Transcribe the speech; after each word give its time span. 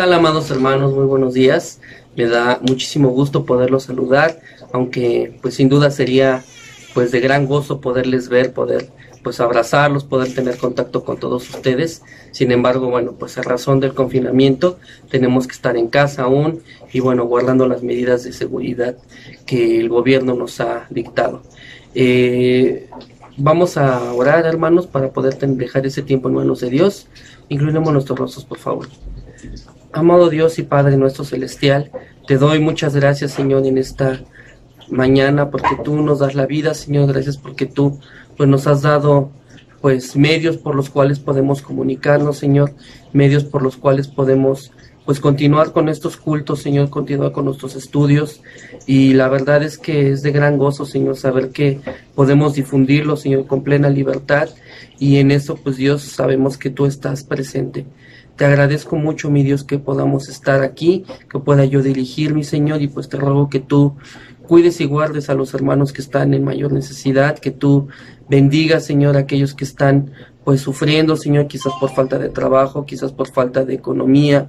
¿Qué 0.00 0.04
tal, 0.06 0.14
amados 0.14 0.50
hermanos? 0.50 0.94
Muy 0.94 1.04
buenos 1.04 1.34
días. 1.34 1.78
Me 2.16 2.24
da 2.24 2.58
muchísimo 2.62 3.10
gusto 3.10 3.44
poderlos 3.44 3.82
saludar, 3.82 4.40
aunque 4.72 5.36
pues 5.42 5.56
sin 5.56 5.68
duda 5.68 5.90
sería 5.90 6.42
pues 6.94 7.12
de 7.12 7.20
gran 7.20 7.44
gozo 7.44 7.82
poderles 7.82 8.30
ver, 8.30 8.54
poder 8.54 8.88
pues 9.22 9.40
abrazarlos, 9.40 10.04
poder 10.04 10.34
tener 10.34 10.56
contacto 10.56 11.04
con 11.04 11.20
todos 11.20 11.50
ustedes. 11.50 12.00
Sin 12.30 12.50
embargo, 12.50 12.88
bueno, 12.88 13.12
pues 13.12 13.36
a 13.36 13.42
razón 13.42 13.78
del 13.78 13.92
confinamiento 13.92 14.78
tenemos 15.10 15.46
que 15.46 15.52
estar 15.52 15.76
en 15.76 15.88
casa 15.88 16.22
aún 16.22 16.62
y 16.94 17.00
bueno, 17.00 17.26
guardando 17.26 17.68
las 17.68 17.82
medidas 17.82 18.24
de 18.24 18.32
seguridad 18.32 18.96
que 19.44 19.80
el 19.80 19.90
gobierno 19.90 20.32
nos 20.32 20.60
ha 20.60 20.86
dictado. 20.88 21.42
Eh, 21.94 22.88
vamos 23.36 23.76
a 23.76 24.14
orar, 24.14 24.46
hermanos, 24.46 24.86
para 24.86 25.10
poder 25.10 25.36
dejar 25.36 25.84
ese 25.84 26.00
tiempo 26.00 26.30
en 26.30 26.36
manos 26.36 26.60
de 26.60 26.70
Dios. 26.70 27.06
Inclinemos 27.50 27.92
nuestros 27.92 28.18
rostros, 28.18 28.46
por 28.46 28.56
favor. 28.56 28.88
Amado 29.92 30.30
Dios 30.30 30.58
y 30.60 30.62
Padre 30.62 30.96
nuestro 30.96 31.24
celestial, 31.24 31.90
te 32.28 32.38
doy 32.38 32.60
muchas 32.60 32.94
gracias, 32.94 33.32
Señor, 33.32 33.66
en 33.66 33.76
esta 33.76 34.20
mañana, 34.88 35.50
porque 35.50 35.76
tú 35.84 35.96
nos 35.96 36.20
das 36.20 36.36
la 36.36 36.46
vida, 36.46 36.74
Señor, 36.74 37.08
gracias 37.08 37.36
porque 37.36 37.66
tú 37.66 37.98
pues 38.36 38.48
nos 38.48 38.68
has 38.68 38.82
dado 38.82 39.30
pues 39.80 40.14
medios 40.14 40.58
por 40.58 40.76
los 40.76 40.90
cuales 40.90 41.18
podemos 41.18 41.60
comunicarnos, 41.60 42.38
Señor, 42.38 42.72
medios 43.12 43.44
por 43.44 43.62
los 43.62 43.76
cuales 43.76 44.06
podemos 44.06 44.70
pues 45.04 45.18
continuar 45.18 45.72
con 45.72 45.88
estos 45.88 46.16
cultos, 46.16 46.62
Señor, 46.62 46.88
continuar 46.88 47.32
con 47.32 47.46
nuestros 47.46 47.74
estudios 47.74 48.42
y 48.86 49.14
la 49.14 49.28
verdad 49.28 49.64
es 49.64 49.76
que 49.76 50.12
es 50.12 50.22
de 50.22 50.30
gran 50.30 50.56
gozo, 50.56 50.86
Señor, 50.86 51.16
saber 51.16 51.50
que 51.50 51.80
podemos 52.14 52.54
difundirlo, 52.54 53.16
Señor, 53.16 53.46
con 53.48 53.64
plena 53.64 53.90
libertad 53.90 54.50
y 55.00 55.16
en 55.16 55.32
eso 55.32 55.56
pues 55.56 55.76
Dios 55.76 56.02
sabemos 56.02 56.58
que 56.58 56.70
tú 56.70 56.86
estás 56.86 57.24
presente. 57.24 57.86
Te 58.40 58.46
agradezco 58.46 58.96
mucho, 58.96 59.30
mi 59.30 59.42
Dios, 59.42 59.64
que 59.64 59.78
podamos 59.78 60.30
estar 60.30 60.62
aquí, 60.62 61.04
que 61.28 61.38
pueda 61.38 61.66
yo 61.66 61.82
dirigir, 61.82 62.32
mi 62.32 62.42
Señor, 62.42 62.80
y 62.80 62.88
pues 62.88 63.10
te 63.10 63.18
ruego 63.18 63.50
que 63.50 63.60
tú 63.60 63.96
cuides 64.48 64.80
y 64.80 64.86
guardes 64.86 65.28
a 65.28 65.34
los 65.34 65.52
hermanos 65.52 65.92
que 65.92 66.00
están 66.00 66.32
en 66.32 66.42
mayor 66.42 66.72
necesidad, 66.72 67.38
que 67.38 67.50
tú 67.50 67.88
bendigas, 68.30 68.86
Señor, 68.86 69.18
a 69.18 69.20
aquellos 69.20 69.52
que 69.52 69.64
están 69.64 70.12
pues 70.42 70.62
sufriendo, 70.62 71.18
Señor, 71.18 71.48
quizás 71.48 71.74
por 71.78 71.90
falta 71.90 72.18
de 72.18 72.30
trabajo, 72.30 72.86
quizás 72.86 73.12
por 73.12 73.30
falta 73.30 73.66
de 73.66 73.74
economía, 73.74 74.48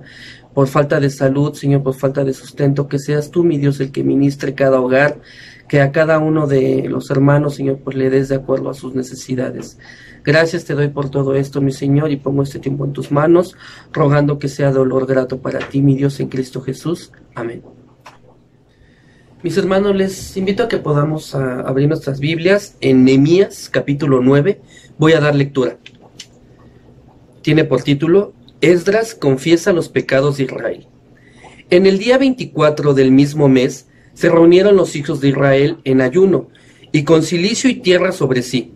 por 0.54 0.70
falta 0.70 1.02
de 1.02 1.10
salud, 1.10 1.54
Señor, 1.54 1.84
por 1.84 1.96
falta 1.96 2.24
de 2.24 2.32
sustento, 2.32 2.88
que 2.88 2.98
seas 2.98 3.30
tú, 3.30 3.44
mi 3.44 3.58
Dios, 3.58 3.82
el 3.82 3.92
que 3.92 4.06
ministre 4.06 4.56
cada 4.56 4.80
hogar, 4.80 5.20
que 5.68 5.82
a 5.82 5.92
cada 5.92 6.18
uno 6.18 6.48
de 6.48 6.88
los 6.88 7.12
hermanos, 7.12 7.56
Señor, 7.56 7.80
pues 7.84 7.98
le 7.98 8.10
des 8.10 8.30
de 8.30 8.36
acuerdo 8.36 8.70
a 8.70 8.74
sus 8.74 8.96
necesidades. 8.96 9.78
Gracias 10.24 10.66
te 10.66 10.76
doy 10.76 10.90
por 10.90 11.10
todo 11.10 11.34
esto, 11.34 11.62
mi 11.62 11.72
Señor, 11.72 12.12
y 12.12 12.16
pongo 12.16 12.44
este 12.44 12.60
tiempo 12.60 12.86
en 12.86 12.94
tus 12.94 13.12
manos, 13.12 13.56
rogando 13.92 14.38
que 14.38 14.50
sea 14.50 14.72
dolor 14.72 15.08
grato 15.08 15.40
para 15.40 15.60
ti, 15.60 15.82
mi 15.82 15.96
Dios, 15.96 16.20
en 16.20 16.28
Cristo 16.28 16.62
Jesús. 16.62 17.12
Amén. 17.34 17.64
Mis 19.42 19.58
hermanos, 19.58 19.96
les 19.96 20.38
invito 20.38 20.62
a 20.62 20.68
que 20.68 20.78
podamos 20.78 21.34
ah, 21.34 21.62
abrir 21.62 21.88
nuestras 21.88 22.20
Biblias 22.20 22.78
en 22.82 23.04
Nehemías, 23.04 23.70
capítulo 23.70 24.22
9. 24.22 24.62
Voy 25.00 25.14
a 25.14 25.20
dar 25.20 25.34
lectura. 25.34 25.78
Tiene 27.42 27.64
por 27.64 27.82
título 27.82 28.34
Esdras 28.62 29.16
confiesa 29.16 29.74
los 29.74 29.90
pecados 29.90 30.38
de 30.38 30.44
Israel. 30.44 30.88
En 31.72 31.88
el 31.88 31.98
día 31.98 32.20
24 32.20 32.94
del 32.94 33.12
mismo 33.12 33.50
mes 33.50 33.88
se 34.14 34.30
reunieron 34.30 34.76
los 34.76 34.96
hijos 34.96 35.20
de 35.20 35.30
Israel 35.30 35.78
en 35.84 36.02
ayuno 36.02 36.50
y 36.92 37.04
con 37.06 37.24
silicio 37.24 37.72
y 37.72 37.76
tierra 37.76 38.12
sobre 38.12 38.44
sí 38.44 38.74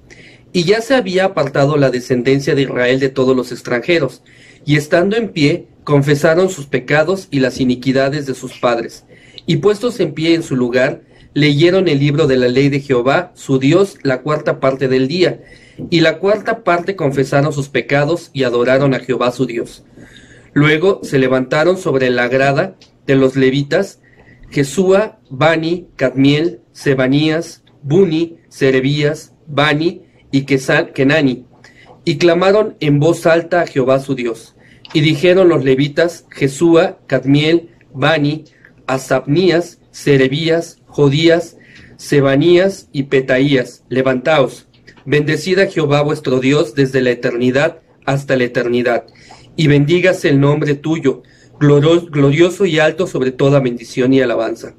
y 0.56 0.64
ya 0.64 0.80
se 0.80 0.96
había 0.96 1.26
apartado 1.26 1.76
la 1.76 1.90
descendencia 1.90 2.56
de 2.56 2.62
Israel 2.62 3.02
de 3.02 3.10
todos 3.10 3.36
los 3.36 3.52
extranjeros, 3.52 4.24
y 4.66 4.78
estando 4.78 5.18
en 5.18 5.28
pie, 5.28 5.68
confesaron 5.84 6.50
sus 6.50 6.66
pecados 6.66 7.28
y 7.30 7.42
las 7.42 7.60
iniquidades 7.60 8.26
de 8.26 8.36
sus 8.36 8.58
padres, 8.58 9.04
y 9.46 9.58
puestos 9.58 10.00
en 10.00 10.14
pie 10.14 10.34
en 10.34 10.44
su 10.44 10.56
lugar, 10.56 11.02
leyeron 11.34 11.90
el 11.90 12.00
libro 12.00 12.26
de 12.26 12.38
la 12.38 12.48
ley 12.48 12.70
de 12.70 12.80
Jehová, 12.80 13.34
su 13.36 13.60
Dios, 13.60 13.98
la 14.02 14.22
cuarta 14.22 14.62
parte 14.62 14.88
del 14.88 15.10
día, 15.10 15.44
y 15.90 16.00
la 16.00 16.20
cuarta 16.20 16.64
parte 16.64 16.96
confesaron 16.96 17.52
sus 17.52 17.68
pecados 17.68 18.30
y 18.32 18.44
adoraron 18.44 18.94
a 18.94 19.00
Jehová 19.00 19.34
su 19.34 19.46
Dios. 19.46 19.84
Luego 20.54 21.02
se 21.04 21.20
levantaron 21.20 21.78
sobre 21.78 22.10
la 22.10 22.30
grada 22.30 22.78
de 23.06 23.16
los 23.18 23.36
levitas, 23.36 24.00
Jesúa, 24.52 25.20
Bani, 25.30 25.90
Cadmiel, 25.98 26.62
Sebanías, 26.72 27.62
Buni, 27.84 28.38
Serebías, 28.48 29.34
Bani, 29.48 30.05
y 30.32 30.46
Kenani, 30.46 31.46
y 32.04 32.18
clamaron 32.18 32.76
en 32.80 33.00
voz 33.00 33.26
alta 33.26 33.62
a 33.62 33.68
Jehová 33.68 34.00
su 34.00 34.16
Dios. 34.16 34.56
Y 34.94 35.02
dijeron 35.02 35.50
los 35.50 35.64
levitas, 35.64 36.26
Jesúa, 36.30 37.00
Cadmiel, 37.08 37.72
Bani, 37.94 38.46
Asabnías, 38.88 39.80
Serebías, 39.92 40.80
Jodías, 40.86 41.58
Sebanías 41.98 42.90
y 42.92 43.04
Petaías, 43.04 43.84
levantaos, 43.90 44.68
bendecid 45.06 45.60
a 45.60 45.68
Jehová 45.68 46.02
vuestro 46.02 46.40
Dios 46.40 46.76
desde 46.76 47.02
la 47.02 47.12
eternidad 47.12 47.80
hasta 48.06 48.36
la 48.36 48.44
eternidad, 48.44 49.06
y 49.56 49.68
bendígase 49.68 50.30
el 50.30 50.40
nombre 50.40 50.76
tuyo, 50.76 51.24
glorioso 51.60 52.66
y 52.66 52.80
alto 52.80 53.08
sobre 53.08 53.32
toda 53.32 53.60
bendición 53.60 54.14
y 54.14 54.22
alabanza. 54.22 54.76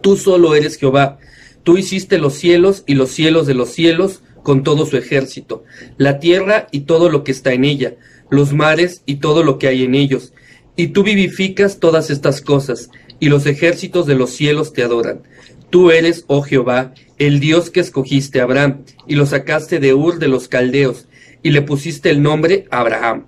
Tú 0.00 0.16
solo 0.16 0.54
eres 0.54 0.76
Jehová, 0.76 1.18
tú 1.62 1.78
hiciste 1.78 2.18
los 2.18 2.34
cielos 2.34 2.82
y 2.86 2.94
los 2.94 3.10
cielos 3.10 3.46
de 3.46 3.54
los 3.54 3.70
cielos, 3.70 4.22
con 4.42 4.62
todo 4.62 4.86
su 4.86 4.96
ejército, 4.96 5.64
la 5.96 6.18
tierra 6.18 6.66
y 6.70 6.80
todo 6.80 7.08
lo 7.08 7.24
que 7.24 7.32
está 7.32 7.52
en 7.52 7.64
ella, 7.64 7.94
los 8.30 8.52
mares 8.52 9.02
y 9.06 9.16
todo 9.16 9.42
lo 9.42 9.58
que 9.58 9.68
hay 9.68 9.84
en 9.84 9.94
ellos. 9.94 10.32
Y 10.76 10.88
tú 10.88 11.02
vivificas 11.02 11.78
todas 11.80 12.10
estas 12.10 12.40
cosas, 12.40 12.90
y 13.20 13.28
los 13.28 13.46
ejércitos 13.46 14.06
de 14.06 14.14
los 14.14 14.30
cielos 14.30 14.72
te 14.72 14.82
adoran. 14.82 15.22
Tú 15.70 15.90
eres, 15.90 16.24
oh 16.26 16.42
Jehová, 16.42 16.92
el 17.18 17.40
Dios 17.40 17.70
que 17.70 17.80
escogiste 17.80 18.40
a 18.40 18.44
Abraham, 18.44 18.84
y 19.06 19.14
lo 19.14 19.26
sacaste 19.26 19.78
de 19.80 19.94
Ur 19.94 20.18
de 20.18 20.28
los 20.28 20.48
caldeos, 20.48 21.06
y 21.42 21.50
le 21.50 21.62
pusiste 21.62 22.10
el 22.10 22.22
nombre 22.22 22.66
Abraham. 22.70 23.26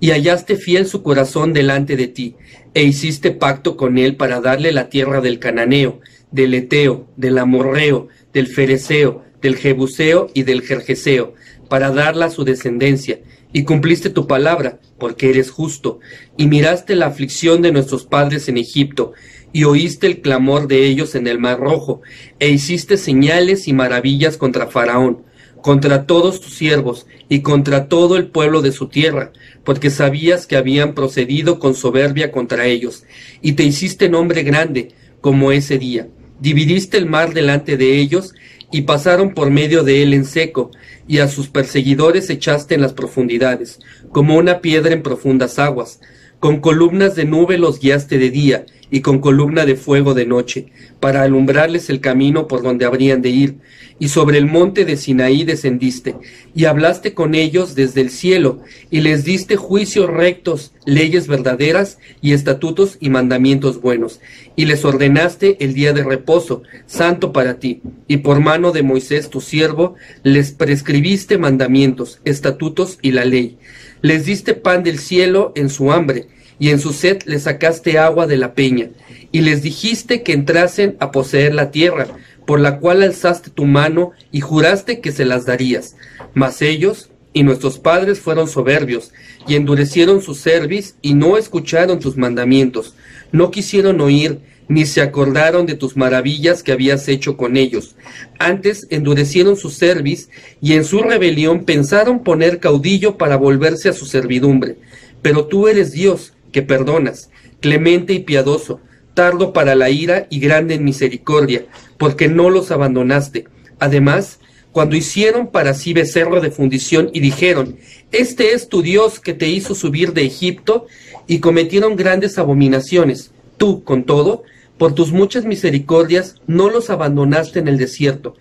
Y 0.00 0.10
hallaste 0.10 0.56
fiel 0.56 0.86
su 0.86 1.02
corazón 1.02 1.52
delante 1.52 1.96
de 1.96 2.08
ti, 2.08 2.36
e 2.74 2.84
hiciste 2.84 3.30
pacto 3.30 3.76
con 3.76 3.98
él 3.98 4.16
para 4.16 4.40
darle 4.40 4.72
la 4.72 4.88
tierra 4.88 5.20
del 5.20 5.38
cananeo, 5.38 6.00
del 6.30 6.54
eteo, 6.54 7.06
del 7.16 7.38
amorreo, 7.38 8.08
del 8.32 8.46
fereceo, 8.46 9.24
del 9.42 9.56
Jebuseo 9.56 10.28
y 10.34 10.42
del 10.42 10.62
Jerjeseo, 10.62 11.34
para 11.68 11.90
darla 11.90 12.26
a 12.26 12.30
su 12.30 12.44
descendencia, 12.44 13.20
y 13.52 13.64
cumpliste 13.64 14.10
tu 14.10 14.26
palabra, 14.26 14.78
porque 14.98 15.30
eres 15.30 15.50
justo, 15.50 16.00
y 16.36 16.46
miraste 16.46 16.96
la 16.96 17.06
aflicción 17.06 17.62
de 17.62 17.72
nuestros 17.72 18.04
padres 18.04 18.48
en 18.48 18.58
Egipto, 18.58 19.12
y 19.52 19.64
oíste 19.64 20.06
el 20.06 20.20
clamor 20.20 20.68
de 20.68 20.86
ellos 20.86 21.14
en 21.14 21.26
el 21.26 21.38
mar 21.38 21.58
rojo, 21.58 22.02
e 22.38 22.50
hiciste 22.50 22.96
señales 22.96 23.68
y 23.68 23.72
maravillas 23.72 24.36
contra 24.36 24.66
Faraón, 24.66 25.22
contra 25.62 26.06
todos 26.06 26.40
tus 26.40 26.54
siervos, 26.54 27.06
y 27.28 27.40
contra 27.40 27.88
todo 27.88 28.16
el 28.16 28.26
pueblo 28.28 28.62
de 28.62 28.72
su 28.72 28.88
tierra, 28.88 29.32
porque 29.64 29.90
sabías 29.90 30.46
que 30.46 30.56
habían 30.56 30.94
procedido 30.94 31.58
con 31.58 31.74
soberbia 31.74 32.30
contra 32.30 32.66
ellos, 32.66 33.04
y 33.40 33.52
te 33.52 33.64
hiciste 33.64 34.08
nombre 34.08 34.42
grande, 34.42 34.92
como 35.20 35.52
ese 35.52 35.78
día. 35.78 36.08
Dividiste 36.40 36.96
el 36.98 37.06
mar 37.06 37.34
delante 37.34 37.76
de 37.76 37.98
ellos, 37.98 38.34
y 38.70 38.82
pasaron 38.82 39.34
por 39.34 39.50
medio 39.50 39.82
de 39.82 40.02
él 40.02 40.14
en 40.14 40.24
seco, 40.24 40.70
y 41.06 41.18
a 41.18 41.28
sus 41.28 41.48
perseguidores 41.48 42.28
echaste 42.28 42.74
en 42.74 42.82
las 42.82 42.92
profundidades, 42.92 43.80
como 44.12 44.36
una 44.36 44.60
piedra 44.60 44.92
en 44.92 45.02
profundas 45.02 45.58
aguas. 45.58 46.00
Con 46.40 46.60
columnas 46.60 47.16
de 47.16 47.24
nube 47.24 47.58
los 47.58 47.80
guiaste 47.80 48.16
de 48.16 48.30
día, 48.30 48.64
y 48.90 49.00
con 49.00 49.18
columna 49.18 49.66
de 49.66 49.74
fuego 49.74 50.14
de 50.14 50.24
noche, 50.24 50.68
para 51.00 51.22
alumbrarles 51.22 51.90
el 51.90 52.00
camino 52.00 52.46
por 52.46 52.62
donde 52.62 52.84
habrían 52.84 53.22
de 53.22 53.30
ir. 53.30 53.56
Y 53.98 54.08
sobre 54.08 54.38
el 54.38 54.46
monte 54.46 54.84
de 54.84 54.96
Sinaí 54.96 55.42
descendiste, 55.42 56.14
y 56.54 56.66
hablaste 56.66 57.12
con 57.12 57.34
ellos 57.34 57.74
desde 57.74 58.02
el 58.02 58.10
cielo, 58.10 58.60
y 58.88 59.00
les 59.00 59.24
diste 59.24 59.56
juicios 59.56 60.08
rectos, 60.08 60.72
leyes 60.86 61.26
verdaderas, 61.26 61.98
y 62.22 62.32
estatutos 62.32 62.98
y 63.00 63.10
mandamientos 63.10 63.80
buenos. 63.80 64.20
Y 64.54 64.66
les 64.66 64.84
ordenaste 64.84 65.56
el 65.64 65.74
día 65.74 65.92
de 65.92 66.04
reposo, 66.04 66.62
santo 66.86 67.32
para 67.32 67.58
ti, 67.58 67.82
y 68.06 68.18
por 68.18 68.38
mano 68.38 68.70
de 68.70 68.84
Moisés 68.84 69.28
tu 69.28 69.40
siervo, 69.40 69.96
les 70.22 70.52
prescribiste 70.52 71.36
mandamientos, 71.36 72.20
estatutos 72.24 72.98
y 73.02 73.10
la 73.10 73.24
ley. 73.24 73.58
Les 74.02 74.24
diste 74.24 74.54
pan 74.54 74.82
del 74.82 74.98
cielo 74.98 75.52
en 75.56 75.70
su 75.70 75.92
hambre, 75.92 76.28
y 76.58 76.70
en 76.70 76.80
su 76.80 76.92
sed 76.92 77.22
les 77.24 77.44
sacaste 77.44 77.98
agua 77.98 78.26
de 78.26 78.36
la 78.36 78.54
peña, 78.54 78.90
y 79.32 79.40
les 79.40 79.62
dijiste 79.62 80.22
que 80.22 80.32
entrasen 80.32 80.96
a 81.00 81.10
poseer 81.10 81.54
la 81.54 81.70
tierra, 81.70 82.06
por 82.46 82.60
la 82.60 82.78
cual 82.78 83.02
alzaste 83.02 83.50
tu 83.50 83.66
mano 83.66 84.12
y 84.32 84.40
juraste 84.40 85.00
que 85.00 85.12
se 85.12 85.24
las 85.24 85.44
darías. 85.44 85.96
Mas 86.34 86.62
ellos 86.62 87.10
y 87.32 87.42
nuestros 87.42 87.78
padres 87.78 88.20
fueron 88.20 88.48
soberbios, 88.48 89.12
y 89.46 89.54
endurecieron 89.54 90.22
su 90.22 90.34
cerviz, 90.34 90.96
y 91.02 91.14
no 91.14 91.36
escucharon 91.36 92.00
tus 92.00 92.16
mandamientos, 92.16 92.94
no 93.32 93.50
quisieron 93.50 94.00
oír, 94.00 94.40
ni 94.68 94.84
se 94.84 95.00
acordaron 95.00 95.66
de 95.66 95.74
tus 95.74 95.96
maravillas 95.96 96.62
que 96.62 96.72
habías 96.72 97.08
hecho 97.08 97.36
con 97.36 97.56
ellos. 97.56 97.96
Antes 98.38 98.86
endurecieron 98.90 99.56
su 99.56 99.70
cerviz, 99.70 100.28
y 100.60 100.74
en 100.74 100.84
su 100.84 101.02
rebelión 101.02 101.64
pensaron 101.64 102.22
poner 102.22 102.60
caudillo 102.60 103.16
para 103.16 103.36
volverse 103.36 103.88
a 103.88 103.94
su 103.94 104.06
servidumbre. 104.06 104.76
Pero 105.22 105.46
tú 105.46 105.68
eres 105.68 105.92
Dios, 105.92 106.34
que 106.52 106.62
perdonas, 106.62 107.30
clemente 107.60 108.12
y 108.12 108.20
piadoso, 108.20 108.80
tardo 109.14 109.52
para 109.52 109.74
la 109.74 109.90
ira 109.90 110.26
y 110.30 110.38
grande 110.38 110.74
en 110.74 110.84
misericordia, 110.84 111.66
porque 111.96 112.28
no 112.28 112.50
los 112.50 112.70
abandonaste. 112.70 113.46
Además, 113.78 114.38
cuando 114.70 114.96
hicieron 114.96 115.48
para 115.50 115.74
sí 115.74 115.92
becerro 115.92 116.40
de 116.40 116.50
fundición 116.50 117.10
y 117.12 117.20
dijeron, 117.20 117.78
Este 118.12 118.52
es 118.52 118.68
tu 118.68 118.82
Dios 118.82 119.18
que 119.18 119.34
te 119.34 119.48
hizo 119.48 119.74
subir 119.74 120.12
de 120.12 120.24
Egipto, 120.24 120.86
y 121.26 121.40
cometieron 121.40 121.96
grandes 121.96 122.38
abominaciones, 122.38 123.32
tú, 123.56 123.82
con 123.82 124.04
todo, 124.04 124.44
por 124.78 124.94
tus 124.94 125.12
muchas 125.12 125.44
misericordias, 125.44 126.36
no 126.46 126.70
los 126.70 126.88
abandonaste 126.88 127.58
en 127.58 127.68
el 127.68 127.78
desierto. 127.78 128.34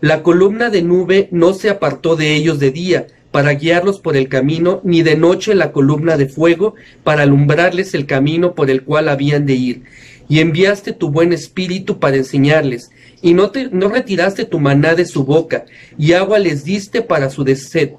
La 0.00 0.22
columna 0.22 0.70
de 0.70 0.82
nube 0.82 1.28
no 1.30 1.52
se 1.52 1.68
apartó 1.68 2.16
de 2.16 2.34
ellos 2.34 2.58
de 2.58 2.70
día, 2.70 3.06
para 3.30 3.52
guiarlos 3.52 4.00
por 4.00 4.16
el 4.16 4.28
camino, 4.28 4.80
ni 4.82 5.02
de 5.02 5.16
noche 5.16 5.54
la 5.54 5.72
columna 5.72 6.16
de 6.16 6.26
fuego, 6.26 6.74
para 7.04 7.22
alumbrarles 7.22 7.94
el 7.94 8.06
camino 8.06 8.54
por 8.54 8.70
el 8.70 8.82
cual 8.82 9.08
habían 9.08 9.46
de 9.46 9.54
ir. 9.54 9.82
Y 10.28 10.40
enviaste 10.40 10.92
tu 10.92 11.10
buen 11.10 11.32
espíritu 11.32 11.98
para 11.98 12.16
enseñarles, 12.16 12.90
y 13.22 13.34
no, 13.34 13.50
te, 13.50 13.68
no 13.70 13.88
retiraste 13.88 14.44
tu 14.44 14.58
maná 14.58 14.94
de 14.94 15.04
su 15.04 15.24
boca, 15.24 15.64
y 15.98 16.12
agua 16.12 16.38
les 16.38 16.64
diste 16.64 17.02
para 17.02 17.30
su 17.30 17.44
sed. 17.54 17.90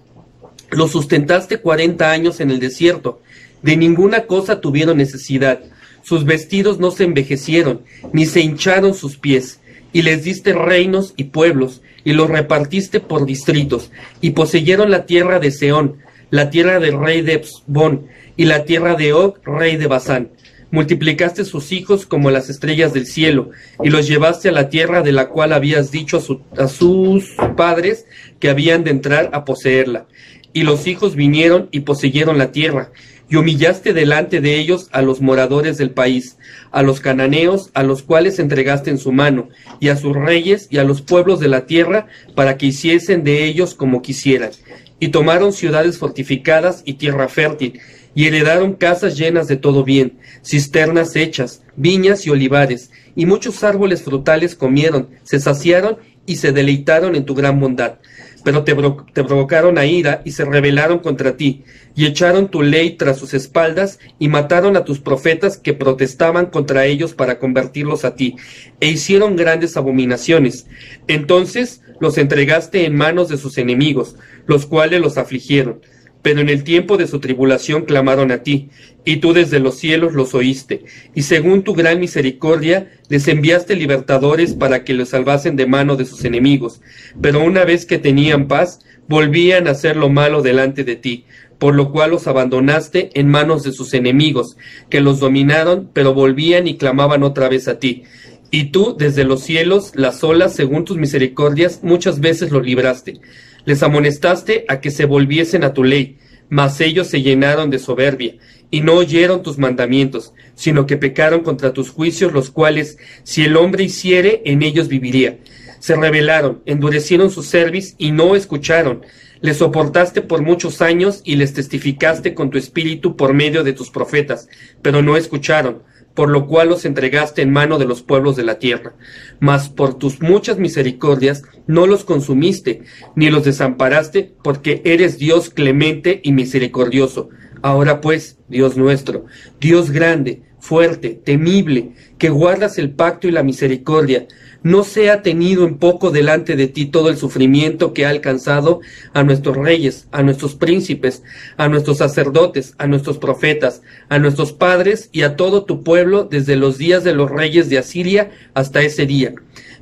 Los 0.69 0.91
sustentaste 0.91 1.59
cuarenta 1.59 2.11
años 2.11 2.39
en 2.39 2.51
el 2.51 2.59
desierto, 2.59 3.21
de 3.61 3.77
ninguna 3.77 4.25
cosa 4.25 4.59
tuvieron 4.59 4.97
necesidad. 4.97 5.61
Sus 6.03 6.25
vestidos 6.25 6.79
no 6.79 6.91
se 6.91 7.03
envejecieron, 7.03 7.81
ni 8.13 8.25
se 8.25 8.41
hincharon 8.41 8.93
sus 8.93 9.17
pies, 9.17 9.59
y 9.93 10.01
les 10.01 10.23
diste 10.23 10.53
reinos 10.53 11.13
y 11.17 11.25
pueblos, 11.25 11.81
y 12.03 12.13
los 12.13 12.29
repartiste 12.29 12.99
por 12.99 13.25
distritos, 13.25 13.91
y 14.21 14.31
poseyeron 14.31 14.89
la 14.89 15.05
tierra 15.05 15.39
de 15.39 15.51
Seón, 15.51 15.97
la 16.29 16.49
tierra 16.49 16.79
del 16.79 16.99
rey 16.99 17.21
de 17.21 17.33
Ebsbón, 17.33 18.07
y 18.37 18.45
la 18.45 18.65
tierra 18.65 18.95
de 18.95 19.13
Og, 19.13 19.37
rey 19.45 19.77
de 19.77 19.87
Basán. 19.87 20.29
Multiplicaste 20.71 21.43
sus 21.43 21.73
hijos 21.73 22.05
como 22.05 22.31
las 22.31 22.49
estrellas 22.49 22.93
del 22.93 23.05
cielo, 23.05 23.51
y 23.83 23.89
los 23.89 24.07
llevaste 24.07 24.49
a 24.49 24.53
la 24.53 24.69
tierra 24.69 25.01
de 25.01 25.11
la 25.11 25.27
cual 25.27 25.51
habías 25.51 25.91
dicho 25.91 26.17
a, 26.57 26.63
a 26.63 26.67
sus 26.69 27.35
padres 27.57 28.05
que 28.39 28.49
habían 28.49 28.83
de 28.85 28.91
entrar 28.91 29.29
a 29.33 29.43
poseerla. 29.43 30.07
Y 30.53 30.63
los 30.63 30.87
hijos 30.87 31.15
vinieron 31.15 31.67
y 31.71 31.81
poseyeron 31.81 32.37
la 32.37 32.51
tierra, 32.51 32.91
y 33.31 33.37
humillaste 33.37 33.93
delante 33.93 34.41
de 34.41 34.59
ellos 34.59 34.89
a 34.91 35.01
los 35.01 35.21
moradores 35.21 35.77
del 35.77 35.91
país, 35.91 36.37
a 36.69 36.83
los 36.83 36.99
cananeos, 36.99 37.71
a 37.73 37.81
los 37.81 38.03
cuales 38.03 38.39
entregaste 38.39 38.89
en 38.89 38.97
su 38.97 39.13
mano, 39.13 39.47
y 39.79 39.87
a 39.87 39.95
sus 39.95 40.13
reyes 40.13 40.67
y 40.69 40.79
a 40.79 40.83
los 40.83 41.01
pueblos 41.01 41.39
de 41.39 41.47
la 41.47 41.65
tierra, 41.65 42.07
para 42.35 42.57
que 42.57 42.65
hiciesen 42.65 43.23
de 43.23 43.45
ellos 43.45 43.73
como 43.73 44.01
quisieran. 44.01 44.51
Y 44.99 45.07
tomaron 45.07 45.53
ciudades 45.53 45.97
fortificadas 45.97 46.83
y 46.83 46.95
tierra 46.95 47.29
fértil, 47.29 47.79
y 48.13 48.27
heredaron 48.27 48.73
casas 48.73 49.17
llenas 49.17 49.47
de 49.47 49.55
todo 49.55 49.85
bien, 49.85 50.19
cisternas 50.43 51.15
hechas, 51.15 51.63
viñas 51.77 52.27
y 52.27 52.31
olivares, 52.31 52.91
y 53.15 53.25
muchos 53.25 53.63
árboles 53.63 54.03
frutales 54.03 54.55
comieron, 54.55 55.07
se 55.23 55.39
saciaron 55.39 55.99
y 56.25 56.35
se 56.35 56.51
deleitaron 56.51 57.15
en 57.15 57.23
tu 57.23 57.33
gran 57.33 57.61
bondad 57.61 57.93
pero 58.43 58.63
te, 58.63 58.75
provocaron 59.23 59.77
a 59.77 59.85
ira 59.85 60.21
y 60.25 60.31
se 60.31 60.45
rebelaron 60.45 60.99
contra 60.99 61.37
ti, 61.37 61.63
y 61.95 62.05
echaron 62.05 62.49
tu 62.49 62.61
ley 62.61 62.91
tras 62.91 63.17
sus 63.17 63.33
espaldas, 63.33 63.99
y 64.19 64.27
mataron 64.27 64.77
a 64.77 64.85
tus 64.85 64.99
profetas 64.99 65.57
que 65.57 65.73
protestaban 65.73 66.47
contra 66.47 66.85
ellos 66.85 67.13
para 67.13 67.39
convertirlos 67.39 68.05
a 68.05 68.15
ti, 68.15 68.35
e 68.79 68.87
hicieron 68.87 69.35
grandes 69.35 69.77
abominaciones. 69.77 70.67
Entonces 71.07 71.81
los 71.99 72.17
entregaste 72.17 72.85
en 72.85 72.95
manos 72.95 73.29
de 73.29 73.37
sus 73.37 73.57
enemigos, 73.57 74.15
los 74.47 74.65
cuales 74.65 75.01
los 75.01 75.17
afligieron 75.17 75.81
pero 76.21 76.41
en 76.41 76.49
el 76.49 76.63
tiempo 76.63 76.97
de 76.97 77.07
su 77.07 77.19
tribulación 77.19 77.85
clamaron 77.85 78.31
a 78.31 78.43
ti, 78.43 78.69
y 79.03 79.17
tú 79.17 79.33
desde 79.33 79.59
los 79.59 79.77
cielos 79.77 80.13
los 80.13 80.33
oíste, 80.35 80.85
y 81.15 81.23
según 81.23 81.63
tu 81.63 81.73
gran 81.73 81.99
misericordia 81.99 82.91
les 83.09 83.27
enviaste 83.27 83.75
libertadores 83.75 84.53
para 84.53 84.83
que 84.83 84.93
los 84.93 85.09
salvasen 85.09 85.55
de 85.55 85.65
mano 85.65 85.95
de 85.95 86.05
sus 86.05 86.23
enemigos, 86.23 86.81
pero 87.21 87.43
una 87.43 87.65
vez 87.65 87.85
que 87.85 87.97
tenían 87.97 88.47
paz, 88.47 88.79
volvían 89.07 89.67
a 89.67 89.71
hacer 89.71 89.95
lo 89.95 90.09
malo 90.09 90.41
delante 90.41 90.83
de 90.83 90.95
ti, 90.95 91.25
por 91.57 91.75
lo 91.75 91.91
cual 91.91 92.11
los 92.11 92.27
abandonaste 92.27 93.09
en 93.13 93.27
manos 93.27 93.63
de 93.63 93.71
sus 93.71 93.93
enemigos, 93.93 94.57
que 94.89 95.01
los 95.01 95.19
dominaron, 95.19 95.89
pero 95.93 96.13
volvían 96.13 96.67
y 96.67 96.77
clamaban 96.77 97.23
otra 97.23 97.49
vez 97.49 97.67
a 97.67 97.77
ti. 97.77 98.03
Y 98.49 98.65
tú 98.65 98.95
desde 98.97 99.23
los 99.23 99.43
cielos, 99.43 99.91
las 99.95 100.23
olas, 100.23 100.55
según 100.55 100.85
tus 100.85 100.97
misericordias, 100.97 101.81
muchas 101.83 102.19
veces 102.19 102.51
los 102.51 102.65
libraste 102.65 103.21
les 103.65 103.83
amonestaste 103.83 104.65
a 104.67 104.79
que 104.79 104.91
se 104.91 105.05
volviesen 105.05 105.63
a 105.63 105.73
tu 105.73 105.83
ley, 105.83 106.17
mas 106.49 106.81
ellos 106.81 107.07
se 107.07 107.21
llenaron 107.21 107.69
de 107.69 107.79
soberbia, 107.79 108.35
y 108.69 108.81
no 108.81 108.93
oyeron 108.93 109.43
tus 109.43 109.57
mandamientos, 109.57 110.33
sino 110.55 110.85
que 110.85 110.97
pecaron 110.97 111.41
contra 111.41 111.73
tus 111.73 111.89
juicios, 111.89 112.33
los 112.33 112.49
cuales, 112.49 112.97
si 113.23 113.43
el 113.43 113.57
hombre 113.57 113.83
hiciere, 113.83 114.41
en 114.45 114.61
ellos 114.61 114.87
viviría. 114.87 115.39
Se 115.79 115.95
rebelaron, 115.95 116.61
endurecieron 116.65 117.31
su 117.31 117.43
cerviz 117.43 117.95
y 117.97 118.11
no 118.11 118.35
escucharon. 118.35 119.01
Les 119.41 119.57
soportaste 119.57 120.21
por 120.21 120.41
muchos 120.41 120.81
años 120.81 121.21
y 121.23 121.35
les 121.35 121.53
testificaste 121.53 122.33
con 122.33 122.49
tu 122.49 122.57
espíritu 122.57 123.15
por 123.17 123.33
medio 123.33 123.63
de 123.63 123.73
tus 123.73 123.89
profetas, 123.89 124.47
pero 124.81 125.01
no 125.01 125.17
escucharon 125.17 125.81
por 126.13 126.29
lo 126.29 126.47
cual 126.47 126.69
los 126.69 126.85
entregaste 126.85 127.41
en 127.41 127.51
mano 127.51 127.77
de 127.77 127.85
los 127.85 128.01
pueblos 128.01 128.35
de 128.35 128.43
la 128.43 128.59
tierra. 128.59 128.93
Mas 129.39 129.69
por 129.69 129.95
tus 129.95 130.21
muchas 130.21 130.57
misericordias 130.57 131.43
no 131.67 131.87
los 131.87 132.03
consumiste, 132.03 132.83
ni 133.15 133.29
los 133.29 133.43
desamparaste, 133.45 134.33
porque 134.43 134.81
eres 134.85 135.17
Dios 135.17 135.49
clemente 135.49 136.21
y 136.23 136.31
misericordioso. 136.31 137.29
Ahora 137.61 138.01
pues, 138.01 138.37
Dios 138.49 138.75
nuestro, 138.75 139.25
Dios 139.59 139.91
grande, 139.91 140.41
fuerte, 140.59 141.09
temible, 141.23 141.91
que 142.17 142.29
guardas 142.29 142.77
el 142.77 142.91
pacto 142.91 143.27
y 143.27 143.31
la 143.31 143.43
misericordia, 143.43 144.27
no 144.63 144.83
sea 144.83 145.21
tenido 145.21 145.65
en 145.65 145.77
poco 145.77 146.11
delante 146.11 146.55
de 146.55 146.67
ti 146.67 146.85
todo 146.85 147.09
el 147.09 147.17
sufrimiento 147.17 147.93
que 147.93 148.05
ha 148.05 148.09
alcanzado 148.09 148.81
a 149.13 149.23
nuestros 149.23 149.57
reyes, 149.57 150.07
a 150.11 150.21
nuestros 150.23 150.55
príncipes, 150.55 151.23
a 151.57 151.67
nuestros 151.67 151.97
sacerdotes, 151.97 152.75
a 152.77 152.87
nuestros 152.87 153.17
profetas, 153.17 153.81
a 154.09 154.19
nuestros 154.19 154.53
padres 154.53 155.09
y 155.11 155.23
a 155.23 155.35
todo 155.35 155.65
tu 155.65 155.83
pueblo 155.83 156.25
desde 156.25 156.55
los 156.55 156.77
días 156.77 157.03
de 157.03 157.13
los 157.13 157.31
reyes 157.31 157.69
de 157.69 157.79
Asiria 157.79 158.31
hasta 158.53 158.81
ese 158.81 159.05
día. 159.05 159.33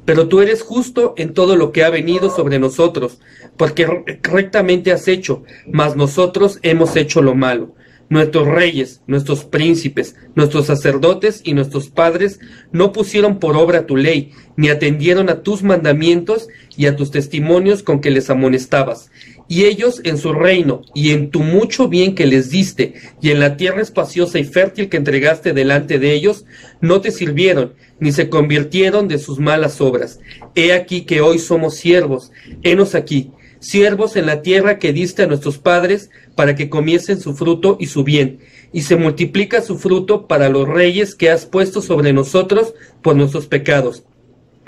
Pero 0.06 0.28
tú 0.28 0.42
eres 0.42 0.62
justo 0.62 1.14
en 1.18 1.34
todo 1.34 1.56
lo 1.56 1.72
que 1.72 1.84
ha 1.84 1.90
venido 1.90 2.30
sobre 2.30 2.58
nosotros, 2.58 3.20
porque 3.58 3.86
rectamente 4.24 4.92
has 4.92 5.08
hecho, 5.08 5.44
mas 5.68 5.96
nosotros 5.96 6.60
hemos 6.64 6.96
hecho 6.96 7.22
lo 7.22 7.36
malo. 7.36 7.76
Nuestros 8.10 8.48
reyes, 8.48 9.02
nuestros 9.06 9.46
príncipes, 9.46 10.16
nuestros 10.34 10.66
sacerdotes 10.66 11.42
y 11.44 11.54
nuestros 11.54 11.90
padres 11.90 12.40
no 12.72 12.92
pusieron 12.92 13.38
por 13.40 13.56
obra 13.56 13.86
tu 13.86 13.96
ley, 13.96 14.32
ni 14.58 14.70
atendieron 14.70 15.30
a 15.30 15.44
tus 15.44 15.62
mandamientos 15.62 16.48
y 16.76 16.88
a 16.88 16.96
tus 16.96 17.12
testimonios 17.12 17.84
con 17.84 18.02
que 18.02 18.10
les 18.10 18.32
amonestabas. 18.32 19.12
Y 19.48 19.66
ellos 19.66 20.02
en 20.04 20.18
su 20.18 20.34
reino 20.34 20.82
y 20.96 21.12
en 21.12 21.30
tu 21.30 21.42
mucho 21.42 21.88
bien 21.88 22.16
que 22.16 22.26
les 22.26 22.50
diste 22.50 22.96
y 23.22 23.30
en 23.30 23.40
la 23.40 23.58
tierra 23.58 23.82
espaciosa 23.82 24.40
y 24.40 24.44
fértil 24.44 24.90
que 24.90 24.98
entregaste 24.98 25.54
delante 25.54 26.00
de 26.00 26.14
ellos, 26.14 26.46
no 26.82 27.02
te 27.02 27.12
sirvieron, 27.12 27.74
ni 28.00 28.12
se 28.12 28.30
convirtieron 28.30 29.08
de 29.08 29.20
sus 29.20 29.40
malas 29.40 29.82
obras. 29.82 30.20
He 30.56 30.74
aquí 30.74 31.02
que 31.02 31.22
hoy 31.22 31.38
somos 31.38 31.76
siervos, 31.76 32.32
henos 32.64 32.96
aquí, 32.96 33.32
siervos 33.60 34.16
en 34.16 34.26
la 34.26 34.42
tierra 34.42 34.80
que 34.80 34.94
diste 34.94 35.24
a 35.24 35.28
nuestros 35.28 35.58
padres 35.58 36.10
para 36.36 36.56
que 36.56 36.70
comiesen 36.70 37.20
su 37.20 37.34
fruto 37.36 37.78
y 37.80 37.88
su 37.88 38.04
bien, 38.04 38.40
y 38.72 38.82
se 38.82 38.96
multiplica 38.96 39.62
su 39.62 39.78
fruto 39.78 40.28
para 40.28 40.50
los 40.50 40.68
reyes 40.68 41.16
que 41.16 41.30
has 41.30 41.46
puesto 41.46 41.82
sobre 41.82 42.14
nosotros 42.14 42.74
por 43.02 43.16
nuestros 43.16 43.48
pecados, 43.48 44.04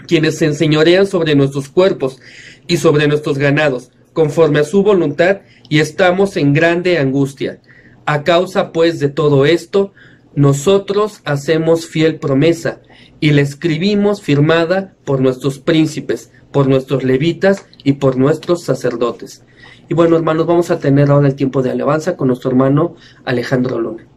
quienes 0.08 0.38
se 0.38 0.46
enseñorean 0.46 1.08
sobre 1.08 1.36
nuestros 1.36 1.70
cuerpos 1.70 2.20
y 2.68 2.78
sobre 2.78 3.08
nuestros 3.08 3.38
ganados, 3.38 3.92
conforme 4.14 4.60
a 4.60 4.64
su 4.64 4.84
voluntad, 4.84 5.42
y 5.70 5.80
estamos 5.80 6.36
en 6.38 6.54
grande 6.54 6.98
angustia. 6.98 7.62
A 8.06 8.24
causa 8.24 8.72
pues 8.72 9.00
de 9.00 9.10
todo 9.10 9.46
esto, 9.46 9.94
nosotros 10.36 11.22
hacemos 11.26 11.86
fiel 11.86 12.20
promesa, 12.20 12.82
y 13.20 13.32
la 13.32 13.42
escribimos 13.42 14.22
firmada 14.22 14.96
por 15.06 15.22
nuestros 15.22 15.60
príncipes, 15.60 16.32
por 16.52 16.68
nuestros 16.68 17.04
levitas 17.04 17.66
y 17.84 17.94
por 17.94 18.18
nuestros 18.18 18.64
sacerdotes. 18.64 19.46
Y 19.88 19.94
bueno, 19.94 20.16
hermanos, 20.16 20.48
vamos 20.48 20.72
a 20.72 20.80
tener 20.80 21.12
ahora 21.12 21.28
el 21.28 21.36
tiempo 21.36 21.62
de 21.62 21.72
alabanza 21.72 22.18
con 22.18 22.28
nuestro 22.28 22.50
hermano 22.50 22.96
Alejandro 23.24 23.80
Luna. 23.80 24.11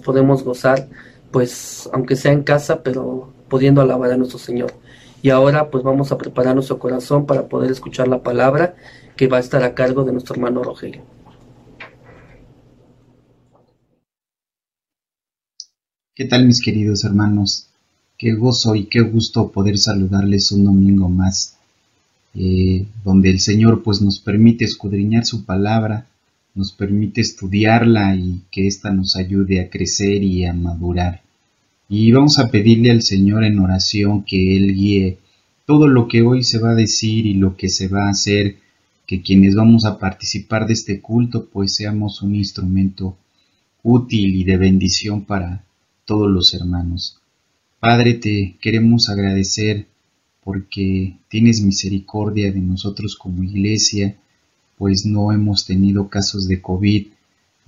Podemos 0.00 0.42
gozar, 0.42 0.88
pues 1.30 1.88
aunque 1.92 2.16
sea 2.16 2.32
en 2.32 2.42
casa, 2.42 2.82
pero 2.82 3.32
pudiendo 3.48 3.80
alabar 3.80 4.12
a 4.12 4.16
nuestro 4.16 4.38
Señor. 4.38 4.72
Y 5.22 5.30
ahora 5.30 5.70
pues 5.70 5.84
vamos 5.84 6.12
a 6.12 6.18
preparar 6.18 6.54
nuestro 6.54 6.78
corazón 6.78 7.26
para 7.26 7.48
poder 7.48 7.70
escuchar 7.70 8.08
la 8.08 8.22
palabra 8.22 8.74
que 9.16 9.26
va 9.26 9.36
a 9.36 9.40
estar 9.40 9.62
a 9.62 9.74
cargo 9.74 10.04
de 10.04 10.12
nuestro 10.12 10.34
hermano 10.34 10.62
Rogelio. 10.62 11.02
¿Qué 16.14 16.24
tal 16.24 16.46
mis 16.46 16.62
queridos 16.62 17.04
hermanos? 17.04 17.68
Qué 18.18 18.34
gozo 18.34 18.74
y 18.74 18.84
qué 18.84 19.00
gusto 19.00 19.50
poder 19.50 19.78
saludarles 19.78 20.52
un 20.52 20.66
domingo 20.66 21.08
más, 21.08 21.56
eh, 22.34 22.86
donde 23.04 23.30
el 23.30 23.40
Señor 23.40 23.82
pues 23.82 24.02
nos 24.02 24.20
permite 24.20 24.64
escudriñar 24.64 25.24
su 25.24 25.44
palabra 25.44 26.06
nos 26.54 26.72
permite 26.72 27.20
estudiarla 27.20 28.14
y 28.16 28.42
que 28.50 28.66
ésta 28.66 28.90
nos 28.90 29.16
ayude 29.16 29.60
a 29.60 29.70
crecer 29.70 30.22
y 30.22 30.44
a 30.44 30.52
madurar. 30.52 31.22
Y 31.88 32.12
vamos 32.12 32.38
a 32.38 32.50
pedirle 32.50 32.90
al 32.90 33.02
Señor 33.02 33.44
en 33.44 33.58
oración 33.58 34.24
que 34.24 34.56
Él 34.56 34.74
guíe 34.74 35.18
todo 35.66 35.88
lo 35.88 36.08
que 36.08 36.22
hoy 36.22 36.42
se 36.42 36.58
va 36.58 36.70
a 36.70 36.74
decir 36.74 37.26
y 37.26 37.34
lo 37.34 37.56
que 37.56 37.68
se 37.68 37.88
va 37.88 38.06
a 38.06 38.10
hacer, 38.10 38.56
que 39.06 39.22
quienes 39.22 39.54
vamos 39.54 39.84
a 39.84 39.98
participar 39.98 40.66
de 40.66 40.72
este 40.72 41.00
culto 41.00 41.46
pues 41.46 41.74
seamos 41.74 42.22
un 42.22 42.34
instrumento 42.34 43.16
útil 43.82 44.34
y 44.36 44.44
de 44.44 44.56
bendición 44.56 45.24
para 45.24 45.64
todos 46.04 46.30
los 46.30 46.54
hermanos. 46.54 47.20
Padre, 47.78 48.14
te 48.14 48.56
queremos 48.60 49.08
agradecer 49.08 49.86
porque 50.42 51.16
tienes 51.28 51.60
misericordia 51.60 52.52
de 52.52 52.60
nosotros 52.60 53.16
como 53.16 53.42
iglesia, 53.42 54.16
pues 54.80 55.04
no 55.04 55.30
hemos 55.30 55.66
tenido 55.66 56.08
casos 56.08 56.48
de 56.48 56.62
COVID. 56.62 57.08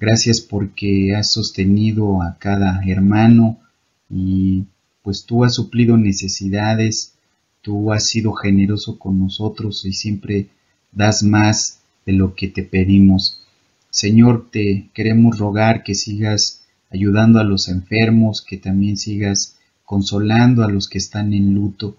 Gracias 0.01 0.41
porque 0.41 1.15
has 1.15 1.31
sostenido 1.31 2.23
a 2.23 2.39
cada 2.39 2.81
hermano 2.87 3.59
y 4.09 4.65
pues 5.03 5.27
tú 5.27 5.45
has 5.45 5.55
suplido 5.55 5.99
necesidades, 5.99 7.13
tú 7.61 7.93
has 7.93 8.07
sido 8.07 8.33
generoso 8.33 8.99
con 8.99 9.19
nosotros 9.19 9.85
y 9.85 9.93
siempre 9.93 10.49
das 10.91 11.23
más 11.23 11.81
de 12.07 12.15
lo 12.15 12.35
que 12.35 12.49
te 12.49 12.63
pedimos. 12.63 13.43
Señor, 13.91 14.49
te 14.51 14.89
queremos 14.95 15.39
rogar 15.39 15.83
que 15.83 15.95
sigas 15.95 16.63
ayudando 16.91 17.41
a 17.41 17.45
los 17.45 17.69
enfermos, 17.69 18.41
que 18.41 18.57
también 18.57 18.97
sigas 18.97 19.59
consolando 19.85 20.65
a 20.65 20.71
los 20.71 20.89
que 20.89 20.97
están 20.97 21.35
en 21.35 21.53
luto. 21.53 21.95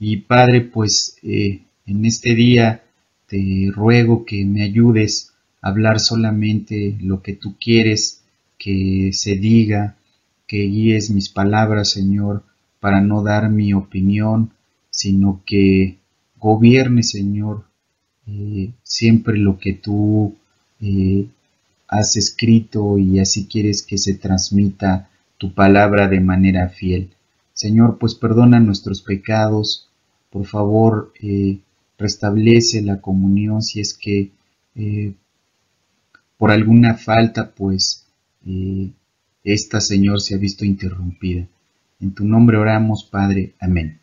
Y 0.00 0.16
Padre, 0.16 0.62
pues 0.62 1.16
eh, 1.22 1.62
en 1.86 2.04
este 2.04 2.34
día 2.34 2.82
te 3.28 3.70
ruego 3.72 4.24
que 4.24 4.44
me 4.44 4.62
ayudes 4.62 5.32
a 5.60 5.68
hablar 5.68 6.00
solamente 6.00 6.96
lo 7.00 7.22
que 7.22 7.34
tú 7.34 7.56
quieres 7.60 8.22
que 8.58 9.10
se 9.12 9.36
diga, 9.36 9.96
que 10.46 10.62
guíes 10.62 11.10
mis 11.10 11.28
palabras, 11.28 11.90
Señor, 11.90 12.42
para 12.80 13.00
no 13.00 13.22
dar 13.22 13.50
mi 13.50 13.72
opinión, 13.74 14.50
sino 14.90 15.42
que 15.46 15.98
gobierne, 16.38 17.02
Señor, 17.02 17.64
eh, 18.26 18.70
siempre 18.82 19.38
lo 19.38 19.58
que 19.58 19.74
tú 19.74 20.36
eh, 20.80 21.26
has 21.86 22.16
escrito 22.16 22.98
y 22.98 23.20
así 23.20 23.46
quieres 23.46 23.82
que 23.82 23.98
se 23.98 24.14
transmita 24.14 25.08
tu 25.38 25.52
palabra 25.52 26.08
de 26.08 26.20
manera 26.20 26.68
fiel. 26.68 27.10
Señor, 27.52 27.98
pues 27.98 28.14
perdona 28.14 28.60
nuestros 28.60 29.02
pecados, 29.02 29.88
por 30.30 30.46
favor, 30.46 31.12
eh, 31.20 31.58
restablece 31.98 32.80
la 32.82 33.00
comunión 33.00 33.62
si 33.62 33.80
es 33.80 33.94
que 33.94 34.30
por 36.36 36.52
alguna 36.52 36.94
falta, 36.94 37.50
pues 37.50 38.06
esta, 39.42 39.80
Señor, 39.80 40.20
se 40.20 40.34
ha 40.34 40.38
visto 40.38 40.64
interrumpida. 40.64 41.46
En 42.00 42.14
tu 42.14 42.24
nombre 42.24 42.56
oramos, 42.56 43.02
Padre. 43.04 43.54
Amén. 43.60 43.98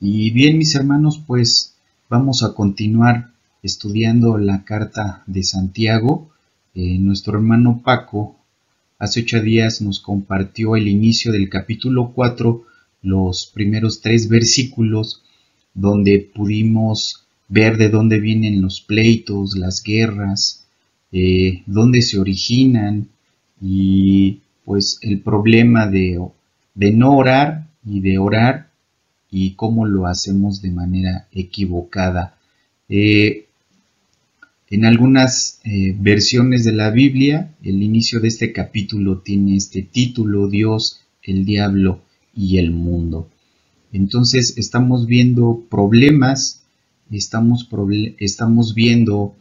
Y 0.00 0.30
bien, 0.30 0.56
mis 0.56 0.74
hermanos, 0.74 1.22
pues 1.26 1.76
Vamos 2.08 2.44
a 2.44 2.54
continuar 2.54 3.32
estudiando 3.64 4.38
la 4.38 4.62
carta 4.62 5.24
de 5.26 5.42
Santiago. 5.42 6.30
Eh, 6.72 6.98
nuestro 7.00 7.36
hermano 7.36 7.82
Paco 7.84 8.36
hace 9.00 9.22
ocho 9.22 9.42
días 9.42 9.82
nos 9.82 9.98
compartió 9.98 10.76
el 10.76 10.86
inicio 10.86 11.32
del 11.32 11.50
capítulo 11.50 12.12
4, 12.14 12.62
los 13.02 13.50
primeros 13.52 14.02
tres 14.02 14.28
versículos, 14.28 15.24
donde 15.76 16.18
pudimos 16.34 17.26
ver 17.48 17.76
de 17.76 17.90
dónde 17.90 18.18
vienen 18.18 18.62
los 18.62 18.80
pleitos, 18.80 19.56
las 19.56 19.82
guerras, 19.82 20.64
eh, 21.12 21.62
dónde 21.66 22.02
se 22.02 22.18
originan 22.18 23.08
y 23.60 24.40
pues 24.64 24.98
el 25.02 25.20
problema 25.20 25.86
de, 25.86 26.20
de 26.74 26.92
no 26.92 27.16
orar 27.16 27.66
y 27.84 28.00
de 28.00 28.18
orar 28.18 28.70
y 29.30 29.52
cómo 29.52 29.86
lo 29.86 30.06
hacemos 30.06 30.62
de 30.62 30.70
manera 30.70 31.28
equivocada. 31.30 32.36
Eh, 32.88 33.46
en 34.68 34.84
algunas 34.84 35.60
eh, 35.64 35.94
versiones 35.96 36.64
de 36.64 36.72
la 36.72 36.90
Biblia, 36.90 37.54
el 37.62 37.82
inicio 37.82 38.18
de 38.18 38.28
este 38.28 38.52
capítulo 38.52 39.18
tiene 39.18 39.56
este 39.56 39.82
título, 39.82 40.48
Dios, 40.48 41.00
el 41.22 41.44
diablo 41.44 42.00
y 42.34 42.58
el 42.58 42.72
mundo. 42.72 43.28
Entonces 43.96 44.58
estamos 44.58 45.06
viendo 45.06 45.64
problemas, 45.70 46.62
estamos, 47.10 47.66
estamos 48.18 48.74
viendo 48.74 49.34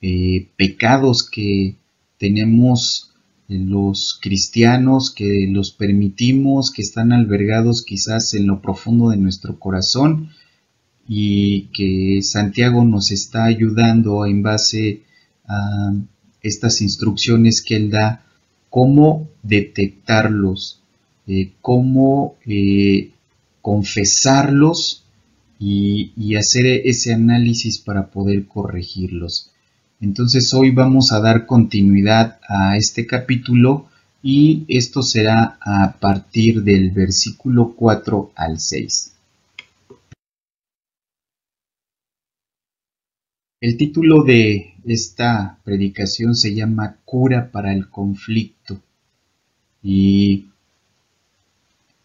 eh, 0.00 0.48
pecados 0.56 1.28
que 1.28 1.76
tenemos 2.16 3.12
los 3.48 4.18
cristianos 4.22 5.10
que 5.10 5.46
los 5.50 5.72
permitimos, 5.72 6.70
que 6.70 6.80
están 6.80 7.12
albergados 7.12 7.84
quizás 7.84 8.32
en 8.32 8.46
lo 8.46 8.62
profundo 8.62 9.10
de 9.10 9.18
nuestro 9.18 9.58
corazón 9.58 10.30
y 11.06 11.64
que 11.74 12.22
Santiago 12.22 12.84
nos 12.84 13.10
está 13.10 13.44
ayudando 13.44 14.24
en 14.24 14.42
base 14.42 15.02
a 15.46 15.92
estas 16.40 16.80
instrucciones 16.80 17.60
que 17.60 17.76
él 17.76 17.90
da, 17.90 18.24
cómo 18.70 19.28
detectarlos, 19.42 20.80
eh, 21.26 21.52
cómo 21.60 22.36
eh, 22.46 23.10
confesarlos 23.62 25.04
y, 25.58 26.34
hacer 26.36 26.66
ese 26.66 27.12
análisis 27.12 27.78
para 27.78 28.10
poder 28.10 28.46
corregirlos. 28.46 29.50
Entonces 30.00 30.54
hoy 30.54 30.70
vamos 30.70 31.12
a 31.12 31.20
dar 31.20 31.44
continuidad 31.46 32.38
a 32.48 32.76
este 32.76 33.06
capítulo 33.06 33.88
y 34.22 34.64
esto 34.68 35.02
será 35.02 35.58
a 35.60 35.96
partir 35.98 36.62
del 36.62 36.90
versículo 36.90 37.74
4 37.76 38.32
al 38.34 38.58
6. 38.58 39.12
El 43.60 43.76
título 43.76 44.22
de 44.22 44.74
esta 44.86 45.58
predicación 45.64 46.34
se 46.34 46.54
llama 46.54 46.96
Cura 47.04 47.50
para 47.50 47.74
el 47.74 47.90
conflicto 47.90 48.80
y 49.82 50.49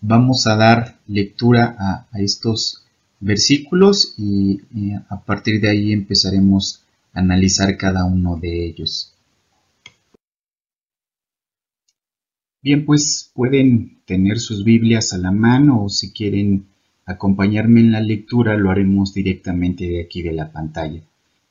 vamos 0.08 0.46
a 0.46 0.56
dar 0.56 1.00
lectura 1.08 1.76
a, 2.12 2.20
estos 2.20 2.84
versículos 3.20 4.14
y, 4.18 4.62
a 5.10 5.20
partir 5.22 5.60
de 5.62 5.70
ahí 5.70 5.92
empezaremos 5.92 6.84
analizar 7.14 7.78
cada 7.78 8.06
uno 8.06 8.38
de 8.38 8.66
ellos. 8.66 9.14
Bien, 12.62 12.86
pues 12.86 13.32
pueden 13.34 14.00
tener 14.06 14.40
sus 14.40 14.64
Biblias 14.64 15.14
a 15.14 15.18
la 15.18 15.32
mano 15.32 15.84
o 15.84 15.90
si 15.90 16.12
quieren 16.12 16.66
acompañarme 17.06 17.80
en 17.80 17.92
la 17.92 18.02
lectura 18.02 18.58
lo 18.58 18.72
haremos 18.72 19.14
directamente 19.14 19.86
de 19.86 20.02
aquí 20.02 20.22
de 20.22 20.34
la 20.34 20.52
pantalla. 20.52 21.02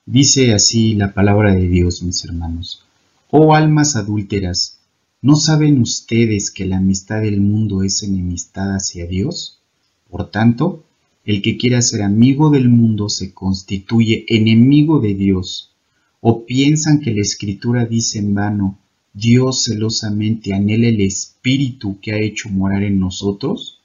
Dice 0.07 0.53
así 0.53 0.95
la 0.95 1.15
palabra 1.15 1.55
de 1.55 1.69
Dios, 1.69 2.03
mis 2.03 2.25
hermanos. 2.25 2.85
Oh 3.31 3.55
almas 3.55 3.97
adúlteras, 3.97 4.79
¿no 5.25 5.37
saben 5.37 5.81
ustedes 5.81 6.51
que 6.51 6.67
la 6.67 6.77
amistad 6.77 7.23
del 7.23 7.41
mundo 7.41 7.83
es 7.83 8.03
enemistad 8.03 8.75
hacia 8.75 9.07
Dios? 9.07 9.59
Por 10.11 10.31
tanto, 10.31 10.85
el 11.25 11.41
que 11.41 11.57
quiera 11.57 11.81
ser 11.81 12.03
amigo 12.03 12.51
del 12.51 12.69
mundo 12.69 13.09
se 13.09 13.33
constituye 13.33 14.27
enemigo 14.29 15.01
de 15.01 15.15
Dios. 15.15 15.73
¿O 16.21 16.45
piensan 16.45 17.01
que 17.01 17.15
la 17.15 17.23
escritura 17.23 17.87
dice 17.87 18.19
en 18.19 18.35
vano, 18.35 18.79
Dios 19.15 19.63
celosamente 19.63 20.53
anhela 20.53 20.89
el 20.89 21.01
Espíritu 21.01 21.99
que 22.03 22.13
ha 22.13 22.21
hecho 22.21 22.51
morar 22.51 22.83
en 22.83 23.01
nosotros? 23.01 23.81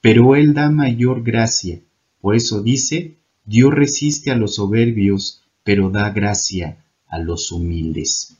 Pero 0.00 0.36
Él 0.36 0.54
da 0.54 0.70
mayor 0.70 1.24
gracia. 1.24 1.80
Por 2.20 2.36
eso 2.36 2.62
dice, 2.62 3.16
Dios 3.44 3.74
resiste 3.74 4.30
a 4.30 4.36
los 4.36 4.54
soberbios, 4.54 5.42
pero 5.64 5.90
da 5.90 6.10
gracia 6.10 6.76
a 7.08 7.18
los 7.18 7.50
humildes. 7.50 8.36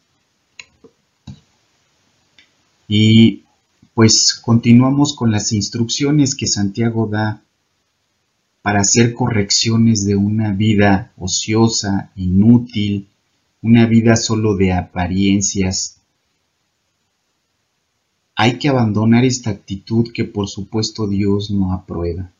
Y 2.92 3.44
pues 3.94 4.35
continuamos 4.35 5.14
con 5.14 5.31
las 5.31 5.53
instrucciones 5.53 6.35
que 6.35 6.48
Santiago 6.48 7.07
da 7.07 7.40
para 8.62 8.81
hacer 8.81 9.14
correcciones 9.14 10.05
de 10.05 10.16
una 10.16 10.53
vida 10.53 11.12
ociosa, 11.16 12.11
inútil, 12.16 13.07
una 13.62 13.87
vida 13.87 14.16
solo 14.16 14.57
de 14.57 14.72
apariencias. 14.72 16.00
Hay 18.35 18.59
que 18.59 18.68
abandonar 18.68 19.24
esta 19.24 19.50
actitud 19.50 20.11
que 20.12 20.24
por 20.24 20.48
supuesto 20.48 21.07
Dios 21.07 21.53
no 21.53 21.72
aprueba. 21.72 22.33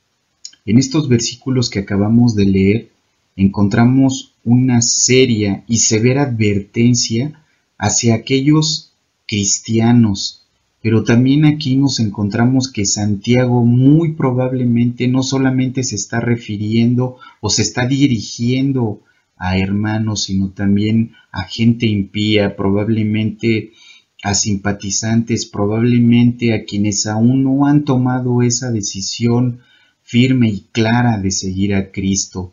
En 0.67 0.79
estos 0.79 1.09
versículos 1.09 1.71
que 1.71 1.79
acabamos 1.79 2.35
de 2.35 2.47
leer 2.47 2.91
encontramos 3.37 4.35
una 4.43 4.83
seria 4.83 5.63
y 5.69 5.79
severa 5.79 6.25
advertencia 6.25 7.41
hacia 7.79 8.17
aquellos 8.17 8.91
cristianos 9.29 10.40
pero 10.83 11.05
también 11.05 11.45
aquí 11.45 11.77
nos 11.77 12.01
encontramos 12.01 12.73
que 12.73 12.87
Santiago 12.87 13.65
muy 13.65 14.15
probablemente 14.15 15.09
no 15.09 15.23
solamente 15.23 15.85
se 15.85 15.97
está 15.97 16.21
refiriendo 16.21 17.17
o 17.41 17.51
se 17.51 17.63
está 17.63 17.87
dirigiendo 17.87 19.03
a 19.37 19.59
hermanos, 19.59 20.25
sino 20.25 20.51
también 20.51 21.13
a 21.33 21.43
gente 21.43 21.87
impía, 21.87 22.57
probablemente 22.57 23.73
a 24.23 24.35
simpatizantes, 24.35 25.47
probablemente 25.47 26.55
a 26.55 26.65
quienes 26.65 27.07
aún 27.07 27.45
no 27.45 27.67
han 27.67 27.85
tomado 27.85 28.43
esa 28.43 28.71
decisión 28.71 29.61
firme 30.03 30.49
y 30.49 30.61
clara 30.73 31.19
de 31.19 31.31
seguir 31.31 31.75
a 31.75 31.91
Cristo. 31.91 32.53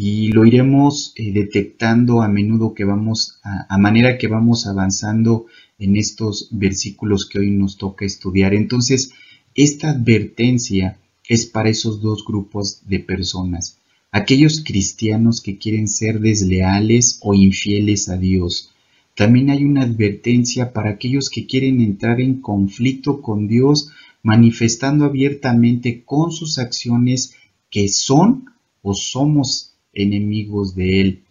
Y 0.00 0.28
lo 0.28 0.46
iremos 0.46 1.12
eh, 1.16 1.32
detectando 1.32 2.22
a 2.22 2.28
menudo 2.28 2.72
que 2.72 2.84
vamos, 2.84 3.40
a, 3.42 3.76
manera 3.78 4.16
que 4.16 4.28
vamos 4.28 4.68
avanzando 4.68 5.46
en 5.76 5.96
estos 5.96 6.50
versículos 6.52 7.28
que 7.28 7.40
hoy 7.40 7.50
nos 7.50 7.78
toca 7.78 8.04
estudiar. 8.04 8.54
Entonces, 8.54 9.10
esta 9.56 9.90
advertencia 9.90 11.00
es 11.28 11.46
para 11.46 11.70
esos 11.70 12.00
dos 12.00 12.24
grupos 12.24 12.82
de 12.86 13.00
personas. 13.00 13.78
Aquellos 14.12 14.62
cristianos 14.62 15.40
que 15.40 15.58
quieren 15.58 15.88
ser 15.88 16.20
desleales 16.20 17.18
o 17.20 17.34
infieles 17.34 18.08
a 18.08 18.16
Dios, 18.16 18.70
también 19.16 19.50
hay 19.50 19.64
una 19.64 19.82
advertencia 19.82 20.72
para 20.72 20.90
aquellos 20.90 21.28
que 21.28 21.44
quieren 21.44 21.80
entrar 21.80 22.20
en 22.20 22.40
conflicto 22.40 23.20
con 23.20 23.48
Dios, 23.48 23.90
manifestando 24.22 25.06
abiertamente 25.06 26.04
con 26.04 26.30
sus 26.30 26.58
acciones 26.58 27.34
que 27.68 27.88
son 27.88 28.44
o 28.82 28.94
somos 28.94 29.67
enemigos 29.92 30.74
de 30.74 31.00
Él. 31.00 31.22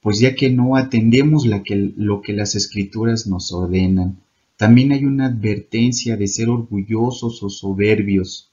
Pues 0.00 0.20
ya 0.20 0.34
que 0.34 0.50
no 0.50 0.76
atendemos 0.76 1.46
lo 1.46 2.22
que 2.22 2.32
las 2.32 2.54
escrituras 2.54 3.26
nos 3.26 3.52
ordenan, 3.52 4.18
también 4.56 4.92
hay 4.92 5.04
una 5.04 5.26
advertencia 5.26 6.16
de 6.16 6.26
ser 6.28 6.48
orgullosos 6.48 7.42
o 7.42 7.50
soberbios. 7.50 8.50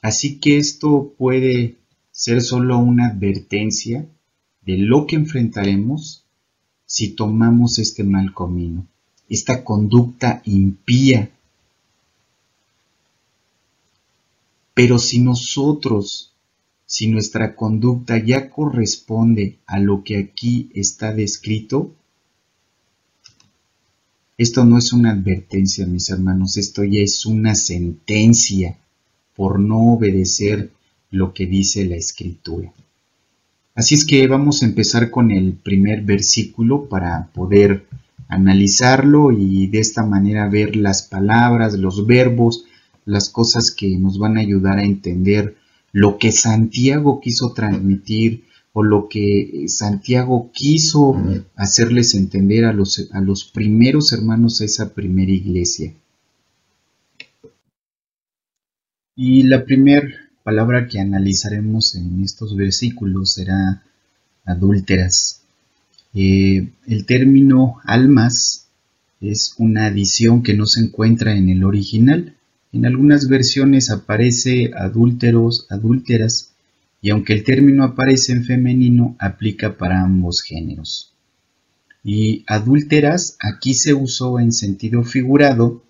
Así 0.00 0.38
que 0.38 0.58
esto 0.58 1.14
puede 1.16 1.76
ser 2.10 2.42
solo 2.42 2.78
una 2.78 3.08
advertencia 3.08 4.06
de 4.64 4.78
lo 4.78 5.06
que 5.06 5.16
enfrentaremos 5.16 6.24
si 6.86 7.10
tomamos 7.10 7.78
este 7.78 8.04
mal 8.04 8.34
camino, 8.34 8.86
esta 9.28 9.64
conducta 9.64 10.42
impía. 10.44 11.30
Pero 14.74 14.98
si 14.98 15.20
nosotros, 15.20 16.31
si 16.92 17.06
nuestra 17.06 17.56
conducta 17.56 18.18
ya 18.18 18.50
corresponde 18.50 19.56
a 19.64 19.80
lo 19.80 20.04
que 20.04 20.18
aquí 20.18 20.68
está 20.74 21.14
descrito, 21.14 21.94
esto 24.36 24.66
no 24.66 24.76
es 24.76 24.92
una 24.92 25.12
advertencia, 25.12 25.86
mis 25.86 26.10
hermanos, 26.10 26.58
esto 26.58 26.84
ya 26.84 27.00
es 27.00 27.24
una 27.24 27.54
sentencia 27.54 28.76
por 29.34 29.58
no 29.58 29.94
obedecer 29.94 30.70
lo 31.10 31.32
que 31.32 31.46
dice 31.46 31.86
la 31.86 31.96
escritura. 31.96 32.70
Así 33.74 33.94
es 33.94 34.04
que 34.04 34.26
vamos 34.26 34.62
a 34.62 34.66
empezar 34.66 35.08
con 35.08 35.30
el 35.30 35.54
primer 35.54 36.02
versículo 36.02 36.90
para 36.90 37.28
poder 37.28 37.86
analizarlo 38.28 39.32
y 39.32 39.66
de 39.68 39.78
esta 39.78 40.02
manera 40.02 40.46
ver 40.50 40.76
las 40.76 41.04
palabras, 41.04 41.72
los 41.72 42.06
verbos, 42.06 42.66
las 43.06 43.30
cosas 43.30 43.70
que 43.70 43.96
nos 43.96 44.18
van 44.18 44.36
a 44.36 44.42
ayudar 44.42 44.78
a 44.78 44.84
entender 44.84 45.56
lo 45.92 46.18
que 46.18 46.32
Santiago 46.32 47.20
quiso 47.20 47.52
transmitir 47.52 48.44
o 48.72 48.82
lo 48.82 49.08
que 49.08 49.66
Santiago 49.68 50.50
quiso 50.52 51.22
hacerles 51.54 52.14
entender 52.14 52.64
a 52.64 52.72
los, 52.72 53.08
a 53.12 53.20
los 53.20 53.44
primeros 53.44 54.12
hermanos 54.12 54.58
de 54.58 54.66
esa 54.66 54.94
primera 54.94 55.30
iglesia. 55.30 55.92
Y 59.14 59.42
la 59.42 59.64
primera 59.66 60.08
palabra 60.42 60.88
que 60.88 60.98
analizaremos 60.98 61.94
en 61.94 62.22
estos 62.22 62.56
versículos 62.56 63.34
será 63.34 63.84
adúlteras. 64.46 65.42
Eh, 66.14 66.68
el 66.86 67.06
término 67.06 67.76
almas 67.84 68.68
es 69.20 69.54
una 69.58 69.86
adición 69.86 70.42
que 70.42 70.54
no 70.54 70.66
se 70.66 70.80
encuentra 70.80 71.36
en 71.36 71.50
el 71.50 71.62
original. 71.64 72.36
En 72.72 72.86
algunas 72.86 73.28
versiones 73.28 73.90
aparece 73.90 74.70
adúlteros, 74.74 75.66
adúlteras, 75.70 76.52
y 77.00 77.10
aunque 77.10 77.32
el 77.32 77.44
término 77.44 77.84
aparece 77.84 78.32
en 78.32 78.44
femenino, 78.44 79.16
aplica 79.18 79.76
para 79.76 80.02
ambos 80.02 80.42
géneros. 80.42 81.12
Y 82.04 82.44
adúlteras 82.46 83.36
aquí 83.40 83.74
se 83.74 83.94
usó 83.94 84.40
en 84.40 84.52
sentido 84.52 85.04
figurado 85.04 85.82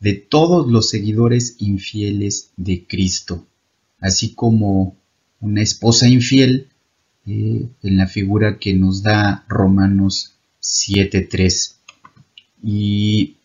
de 0.00 0.14
todos 0.14 0.70
los 0.70 0.88
seguidores 0.88 1.56
infieles 1.58 2.50
de 2.56 2.86
Cristo 2.86 3.46
así 4.00 4.34
como 4.34 4.96
una 5.40 5.62
esposa 5.62 6.08
infiel 6.08 6.68
eh, 7.26 7.68
en 7.82 7.96
la 7.96 8.06
figura 8.06 8.58
que 8.58 8.74
nos 8.74 9.02
da 9.02 9.44
Romanos 9.48 10.34
7.3. 10.62 11.74
Y 12.62 13.35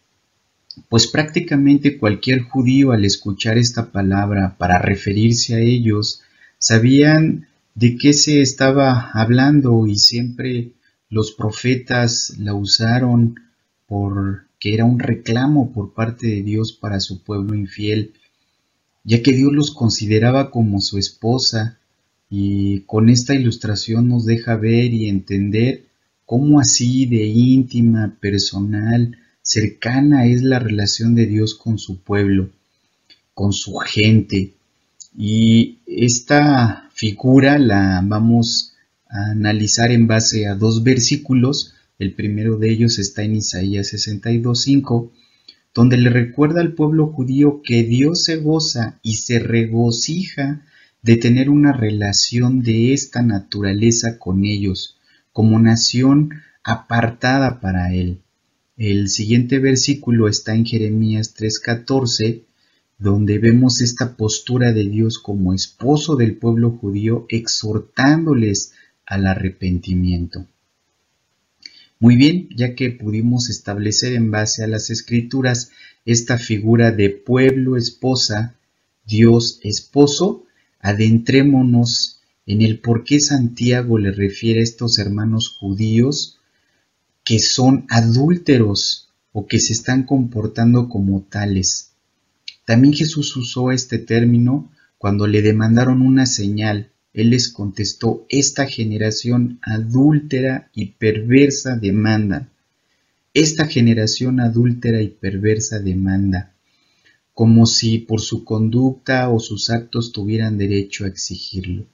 pues 0.89 1.07
prácticamente 1.07 1.97
cualquier 1.97 2.41
judío 2.41 2.91
al 2.91 3.05
escuchar 3.05 3.57
esta 3.57 3.91
palabra 3.91 4.55
para 4.57 4.79
referirse 4.79 5.55
a 5.55 5.59
ellos, 5.59 6.21
sabían 6.57 7.47
de 7.75 7.97
qué 7.97 8.13
se 8.13 8.41
estaba 8.41 9.11
hablando 9.13 9.87
y 9.87 9.97
siempre 9.97 10.71
los 11.09 11.31
profetas 11.31 12.35
la 12.37 12.53
usaron 12.53 13.39
porque 13.87 14.73
era 14.73 14.85
un 14.85 14.99
reclamo 14.99 15.71
por 15.71 15.93
parte 15.93 16.27
de 16.27 16.43
Dios 16.43 16.73
para 16.73 16.99
su 16.99 17.23
pueblo 17.23 17.55
infiel 17.55 18.13
ya 19.03 19.21
que 19.21 19.33
Dios 19.33 19.51
los 19.51 19.71
consideraba 19.71 20.51
como 20.51 20.79
su 20.79 20.97
esposa 20.97 21.77
y 22.29 22.81
con 22.81 23.09
esta 23.09 23.33
ilustración 23.33 24.07
nos 24.07 24.25
deja 24.25 24.55
ver 24.55 24.93
y 24.93 25.09
entender 25.09 25.85
cómo 26.25 26.59
así 26.59 27.05
de 27.05 27.25
íntima, 27.25 28.15
personal, 28.21 29.17
cercana 29.41 30.25
es 30.25 30.43
la 30.43 30.59
relación 30.59 31.15
de 31.15 31.25
Dios 31.25 31.55
con 31.55 31.77
su 31.77 32.01
pueblo, 32.01 32.49
con 33.33 33.53
su 33.53 33.75
gente. 33.75 34.53
Y 35.17 35.79
esta 35.85 36.89
figura 36.93 37.57
la 37.59 38.01
vamos 38.03 38.73
a 39.07 39.31
analizar 39.31 39.91
en 39.91 40.07
base 40.07 40.47
a 40.47 40.55
dos 40.55 40.83
versículos. 40.83 41.73
El 41.99 42.13
primero 42.13 42.57
de 42.57 42.71
ellos 42.71 42.99
está 42.99 43.23
en 43.23 43.35
Isaías 43.35 43.93
62.5 43.93 45.11
donde 45.73 45.97
le 45.97 46.09
recuerda 46.09 46.61
al 46.61 46.73
pueblo 46.73 47.07
judío 47.07 47.61
que 47.63 47.83
Dios 47.83 48.23
se 48.23 48.37
goza 48.37 48.99
y 49.01 49.15
se 49.15 49.39
regocija 49.39 50.61
de 51.01 51.17
tener 51.17 51.49
una 51.49 51.71
relación 51.71 52.61
de 52.61 52.93
esta 52.93 53.21
naturaleza 53.21 54.19
con 54.19 54.43
ellos, 54.43 54.97
como 55.31 55.59
nación 55.59 56.31
apartada 56.63 57.59
para 57.59 57.93
Él. 57.93 58.19
El 58.83 59.09
siguiente 59.09 59.59
versículo 59.59 60.27
está 60.27 60.55
en 60.55 60.65
Jeremías 60.65 61.35
3:14, 61.35 62.41
donde 62.97 63.37
vemos 63.37 63.79
esta 63.79 64.17
postura 64.17 64.73
de 64.73 64.85
Dios 64.85 65.19
como 65.19 65.53
esposo 65.53 66.15
del 66.15 66.35
pueblo 66.37 66.71
judío 66.71 67.27
exhortándoles 67.29 68.73
al 69.05 69.27
arrepentimiento. 69.27 70.47
Muy 71.99 72.15
bien, 72.15 72.49
ya 72.55 72.73
que 72.73 72.89
pudimos 72.89 73.51
establecer 73.51 74.13
en 74.13 74.31
base 74.31 74.63
a 74.63 74.67
las 74.67 74.89
escrituras 74.89 75.69
esta 76.03 76.39
figura 76.39 76.91
de 76.91 77.11
pueblo 77.11 77.77
esposa, 77.77 78.55
Dios 79.05 79.59
esposo, 79.61 80.47
adentrémonos 80.79 82.19
en 82.47 82.63
el 82.63 82.79
por 82.79 83.03
qué 83.03 83.19
Santiago 83.19 83.99
le 83.99 84.09
refiere 84.09 84.61
a 84.61 84.63
estos 84.63 84.97
hermanos 84.97 85.49
judíos 85.49 86.39
que 87.23 87.39
son 87.39 87.85
adúlteros 87.89 89.09
o 89.31 89.47
que 89.47 89.59
se 89.59 89.73
están 89.73 90.03
comportando 90.03 90.89
como 90.89 91.21
tales. 91.21 91.91
También 92.65 92.93
Jesús 92.93 93.35
usó 93.37 93.71
este 93.71 93.97
término 93.97 94.71
cuando 94.97 95.27
le 95.27 95.41
demandaron 95.41 96.01
una 96.01 96.25
señal 96.25 96.91
él 97.13 97.31
les 97.31 97.49
contestó, 97.49 98.25
esta 98.29 98.65
generación 98.65 99.59
adúltera 99.61 100.69
y 100.73 100.87
perversa 100.91 101.75
demanda. 101.75 102.47
Esta 103.33 103.65
generación 103.65 104.39
adúltera 104.39 105.01
y 105.01 105.09
perversa 105.09 105.79
demanda, 105.79 106.53
como 107.33 107.65
si 107.65 107.97
por 107.99 108.21
su 108.21 108.45
conducta 108.45 109.29
o 109.29 109.39
sus 109.39 109.69
actos 109.69 110.11
tuvieran 110.11 110.57
derecho 110.57 111.05
a 111.05 111.07
exigirlo. 111.07 111.85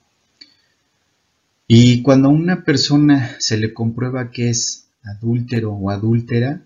Y 1.68 2.02
cuando 2.02 2.30
a 2.30 2.32
una 2.32 2.64
persona 2.64 3.36
se 3.40 3.58
le 3.58 3.74
comprueba 3.74 4.32
que 4.32 4.50
es 4.50 4.87
adúltero 5.10 5.74
o 5.74 5.90
adúltera, 5.90 6.66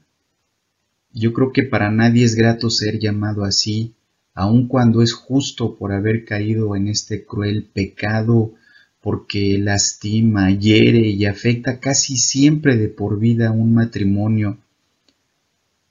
yo 1.14 1.34
creo 1.34 1.52
que 1.52 1.64
para 1.64 1.92
nadie 1.92 2.24
es 2.24 2.36
grato 2.36 2.70
ser 2.70 3.00
llamado 3.00 3.44
así 3.44 3.94
aun 4.34 4.68
cuando 4.68 5.02
es 5.02 5.14
justo 5.14 5.76
por 5.76 5.92
haber 5.92 6.26
caído 6.26 6.76
en 6.76 6.88
este 6.88 7.26
cruel 7.26 7.66
pecado, 7.66 8.54
porque 9.02 9.58
lastima, 9.58 10.52
hiere 10.52 11.10
y 11.10 11.26
afecta 11.26 11.80
casi 11.80 12.18
siempre 12.18 12.78
de 12.78 12.88
por 12.88 13.20
vida 13.20 13.52
un 13.52 13.74
matrimonio, 13.74 14.58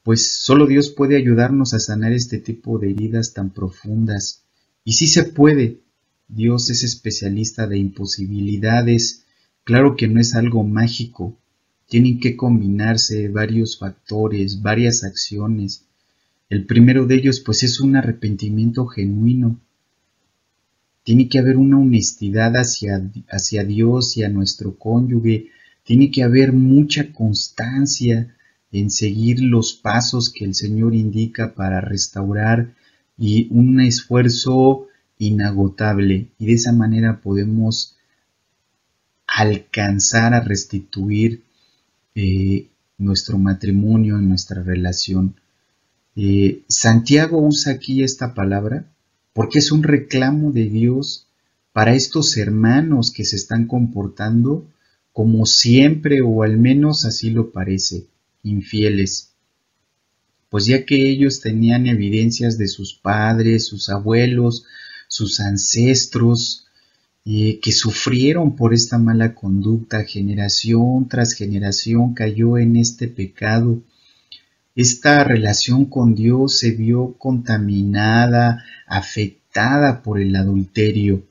pues 0.03 0.33
solo 0.33 0.67
Dios 0.67 0.91
puede 0.91 1.17
ayudarnos 1.17 1.75
a 1.75 1.81
sanar 1.81 2.13
este 2.13 2.39
tipo 2.39 2.79
de 2.79 2.91
heridas 2.91 3.35
tan 3.35 3.51
profundas. 3.51 4.43
Y 4.85 4.95
sí 4.95 5.07
se 5.07 5.25
puede, 5.25 5.81
Dios 6.29 6.71
es 6.71 6.83
especialista 6.83 7.67
de 7.67 7.79
imposibilidades. 7.79 9.25
Claro 9.65 9.97
que 9.97 10.09
no 10.09 10.21
es 10.21 10.35
algo 10.35 10.65
mágico, 10.65 11.37
tienen 11.90 12.20
que 12.20 12.37
combinarse 12.37 13.29
varios 13.31 13.76
factores, 13.76 14.62
varias 14.62 15.03
acciones. 15.03 15.87
El 16.48 16.64
primero 16.64 17.05
de 17.05 17.16
ellos 17.16 17.40
pues 17.40 17.64
es 17.64 17.81
un 17.81 17.96
arrepentimiento 17.96 18.87
genuino. 18.87 19.59
Tiene 21.03 21.29
que 21.29 21.40
haber 21.40 21.57
una 21.57 21.81
honestidad 21.81 22.57
hacia, 22.57 23.11
hacia 23.29 23.64
Dios 23.64 24.16
y 24.16 24.22
a 24.22 24.29
nuestro 24.29 24.79
cónyuge. 24.79 25.48
Tiene 25.83 26.12
que 26.12 26.22
haber 26.22 26.53
mucha 26.53 27.12
constancia 27.12 28.37
en 28.70 28.88
seguir 28.90 29.42
los 29.42 29.74
pasos 29.74 30.31
que 30.31 30.44
el 30.44 30.55
Señor 30.55 30.94
indica 30.94 31.57
para 31.57 31.81
restaurar 31.81 32.72
y 33.18 33.48
un 33.50 33.81
esfuerzo 33.81 34.87
inagotable. 35.18 36.29
Y 36.38 36.46
de 36.46 36.53
esa 36.53 36.72
manera 36.72 37.20
podemos 37.20 37.96
alcanzar 39.26 40.35
a 40.35 40.40
restituir 40.40 41.50
eh, 42.14 42.68
nuestro 42.99 43.38
matrimonio, 43.38 44.18
nuestra 44.18 44.62
relación. 44.62 45.37
Eh, 46.16 46.62
Santiago 46.68 47.38
usa 47.38 47.73
aquí 47.73 48.03
esta 48.03 48.35
palabra 48.35 48.87
porque 49.33 49.61
es 49.61 49.73
un 49.73 49.83
reclamo 49.83 50.53
de 50.53 50.68
Dios 50.68 51.27
para 51.73 51.94
estos 51.94 52.37
hermanos 52.37 53.12
que 53.12 53.25
se 53.25 53.37
están 53.37 53.66
comportando 53.66 54.66
como 55.12 55.46
siempre 55.46 56.20
o 56.20 56.42
al 56.42 56.59
menos 56.59 57.05
así 57.05 57.31
lo 57.31 57.53
parece, 57.53 58.07
infieles. 58.42 59.33
Pues 60.49 60.66
ya 60.66 60.85
que 60.85 61.09
ellos 61.11 61.40
tenían 61.40 61.87
evidencias 61.87 62.59
de 62.59 62.68
sus 62.68 62.94
padres, 62.94 63.66
sus 63.66 63.88
abuelos, 63.88 64.64
sus 65.09 65.40
ancestros, 65.40 66.66
que 67.24 67.72
sufrieron 67.72 68.56
por 68.56 68.72
esta 68.72 68.98
mala 68.98 69.35
conducta, 69.35 70.04
generación 70.04 71.09
tras 71.09 71.35
generación 71.35 72.14
cayó 72.14 72.59
en 72.59 72.76
este 72.76 73.09
pecado. 73.09 73.83
Esta 74.74 75.24
relación 75.24 75.85
con 75.85 76.14
Dios 76.14 76.59
se 76.59 76.70
vio 76.70 77.14
contaminada, 77.18 78.64
afectada 78.87 80.02
por 80.02 80.20
el 80.20 80.35
adulterio. 80.35 81.24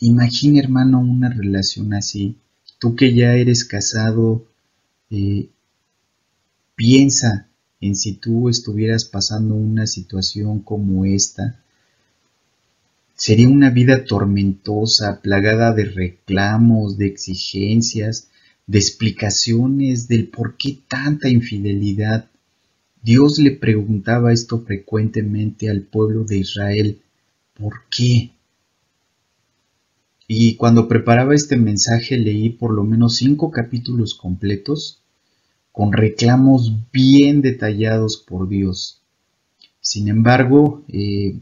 Imagina, 0.00 0.60
hermano, 0.60 1.00
una 1.00 1.28
relación 1.28 1.92
así. 1.92 2.36
Tú 2.78 2.94
que 2.94 3.12
ya 3.12 3.34
eres 3.34 3.64
casado, 3.64 4.46
eh, 5.10 5.48
piensa 6.76 7.48
en 7.80 7.96
si 7.96 8.14
tú 8.14 8.48
estuvieras 8.48 9.04
pasando 9.04 9.54
una 9.54 9.86
situación 9.86 10.60
como 10.60 11.04
esta 11.04 11.60
Sería 13.18 13.48
una 13.48 13.70
vida 13.70 14.04
tormentosa, 14.04 15.20
plagada 15.20 15.72
de 15.72 15.86
reclamos, 15.86 16.98
de 16.98 17.08
exigencias, 17.08 18.28
de 18.68 18.78
explicaciones 18.78 20.06
del 20.06 20.28
por 20.28 20.56
qué 20.56 20.78
tanta 20.86 21.28
infidelidad. 21.28 22.30
Dios 23.02 23.40
le 23.40 23.50
preguntaba 23.50 24.32
esto 24.32 24.60
frecuentemente 24.60 25.68
al 25.68 25.80
pueblo 25.82 26.22
de 26.22 26.38
Israel, 26.38 27.00
¿por 27.54 27.82
qué? 27.90 28.30
Y 30.28 30.54
cuando 30.54 30.86
preparaba 30.86 31.34
este 31.34 31.56
mensaje 31.56 32.18
leí 32.18 32.50
por 32.50 32.72
lo 32.72 32.84
menos 32.84 33.16
cinco 33.16 33.50
capítulos 33.50 34.14
completos 34.14 35.02
con 35.72 35.92
reclamos 35.92 36.72
bien 36.92 37.42
detallados 37.42 38.16
por 38.16 38.48
Dios. 38.48 39.02
Sin 39.80 40.06
embargo, 40.06 40.84
eh, 40.86 41.40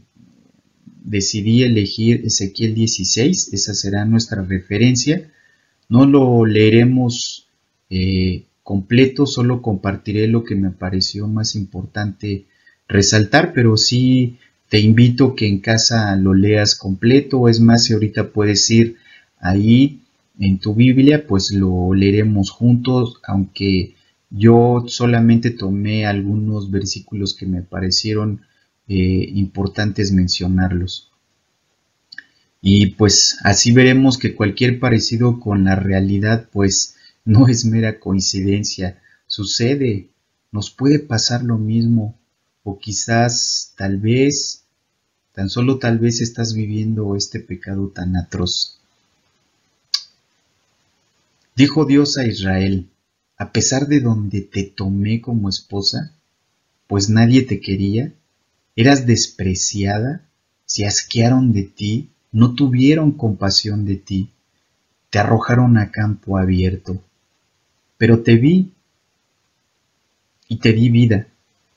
decidí 1.07 1.63
elegir 1.63 2.23
Ezequiel 2.25 2.75
16, 2.75 3.53
esa 3.53 3.73
será 3.73 4.05
nuestra 4.05 4.43
referencia. 4.43 5.31
No 5.89 6.05
lo 6.05 6.45
leeremos 6.45 7.47
eh, 7.89 8.43
completo, 8.61 9.25
solo 9.25 9.61
compartiré 9.61 10.27
lo 10.27 10.43
que 10.43 10.55
me 10.55 10.71
pareció 10.71 11.27
más 11.27 11.55
importante 11.55 12.45
resaltar, 12.89 13.53
pero 13.53 13.77
sí 13.77 14.37
te 14.69 14.79
invito 14.79 15.35
que 15.35 15.47
en 15.47 15.59
casa 15.59 16.15
lo 16.17 16.33
leas 16.33 16.75
completo, 16.75 17.47
es 17.47 17.61
más, 17.61 17.85
si 17.85 17.93
ahorita 17.93 18.31
puedes 18.31 18.69
ir 18.69 18.97
ahí 19.39 20.01
en 20.39 20.59
tu 20.59 20.75
Biblia, 20.75 21.25
pues 21.25 21.51
lo 21.51 21.93
leeremos 21.93 22.51
juntos, 22.51 23.21
aunque 23.23 23.95
yo 24.29 24.83
solamente 24.87 25.51
tomé 25.51 26.05
algunos 26.05 26.69
versículos 26.69 27.33
que 27.33 27.45
me 27.45 27.61
parecieron 27.61 28.41
eh, 28.87 29.31
importantes 29.33 30.11
mencionarlos. 30.11 31.11
Y 32.61 32.87
pues 32.87 33.37
así 33.43 33.71
veremos 33.71 34.17
que 34.17 34.35
cualquier 34.35 34.79
parecido 34.79 35.39
con 35.39 35.63
la 35.63 35.75
realidad 35.75 36.49
pues 36.51 36.95
no 37.25 37.47
es 37.47 37.65
mera 37.65 37.99
coincidencia, 37.99 39.01
sucede, 39.27 40.09
nos 40.51 40.71
puede 40.71 40.99
pasar 40.99 41.43
lo 41.43 41.57
mismo 41.57 42.17
o 42.63 42.79
quizás 42.79 43.73
tal 43.77 43.97
vez, 43.97 44.63
tan 45.33 45.49
solo 45.49 45.77
tal 45.79 45.99
vez 45.99 46.21
estás 46.21 46.53
viviendo 46.53 47.15
este 47.15 47.39
pecado 47.39 47.89
tan 47.89 48.15
atroz. 48.15 48.77
Dijo 51.55 51.85
Dios 51.85 52.17
a 52.17 52.25
Israel, 52.25 52.87
a 53.37 53.51
pesar 53.51 53.87
de 53.87 53.99
donde 53.99 54.41
te 54.41 54.63
tomé 54.63 55.21
como 55.21 55.49
esposa, 55.49 56.11
pues 56.87 57.09
nadie 57.09 57.43
te 57.43 57.59
quería, 57.59 58.13
Eras 58.77 59.07
despreciada, 59.07 60.21
se 60.65 60.85
asquearon 60.85 61.51
de 61.51 61.63
ti, 61.63 62.09
no 62.31 62.53
tuvieron 62.53 63.11
compasión 63.11 63.85
de 63.85 63.95
ti, 63.95 64.29
te 65.09 65.17
arrojaron 65.17 65.79
a 65.79 65.89
campo 65.89 66.37
abierto. 66.37 67.01
Pero 67.97 68.21
te 68.21 68.35
vi 68.35 68.71
y 70.47 70.57
te 70.57 70.73
di 70.73 70.89
vida, 70.89 71.27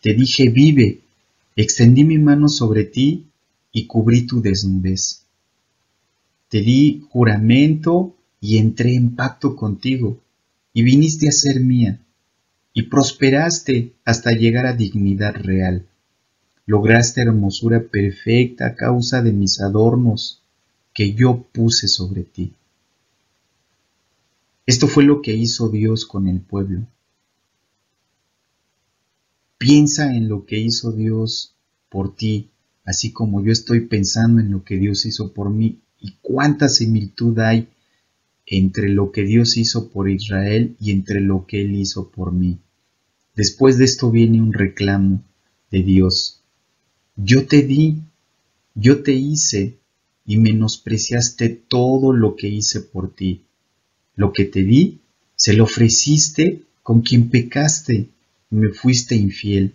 te 0.03 0.13
dije 0.13 0.51
vive, 0.51 1.01
extendí 1.57 2.05
mi 2.05 2.19
mano 2.19 2.51
sobre 2.51 2.85
ti 2.85 3.25
y 3.73 3.87
cubrí 3.87 4.27
tu 4.27 4.43
desnudez. 4.43 5.23
Te 6.51 6.61
di 6.61 7.07
juramento 7.09 8.15
y 8.43 8.59
entré 8.59 8.95
en 8.95 9.17
pacto 9.17 9.57
contigo, 9.57 10.21
y 10.75 10.83
viniste 10.83 11.29
a 11.29 11.33
ser 11.33 11.61
mía, 11.61 11.99
y 12.75 12.83
prosperaste 12.83 13.95
hasta 14.05 14.33
llegar 14.33 14.67
a 14.67 14.75
dignidad 14.75 15.35
real. 15.35 15.87
Lograste 16.71 17.21
hermosura 17.21 17.83
perfecta 17.83 18.69
a 18.69 18.75
causa 18.77 19.23
de 19.23 19.33
mis 19.33 19.61
adornos 19.61 20.41
que 20.95 21.15
yo 21.15 21.43
puse 21.53 21.89
sobre 21.89 22.23
ti. 22.23 22.53
Esto 24.67 24.87
fue 24.87 25.03
lo 25.03 25.21
que 25.21 25.33
hizo 25.35 25.69
Dios 25.69 26.07
con 26.07 26.29
el 26.29 26.39
pueblo. 26.39 26.87
Piensa 29.59 30.15
en 30.15 30.29
lo 30.29 30.47
que 30.47 30.61
hizo 30.61 30.93
Dios 30.93 31.57
por 31.89 32.15
ti, 32.15 32.51
así 32.85 33.11
como 33.11 33.43
yo 33.43 33.51
estoy 33.51 33.89
pensando 33.89 34.41
en 34.41 34.53
lo 34.53 34.63
que 34.63 34.77
Dios 34.77 35.07
hizo 35.07 35.33
por 35.33 35.51
mí 35.51 35.81
y 35.99 36.19
cuánta 36.23 36.69
similitud 36.69 37.37
hay 37.41 37.67
entre 38.47 38.91
lo 38.91 39.11
que 39.11 39.25
Dios 39.25 39.57
hizo 39.57 39.89
por 39.89 40.09
Israel 40.09 40.77
y 40.79 40.93
entre 40.93 41.21
lo 41.21 41.47
que 41.49 41.63
Él 41.63 41.75
hizo 41.75 42.11
por 42.13 42.31
mí. 42.31 42.61
Después 43.35 43.77
de 43.77 43.87
esto 43.87 44.13
viene 44.13 44.41
un 44.41 44.53
reclamo 44.53 45.25
de 45.73 45.83
Dios. 45.83 46.40
Yo 47.23 47.47
te 47.47 47.63
di, 47.63 47.99
yo 48.75 49.03
te 49.03 49.13
hice 49.13 49.77
y 50.25 50.39
menospreciaste 50.39 51.51
todo 51.51 52.15
lo 52.15 52.35
que 52.35 52.49
hice 52.49 52.81
por 52.81 53.15
ti. 53.15 53.43
Lo 54.17 54.33
que 54.33 54.47
te 54.47 54.63
di, 54.63 55.01
se 55.37 55.53
lo 55.53 55.65
ofreciste 55.65 56.63
con 56.83 57.03
quien 57.03 57.29
pecaste 57.29 58.09
y 58.51 58.55
me 58.55 58.71
fuiste 58.71 59.17
infiel. 59.17 59.75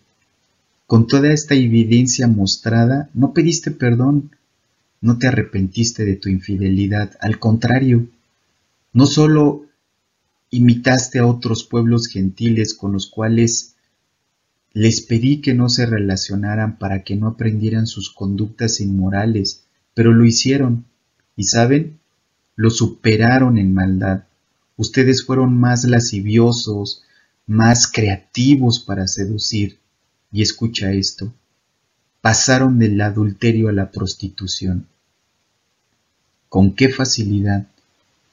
Con 0.88 1.06
toda 1.06 1.32
esta 1.32 1.54
evidencia 1.54 2.28
mostrada, 2.28 3.12
no 3.14 3.32
pediste 3.32 3.70
perdón, 3.70 4.32
no 5.02 5.20
te 5.20 5.28
arrepentiste 5.28 6.04
de 6.04 6.16
tu 6.16 6.30
infidelidad, 6.30 7.16
al 7.20 7.38
contrario, 7.38 8.08
no 8.92 9.06
solo 9.06 9.66
imitaste 10.50 11.20
a 11.20 11.28
otros 11.28 11.64
pueblos 11.64 12.08
gentiles 12.08 12.74
con 12.74 12.94
los 12.94 13.06
cuales 13.06 13.75
les 14.76 15.00
pedí 15.00 15.40
que 15.40 15.54
no 15.54 15.70
se 15.70 15.86
relacionaran 15.86 16.78
para 16.78 17.04
que 17.04 17.16
no 17.16 17.28
aprendieran 17.28 17.88
sus 17.88 18.10
conductas 18.10 18.82
inmorales, 18.82 19.64
pero 19.94 20.12
lo 20.12 20.26
hicieron. 20.26 20.84
Y 21.38 21.46
saben, 21.46 21.98
lo 22.58 22.70
superaron 22.70 23.58
en 23.58 23.74
maldad. 23.74 24.26
Ustedes 24.76 25.26
fueron 25.26 25.58
más 25.58 25.86
lasciviosos, 25.86 27.04
más 27.48 27.88
creativos 27.88 28.82
para 28.82 29.08
seducir. 29.08 29.80
Y 30.30 30.42
escucha 30.42 30.92
esto, 30.92 31.34
pasaron 32.20 32.78
del 32.78 33.00
adulterio 33.00 33.70
a 33.70 33.72
la 33.72 33.92
prostitución. 33.92 34.88
¿Con 36.50 36.76
qué 36.76 36.90
facilidad, 36.90 37.66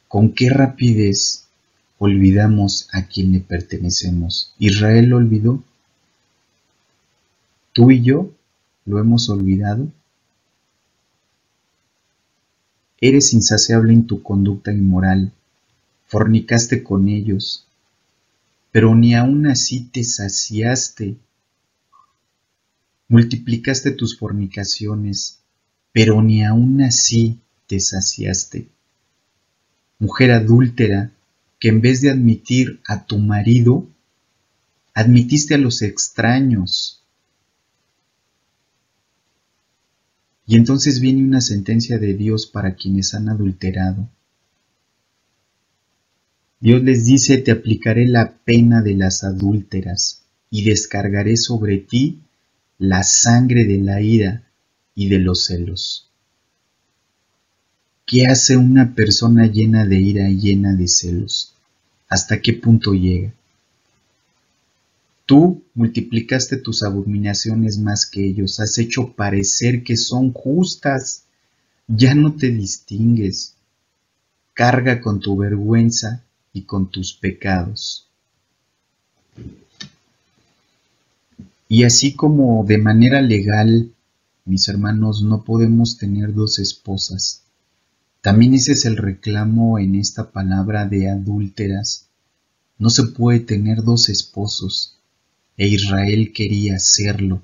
con 0.08 0.32
qué 0.32 0.50
rapidez 0.50 1.44
olvidamos 1.98 2.88
a 2.92 3.06
quien 3.06 3.30
le 3.30 3.38
pertenecemos? 3.38 4.54
¿Israel 4.58 5.06
lo 5.06 5.18
olvidó? 5.18 5.62
¿Tú 7.72 7.90
y 7.90 8.02
yo 8.02 8.30
lo 8.84 8.98
hemos 8.98 9.30
olvidado? 9.30 9.90
Eres 13.00 13.32
insaciable 13.32 13.92
en 13.92 14.06
tu 14.06 14.22
conducta 14.22 14.72
inmoral, 14.72 15.32
fornicaste 16.06 16.82
con 16.82 17.08
ellos, 17.08 17.66
pero 18.70 18.94
ni 18.94 19.14
aún 19.14 19.46
así 19.46 19.88
te 19.92 20.04
saciaste. 20.04 21.16
Multiplicaste 23.08 23.90
tus 23.90 24.18
fornicaciones, 24.18 25.40
pero 25.92 26.22
ni 26.22 26.44
aún 26.44 26.82
así 26.82 27.38
te 27.66 27.80
saciaste. 27.80 28.68
Mujer 29.98 30.30
adúltera, 30.32 31.12
que 31.58 31.68
en 31.68 31.80
vez 31.80 32.00
de 32.00 32.10
admitir 32.10 32.80
a 32.86 33.04
tu 33.04 33.18
marido, 33.18 33.86
admitiste 34.94 35.54
a 35.54 35.58
los 35.58 35.82
extraños. 35.82 37.01
Y 40.52 40.56
entonces 40.56 41.00
viene 41.00 41.24
una 41.24 41.40
sentencia 41.40 41.98
de 41.98 42.12
Dios 42.12 42.46
para 42.46 42.74
quienes 42.74 43.14
han 43.14 43.30
adulterado. 43.30 44.06
Dios 46.60 46.82
les 46.82 47.06
dice, 47.06 47.38
te 47.38 47.52
aplicaré 47.52 48.06
la 48.06 48.34
pena 48.44 48.82
de 48.82 48.94
las 48.94 49.24
adúlteras 49.24 50.26
y 50.50 50.64
descargaré 50.64 51.38
sobre 51.38 51.78
ti 51.78 52.20
la 52.76 53.02
sangre 53.02 53.64
de 53.64 53.78
la 53.78 54.02
ira 54.02 54.46
y 54.94 55.08
de 55.08 55.20
los 55.20 55.46
celos. 55.46 56.10
¿Qué 58.04 58.26
hace 58.26 58.58
una 58.58 58.94
persona 58.94 59.46
llena 59.46 59.86
de 59.86 60.00
ira 60.02 60.28
y 60.28 60.38
llena 60.38 60.74
de 60.74 60.86
celos? 60.86 61.54
¿Hasta 62.10 62.42
qué 62.42 62.52
punto 62.52 62.92
llega? 62.92 63.32
Tú 65.26 65.62
multiplicaste 65.74 66.56
tus 66.56 66.82
abominaciones 66.82 67.78
más 67.78 68.06
que 68.06 68.26
ellos, 68.26 68.60
has 68.60 68.78
hecho 68.78 69.12
parecer 69.14 69.82
que 69.82 69.96
son 69.96 70.32
justas, 70.32 71.24
ya 71.86 72.14
no 72.14 72.34
te 72.34 72.50
distingues. 72.50 73.54
Carga 74.54 75.00
con 75.00 75.20
tu 75.20 75.36
vergüenza 75.36 76.24
y 76.52 76.62
con 76.62 76.90
tus 76.90 77.14
pecados. 77.14 78.08
Y 81.68 81.84
así 81.84 82.14
como 82.14 82.64
de 82.64 82.78
manera 82.78 83.22
legal, 83.22 83.90
mis 84.44 84.68
hermanos, 84.68 85.22
no 85.22 85.42
podemos 85.42 85.96
tener 85.96 86.34
dos 86.34 86.58
esposas, 86.58 87.42
también 88.22 88.54
ese 88.54 88.72
es 88.72 88.84
el 88.84 88.96
reclamo 88.96 89.80
en 89.80 89.96
esta 89.96 90.30
palabra 90.30 90.86
de 90.86 91.10
adúlteras. 91.10 92.06
No 92.78 92.88
se 92.88 93.02
puede 93.02 93.40
tener 93.40 93.82
dos 93.82 94.08
esposos, 94.08 94.96
e 95.62 95.68
Israel 95.68 96.32
quería 96.32 96.74
hacerlo, 96.74 97.40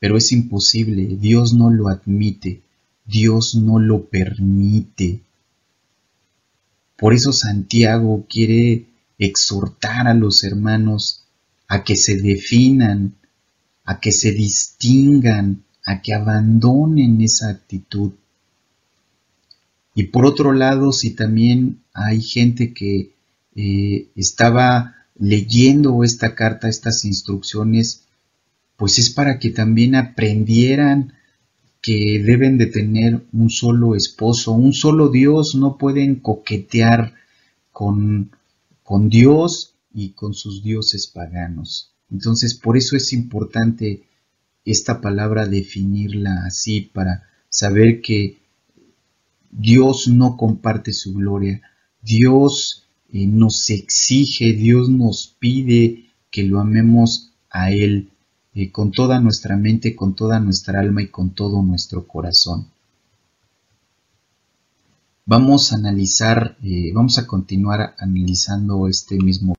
pero 0.00 0.16
es 0.16 0.32
imposible, 0.32 1.06
Dios 1.20 1.54
no 1.54 1.70
lo 1.70 1.86
admite, 1.86 2.62
Dios 3.06 3.54
no 3.54 3.78
lo 3.78 4.06
permite. 4.06 5.20
Por 6.96 7.14
eso 7.14 7.32
Santiago 7.32 8.26
quiere 8.28 8.86
exhortar 9.18 10.08
a 10.08 10.14
los 10.14 10.42
hermanos 10.42 11.26
a 11.68 11.84
que 11.84 11.94
se 11.94 12.16
definan, 12.16 13.14
a 13.84 14.00
que 14.00 14.10
se 14.10 14.32
distingan, 14.32 15.62
a 15.86 16.02
que 16.02 16.14
abandonen 16.14 17.20
esa 17.20 17.50
actitud. 17.50 18.14
Y 19.94 20.02
por 20.08 20.26
otro 20.26 20.52
lado, 20.52 20.90
si 20.90 21.10
también 21.10 21.82
hay 21.94 22.20
gente 22.20 22.74
que 22.74 23.12
eh, 23.54 24.08
estaba 24.16 24.97
leyendo 25.18 26.04
esta 26.04 26.34
carta, 26.34 26.68
estas 26.68 27.04
instrucciones, 27.04 28.06
pues 28.76 28.98
es 28.98 29.10
para 29.10 29.38
que 29.38 29.50
también 29.50 29.94
aprendieran 29.94 31.14
que 31.80 32.22
deben 32.24 32.58
de 32.58 32.66
tener 32.66 33.24
un 33.32 33.50
solo 33.50 33.94
esposo, 33.94 34.52
un 34.52 34.72
solo 34.72 35.08
Dios, 35.08 35.54
no 35.54 35.78
pueden 35.78 36.16
coquetear 36.16 37.14
con, 37.72 38.30
con 38.82 39.08
Dios 39.08 39.74
y 39.92 40.10
con 40.10 40.34
sus 40.34 40.62
dioses 40.62 41.06
paganos. 41.06 41.92
Entonces, 42.10 42.54
por 42.54 42.76
eso 42.76 42.96
es 42.96 43.12
importante 43.12 44.04
esta 44.64 45.00
palabra 45.00 45.46
definirla 45.46 46.44
así, 46.46 46.80
para 46.80 47.24
saber 47.48 48.00
que 48.00 48.38
Dios 49.50 50.08
no 50.08 50.36
comparte 50.36 50.92
su 50.92 51.14
gloria, 51.14 51.62
Dios 52.02 52.87
eh, 53.10 53.26
nos 53.26 53.70
exige, 53.70 54.52
Dios 54.52 54.88
nos 54.90 55.34
pide 55.38 56.10
que 56.30 56.42
lo 56.44 56.60
amemos 56.60 57.32
a 57.50 57.70
Él 57.70 58.10
eh, 58.54 58.70
con 58.70 58.92
toda 58.92 59.20
nuestra 59.20 59.56
mente, 59.56 59.96
con 59.96 60.14
toda 60.14 60.40
nuestra 60.40 60.80
alma 60.80 61.02
y 61.02 61.08
con 61.08 61.30
todo 61.30 61.62
nuestro 61.62 62.06
corazón. 62.06 62.70
Vamos 65.24 65.72
a 65.72 65.76
analizar, 65.76 66.56
eh, 66.62 66.90
vamos 66.92 67.18
a 67.18 67.26
continuar 67.26 67.94
analizando 67.98 68.88
este 68.88 69.16
mismo. 69.16 69.54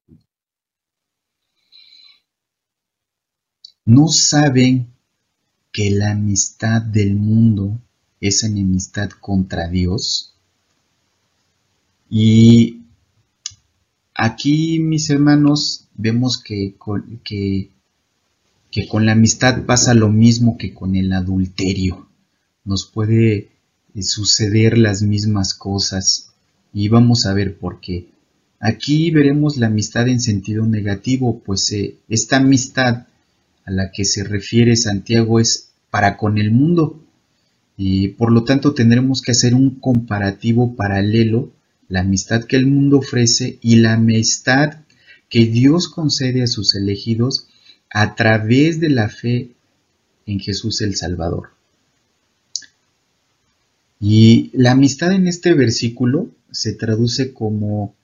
No 3.86 4.08
saben 4.08 4.94
que 5.72 5.92
la 5.92 6.12
amistad 6.12 6.82
del 6.82 7.16
mundo 7.16 7.80
es 8.20 8.44
enemistad 8.44 9.10
contra 9.12 9.68
Dios. 9.68 10.34
Y 12.10 12.79
aquí, 14.26 14.80
mis 14.80 15.10
hermanos, 15.10 15.88
vemos 15.96 16.42
que, 16.42 16.76
que 17.24 17.72
que 18.72 18.88
con 18.88 19.06
la 19.06 19.14
amistad 19.14 19.66
pasa 19.66 19.94
lo 19.94 20.10
mismo 20.10 20.58
que 20.58 20.74
con 20.74 20.96
el 20.96 21.12
adulterio. 21.14 22.08
Nos 22.66 22.86
puede 22.86 23.50
eh, 23.96 24.04
suceder 24.04 24.78
las 24.78 25.02
mismas 25.02 25.54
cosas 25.54 26.32
y 26.74 26.88
vamos 26.90 27.26
a 27.26 27.34
ver 27.34 27.58
por 27.58 27.80
qué. 27.80 28.10
Aquí 28.60 29.10
veremos 29.12 29.58
la 29.58 29.68
amistad 29.68 30.08
en 30.08 30.20
sentido 30.20 30.66
negativo, 30.66 31.40
pues 31.40 31.72
eh, 31.72 31.96
esta 32.10 32.38
amistad 32.38 33.08
a 33.66 33.72
la 33.72 33.92
que 33.92 34.06
se 34.06 34.24
refiere 34.24 34.76
Santiago 34.76 35.40
es 35.40 35.72
para 35.90 36.18
con 36.18 36.38
el 36.38 36.52
mundo 36.52 37.02
y 37.78 38.10
por 38.10 38.32
lo 38.32 38.44
tanto 38.44 38.74
tendremos 38.74 39.22
que 39.22 39.32
hacer 39.32 39.56
un 39.56 39.80
comparativo 39.80 40.76
paralelo, 40.76 41.52
la 41.90 42.02
amistad 42.02 42.46
que 42.46 42.56
el 42.56 42.68
mundo 42.68 43.00
ofrece 43.00 43.58
y 43.62 43.78
la 43.78 43.94
amistad 43.94 44.86
que 45.28 45.46
Dios 45.46 45.90
concede 45.90 46.44
a 46.44 46.48
sus 46.48 46.76
elegidos 46.76 47.48
a 47.90 48.16
través 48.16 48.80
de 48.80 48.90
la 48.90 49.10
fe 49.10 49.52
en 50.26 50.40
Jesús 50.40 50.82
el 50.82 50.96
Salvador. 50.96 51.50
Y 54.00 54.52
la 54.54 54.72
amistad 54.72 55.12
en 55.12 55.28
este 55.28 55.54
versículo 55.54 56.30
se 56.52 56.74
traduce 56.74 57.34
como 57.34 57.96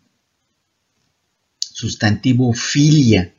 sustantivo 1.60 2.54
filia, 2.54 3.34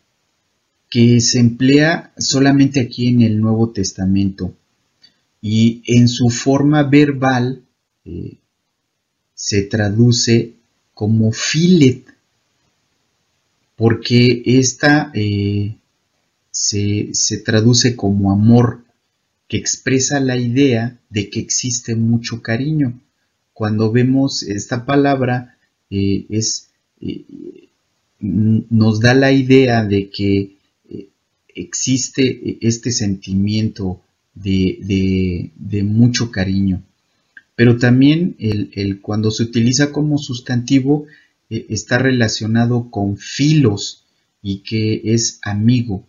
que 0.88 1.20
se 1.20 1.40
emplea 1.40 2.12
solamente 2.16 2.80
aquí 2.80 3.09
en 3.09 3.22
el 3.22 3.40
Nuevo 3.40 3.70
Testamento. 3.70 4.55
Y 5.42 5.82
en 5.86 6.09
su 6.09 6.30
forma 6.30 6.84
verbal 6.84 7.62
eh, 8.05 8.38
se 9.37 9.62
traduce 9.62 10.55
como 10.95 11.30
filet, 11.30 12.05
porque 13.76 14.43
esta 14.47 15.12
eh, 15.14 15.76
se, 16.51 17.12
traduce 17.45 17.95
como 17.95 18.32
amor, 18.32 18.82
que 19.47 19.59
expresa 19.59 20.18
la 20.18 20.37
idea 20.37 20.99
de 21.11 21.30
que 21.30 21.39
existe 21.39 21.95
mucho 21.95 22.43
cariño. 22.43 22.99
Cuando 23.53 23.93
vemos 23.93 24.43
esta 24.43 24.87
palabra, 24.87 25.57
eh, 25.91 26.26
es, 26.30 26.70
eh, 27.01 27.68
nos 28.18 28.99
da 29.01 29.14
la 29.14 29.30
idea 29.30 29.84
de 29.84 30.11
que 30.11 30.57
existe 31.55 32.59
este 32.61 32.91
sentimiento 32.91 34.01
de, 34.34 35.51
mucho 35.84 36.30
cariño. 36.30 36.82
Pero 37.57 37.79
también 37.79 38.37
el, 38.39 39.01
cuando 39.01 39.31
se 39.31 39.43
utiliza 39.43 39.91
como 39.91 40.19
sustantivo 40.19 41.07
está 41.49 41.99
relacionado 41.99 42.91
con 42.91 43.17
filos 43.17 44.05
y 44.43 44.59
que 44.59 45.01
es 45.05 45.41
amigo 45.43 46.07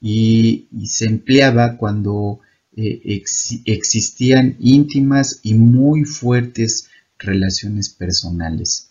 y, 0.00 0.66
se 0.86 1.06
empleaba 1.06 1.76
cuando 1.76 2.40
eh, 2.76 3.22
existían 3.64 4.56
íntimas 4.60 5.40
y 5.42 5.54
muy 5.54 6.04
fuertes 6.04 6.88
relaciones 7.18 7.88
personales. 7.90 8.88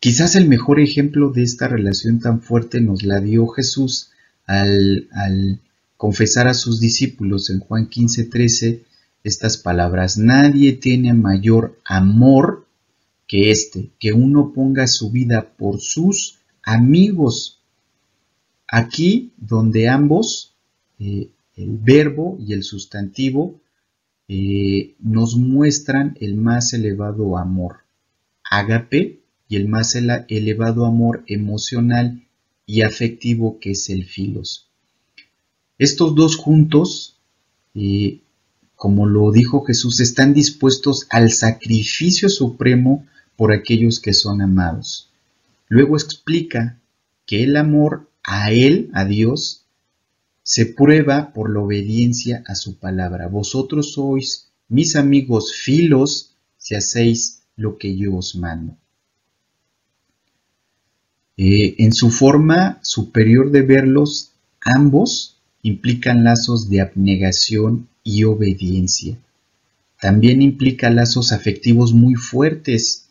Quizás 0.00 0.36
el 0.36 0.48
mejor 0.48 0.80
ejemplo 0.80 1.30
de 1.30 1.42
esta 1.42 1.68
relación 1.68 2.20
tan 2.20 2.40
fuerte 2.40 2.80
nos 2.80 3.02
la 3.02 3.20
dio 3.20 3.46
Jesús 3.48 4.10
al, 4.46 5.08
confesar 5.96 6.46
a 6.46 6.54
sus 6.54 6.78
discípulos 6.78 7.50
en 7.50 7.60
Juan 7.60 7.88
15:13 7.88 8.82
estas 9.26 9.56
palabras, 9.56 10.18
nadie 10.18 10.72
tiene 10.72 11.12
mayor 11.12 11.78
amor 11.84 12.66
que 13.26 13.50
este, 13.50 13.90
que 13.98 14.12
uno 14.12 14.52
ponga 14.52 14.86
su 14.86 15.10
vida 15.10 15.52
por 15.56 15.80
sus 15.80 16.38
amigos. 16.62 17.60
Aquí 18.68 19.32
donde 19.36 19.88
ambos, 19.88 20.54
eh, 20.98 21.30
el 21.56 21.78
verbo 21.78 22.38
y 22.40 22.52
el 22.52 22.62
sustantivo, 22.62 23.60
eh, 24.28 24.94
nos 25.00 25.36
muestran 25.36 26.16
el 26.20 26.36
más 26.36 26.72
elevado 26.72 27.36
amor, 27.36 27.78
ágape, 28.44 29.20
y 29.48 29.56
el 29.56 29.68
más 29.68 29.94
elevado 29.94 30.86
amor 30.86 31.24
emocional 31.28 32.22
y 32.66 32.82
afectivo 32.82 33.58
que 33.60 33.72
es 33.72 33.90
el 33.90 34.04
filos. 34.04 34.68
Estos 35.78 36.14
dos 36.14 36.36
juntos, 36.36 37.16
eh, 37.74 38.20
como 38.76 39.06
lo 39.06 39.32
dijo 39.32 39.64
Jesús, 39.64 40.00
están 40.00 40.34
dispuestos 40.34 41.06
al 41.10 41.32
sacrificio 41.32 42.28
supremo 42.28 43.06
por 43.34 43.52
aquellos 43.52 44.00
que 44.00 44.12
son 44.12 44.42
amados. 44.42 45.10
Luego 45.68 45.96
explica 45.96 46.78
que 47.24 47.42
el 47.42 47.56
amor 47.56 48.08
a 48.22 48.52
Él, 48.52 48.90
a 48.92 49.04
Dios, 49.04 49.64
se 50.42 50.66
prueba 50.66 51.32
por 51.32 51.52
la 51.52 51.60
obediencia 51.60 52.44
a 52.46 52.54
su 52.54 52.76
palabra. 52.76 53.28
Vosotros 53.28 53.94
sois 53.94 54.48
mis 54.68 54.94
amigos 54.94 55.54
filos 55.54 56.34
si 56.58 56.74
hacéis 56.74 57.42
lo 57.56 57.78
que 57.78 57.96
yo 57.96 58.14
os 58.14 58.36
mando. 58.36 58.76
Eh, 61.38 61.76
en 61.78 61.92
su 61.92 62.10
forma 62.10 62.78
superior 62.82 63.50
de 63.50 63.62
verlos, 63.62 64.32
ambos 64.60 65.38
implican 65.62 66.24
lazos 66.24 66.68
de 66.68 66.80
abnegación 66.80 67.88
y 68.06 68.22
obediencia. 68.22 69.18
También 70.00 70.40
implica 70.40 70.90
lazos 70.90 71.32
afectivos 71.32 71.92
muy 71.92 72.14
fuertes, 72.14 73.08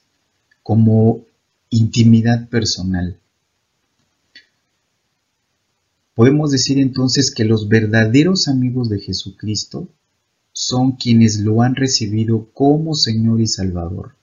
como 0.63 1.25
intimidad 1.69 2.47
personal. 2.47 3.19
Podemos 6.13 6.49
decir 6.49 6.79
entonces 6.79 7.29
que 7.29 7.43
los 7.43 7.67
verdaderos 7.67 8.47
amigos 8.47 8.87
de 8.87 9.01
Jesucristo 9.01 9.89
son 10.53 10.93
quienes 10.93 11.41
lo 11.41 11.61
han 11.61 11.75
recibido 11.75 12.47
como 12.53 12.95
Señor 12.95 13.41
y 13.41 13.47
Salvador. 13.47 14.15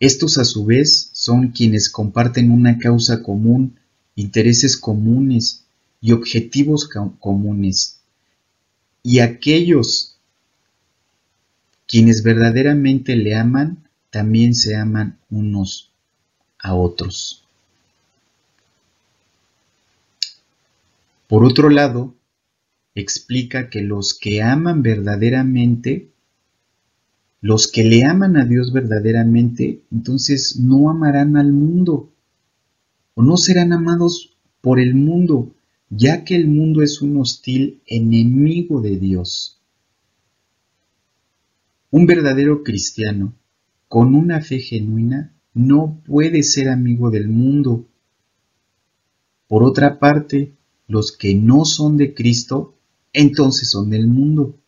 Estos 0.00 0.38
a 0.38 0.44
su 0.44 0.64
vez 0.64 1.10
son 1.12 1.52
quienes 1.52 1.88
comparten 1.88 2.50
una 2.50 2.78
causa 2.78 3.22
común, 3.22 3.78
intereses 4.16 4.76
comunes 4.76 5.66
y 6.00 6.10
objetivos 6.10 6.88
comunes. 7.20 7.95
Y 9.08 9.20
aquellos 9.20 10.16
quienes 11.86 12.24
verdaderamente 12.24 13.14
le 13.14 13.36
aman, 13.36 13.88
también 14.10 14.52
se 14.52 14.74
aman 14.74 15.16
unos 15.30 15.92
a 16.58 16.74
otros. 16.74 17.44
Por 21.28 21.44
otro 21.44 21.70
lado, 21.70 22.16
explica 22.96 23.70
que 23.70 23.80
los 23.82 24.12
que 24.12 24.42
aman 24.42 24.82
verdaderamente 24.82 26.08
los 27.40 27.70
que 27.70 27.84
le 27.84 28.04
aman 28.04 28.36
a 28.36 28.44
Dios 28.44 28.72
verdaderamente, 28.72 29.82
entonces 29.92 30.58
no 30.58 30.90
amarán 30.90 31.36
al 31.36 31.52
mundo 31.52 32.10
o 33.14 33.22
no 33.22 33.36
serán 33.36 33.72
amados 33.72 34.36
por 34.60 34.80
el 34.80 34.96
mundo, 34.96 35.54
ya 35.90 36.24
que 36.24 36.36
el 36.36 36.48
mundo 36.48 36.82
es 36.82 37.00
un 37.02 37.16
hostil 37.18 37.80
enemigo 37.86 38.80
de 38.80 38.98
Dios. 38.98 39.60
Un 41.90 42.06
verdadero 42.06 42.62
cristiano 42.62 43.34
con 43.88 44.14
una 44.14 44.40
fe 44.40 44.58
genuina 44.58 45.32
no 45.54 46.02
puede 46.04 46.42
ser 46.42 46.68
amigo 46.68 47.10
del 47.10 47.28
mundo. 47.28 47.86
Por 49.48 49.62
otra 49.62 49.98
parte, 49.98 50.52
los 50.88 51.12
que 51.12 51.34
no 51.34 51.64
son 51.64 51.96
de 51.96 52.14
Cristo, 52.14 52.74
entonces 53.12 53.70
son 53.70 53.90
del 53.90 54.06
mundo 54.06 54.58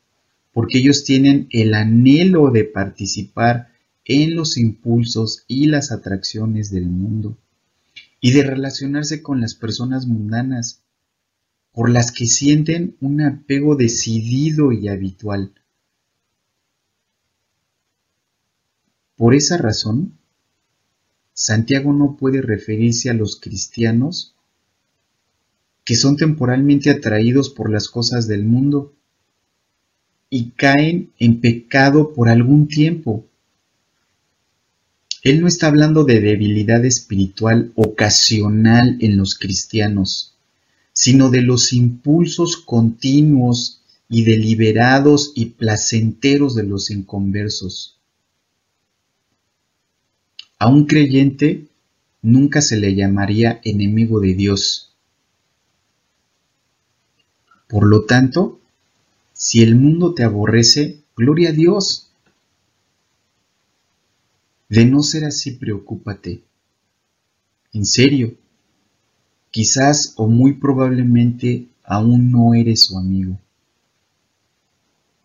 porque 0.59 0.79
ellos 0.79 1.05
tienen 1.05 1.47
el 1.51 1.73
anhelo 1.73 2.51
de 2.51 2.65
participar 2.65 3.69
en 4.05 4.35
los 4.35 4.57
impulsos 4.57 5.45
y 5.47 5.67
las 5.67 5.93
atracciones 5.93 6.73
del 6.73 6.87
mundo 6.87 7.39
y 8.21 8.33
de 8.33 8.43
relacionarse 8.43 9.23
con 9.23 9.41
las 9.41 9.55
personas 9.55 10.09
mundanas, 10.09 10.83
por 11.79 11.91
las 11.91 12.11
que 12.11 12.27
sienten 12.27 12.97
un 13.01 13.21
apego 13.21 13.77
decidido 13.77 14.73
y 14.73 14.89
habitual. 14.89 15.53
Por 19.15 19.33
esa 19.33 19.59
razón, 19.59 20.19
Santiago 21.33 21.93
no 21.93 22.17
puede 22.17 22.43
referirse 22.43 23.11
a 23.11 23.15
los 23.15 23.39
cristianos 23.39 24.35
que 25.85 25.95
son 25.95 26.17
temporalmente 26.17 26.91
atraídos 26.91 27.49
por 27.49 27.71
las 27.71 27.89
cosas 27.89 28.27
del 28.27 28.45
mundo 28.45 28.93
y 30.31 30.51
caen 30.51 31.13
en 31.21 31.41
pecado 31.41 32.13
por 32.13 32.29
algún 32.29 32.67
tiempo. 32.67 33.25
Él 35.23 35.41
no 35.41 35.47
está 35.47 35.69
hablando 35.69 36.03
de 36.03 36.19
debilidad 36.19 36.85
espiritual 36.85 37.71
ocasional 37.77 38.97
en 38.99 39.17
los 39.17 39.39
cristianos, 39.39 40.38
sino 41.01 41.31
de 41.31 41.43
los 41.43 41.73
impulsos 41.73 42.57
continuos 42.57 43.83
y 44.09 44.25
deliberados 44.25 45.31
y 45.37 45.45
placenteros 45.51 46.57
de 46.57 46.65
los 46.65 46.91
inconversos. 46.91 47.97
A 50.59 50.69
un 50.69 50.87
creyente 50.87 51.69
nunca 52.21 52.61
se 52.61 52.79
le 52.79 52.97
llamaría 52.97 53.61
enemigo 53.63 54.19
de 54.19 54.35
Dios. 54.35 54.93
Por 57.69 57.87
lo 57.87 58.05
tanto, 58.05 58.59
si 59.33 59.63
el 59.63 59.77
mundo 59.77 60.15
te 60.15 60.25
aborrece, 60.25 60.99
gloria 61.17 61.51
a 61.51 61.53
Dios. 61.53 62.11
De 64.69 64.85
no 64.85 65.05
ser 65.05 65.27
así, 65.27 65.53
preocúpate. 65.53 66.43
En 67.73 67.87
serio, 67.87 68.35
quizás 69.59 70.13
o 70.15 70.29
muy 70.29 70.53
probablemente 70.53 71.67
aún 71.83 72.31
no 72.31 72.55
eres 72.55 72.85
su 72.85 72.97
amigo. 72.97 73.41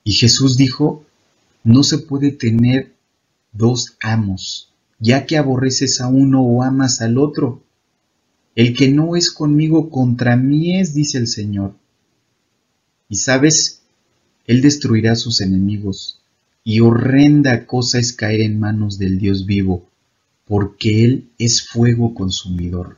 Y 0.03 0.13
Jesús 0.13 0.57
dijo, 0.57 1.05
no 1.63 1.83
se 1.83 1.99
puede 1.99 2.31
tener 2.31 2.95
dos 3.51 3.95
amos, 4.01 4.73
ya 4.97 5.27
que 5.27 5.37
aborreces 5.37 6.01
a 6.01 6.07
uno 6.07 6.41
o 6.41 6.63
amas 6.63 6.99
al 7.01 7.19
otro. 7.19 7.61
El 8.55 8.75
que 8.75 8.89
no 8.89 9.15
es 9.15 9.29
conmigo 9.29 9.91
contra 9.91 10.35
mí 10.35 10.79
es, 10.79 10.95
dice 10.95 11.19
el 11.19 11.27
Señor. 11.27 11.75
Y 13.09 13.17
sabes, 13.17 13.83
él 14.47 14.63
destruirá 14.63 15.15
sus 15.15 15.41
enemigos, 15.41 16.21
y 16.63 16.79
horrenda 16.79 17.67
cosa 17.67 17.99
es 17.99 18.13
caer 18.13 18.41
en 18.41 18.59
manos 18.59 18.97
del 18.97 19.19
Dios 19.19 19.45
vivo, 19.45 19.87
porque 20.45 21.03
Él 21.03 21.29
es 21.37 21.61
fuego 21.61 22.15
consumidor. 22.15 22.97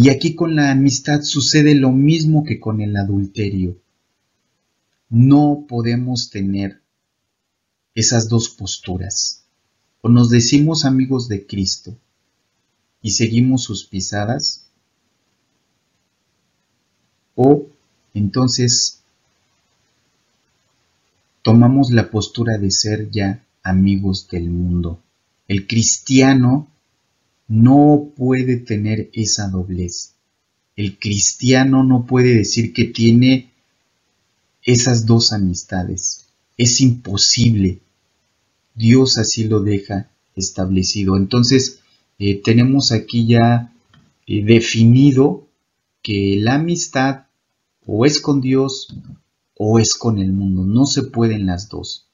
Y 0.00 0.10
aquí 0.10 0.36
con 0.36 0.54
la 0.54 0.70
amistad 0.70 1.22
sucede 1.22 1.74
lo 1.74 1.90
mismo 1.90 2.44
que 2.44 2.60
con 2.60 2.80
el 2.80 2.96
adulterio. 2.96 3.76
No 5.08 5.64
podemos 5.68 6.30
tener 6.30 6.80
esas 7.96 8.28
dos 8.28 8.48
posturas. 8.48 9.42
O 10.00 10.08
nos 10.08 10.30
decimos 10.30 10.84
amigos 10.84 11.26
de 11.26 11.44
Cristo 11.44 11.98
y 13.02 13.10
seguimos 13.10 13.64
sus 13.64 13.86
pisadas, 13.86 14.68
o 17.34 17.66
entonces 18.14 19.02
tomamos 21.42 21.90
la 21.90 22.08
postura 22.08 22.56
de 22.56 22.70
ser 22.70 23.10
ya 23.10 23.44
amigos 23.64 24.28
del 24.28 24.48
mundo. 24.48 25.02
El 25.48 25.66
cristiano 25.66 26.68
no 27.48 28.12
puede 28.14 28.58
tener 28.58 29.10
esa 29.14 29.48
doblez. 29.48 30.14
El 30.76 30.98
cristiano 30.98 31.82
no 31.82 32.04
puede 32.06 32.34
decir 32.34 32.72
que 32.72 32.84
tiene 32.84 33.50
esas 34.62 35.06
dos 35.06 35.32
amistades. 35.32 36.28
Es 36.56 36.80
imposible. 36.80 37.80
Dios 38.74 39.18
así 39.18 39.44
lo 39.44 39.60
deja 39.60 40.10
establecido. 40.36 41.16
Entonces, 41.16 41.80
eh, 42.18 42.40
tenemos 42.42 42.92
aquí 42.92 43.26
ya 43.26 43.72
eh, 44.26 44.44
definido 44.44 45.48
que 46.02 46.36
la 46.38 46.56
amistad 46.56 47.26
o 47.86 48.04
es 48.04 48.20
con 48.20 48.40
Dios 48.40 48.94
o 49.56 49.78
es 49.78 49.94
con 49.94 50.18
el 50.18 50.32
mundo. 50.32 50.64
No 50.64 50.86
se 50.86 51.02
pueden 51.02 51.46
las 51.46 51.68
dos. 51.68 52.07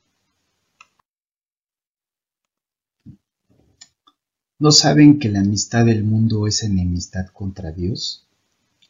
¿No 4.58 4.70
saben 4.70 5.18
que 5.18 5.28
la 5.28 5.40
amistad 5.40 5.84
del 5.84 6.04
mundo 6.04 6.46
es 6.46 6.62
enemistad 6.62 7.26
contra 7.26 7.72
Dios? 7.72 8.24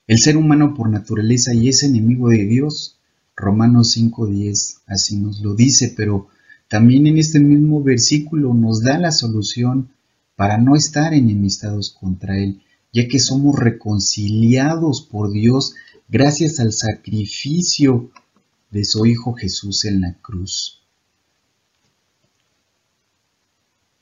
El 0.07 0.19
ser 0.19 0.37
humano 0.37 0.75
por 0.75 0.91
naturaleza 0.91 1.55
y 1.55 1.69
es 1.69 1.83
enemigo 1.83 2.29
de 2.29 2.45
Dios. 2.45 2.99
Romanos 3.35 3.97
5.10 3.97 4.83
así 4.87 5.17
nos 5.17 5.41
lo 5.41 5.55
dice, 5.55 5.95
pero 5.97 6.29
también 6.69 7.07
en 7.07 7.17
este 7.17 7.41
mismo 7.41 7.83
versículo 7.83 8.53
nos 8.53 8.83
da 8.83 8.99
la 8.99 9.11
solución 9.11 9.89
para 10.37 10.59
no 10.59 10.77
estar 10.77 11.15
enemistados 11.15 11.91
contra 11.91 12.39
Él, 12.39 12.63
ya 12.93 13.09
que 13.09 13.19
somos 13.19 13.59
reconciliados 13.59 15.01
por 15.01 15.33
Dios 15.33 15.75
gracias 16.09 16.61
al 16.61 16.75
sacrificio 16.75 18.11
de 18.71 18.85
su 18.85 19.07
Hijo 19.07 19.33
Jesús 19.33 19.87
en 19.87 20.03
la 20.03 20.15
cruz. 20.15 20.83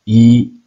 Y 0.05 0.62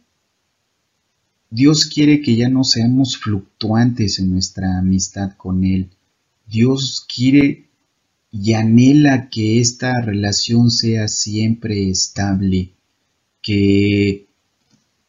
Dios 1.50 1.86
quiere 1.86 2.22
que 2.22 2.34
ya 2.34 2.48
no 2.48 2.64
seamos 2.64 3.16
fluctuantes 3.16 4.18
en 4.18 4.32
nuestra 4.32 4.78
amistad 4.78 5.32
con 5.36 5.64
Él. 5.64 5.90
Dios 6.46 7.06
quiere 7.12 7.66
y 8.32 8.52
anhela 8.54 9.30
que 9.30 9.60
esta 9.60 10.00
relación 10.00 10.70
sea 10.70 11.06
siempre 11.06 11.88
estable, 11.88 12.72
que 13.42 14.26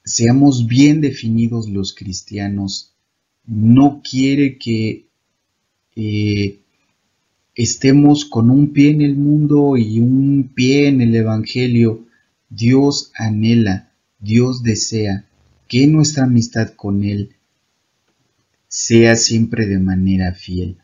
seamos 0.05 0.67
bien 0.67 1.01
definidos 1.01 1.67
los 1.69 1.93
cristianos. 1.93 2.91
No 3.45 4.01
quiere 4.07 4.57
que 4.59 5.07
eh, 5.95 6.59
estemos 7.55 8.25
con 8.25 8.51
un 8.51 8.73
pie 8.73 8.91
en 8.91 9.01
el 9.01 9.15
mundo 9.15 9.75
y 9.75 9.99
un 9.99 10.51
pie 10.53 10.87
en 10.87 11.01
el 11.01 11.15
Evangelio. 11.15 12.05
Dios 12.49 13.11
anhela, 13.15 13.91
Dios 14.19 14.61
desea 14.61 15.27
que 15.67 15.87
nuestra 15.87 16.23
amistad 16.23 16.73
con 16.75 17.03
Él 17.03 17.35
sea 18.67 19.15
siempre 19.15 19.65
de 19.65 19.79
manera 19.79 20.33
fiel. 20.33 20.77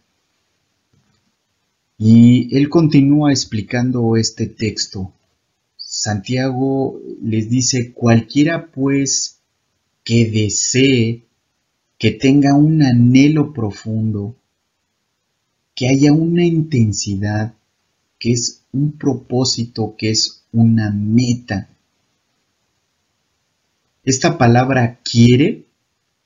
Y 1.97 2.55
Él 2.57 2.69
continúa 2.69 3.31
explicando 3.31 4.17
este 4.17 4.47
texto. 4.47 5.13
Santiago 5.77 6.99
les 7.21 7.49
dice, 7.49 7.93
cualquiera 7.93 8.71
pues 8.71 9.39
que 10.03 10.29
desee, 10.29 11.23
que 11.97 12.11
tenga 12.11 12.55
un 12.55 12.83
anhelo 12.83 13.53
profundo, 13.53 14.35
que 15.75 15.87
haya 15.87 16.11
una 16.11 16.43
intensidad, 16.43 17.53
que 18.19 18.31
es 18.33 18.63
un 18.71 18.93
propósito, 18.93 19.95
que 19.97 20.11
es 20.11 20.43
una 20.51 20.91
meta, 20.91 21.69
esta 24.03 24.37
palabra 24.37 24.99
quiere, 25.03 25.65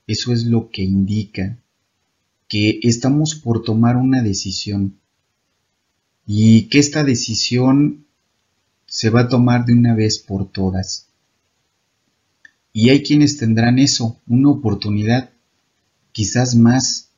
eso 0.07 0.34
es 0.34 0.45
lo 0.45 0.69
que 0.69 0.84
indica 0.84 1.57
que 2.47 2.80
estamos 2.84 3.36
por 3.36 3.63
tomar 3.63 3.97
una 3.97 4.23
decisión 4.23 4.97
y 6.25 6.63
que 6.69 6.80
esta 6.80 7.03
decisión 7.03 8.05
se 8.86 9.09
va 9.09 9.21
a 9.21 9.28
tomar 9.28 9.65
de 9.65 9.73
una 9.73 9.93
vez 9.93 10.17
por 10.17 10.49
todas. 10.49 11.07
Y 12.73 12.89
hay 12.89 13.03
quienes 13.03 13.38
tendrán 13.38 13.80
eso, 13.80 14.19
una 14.28 14.49
oportunidad, 14.49 15.32
quizás 16.11 16.55
más, 16.55 17.09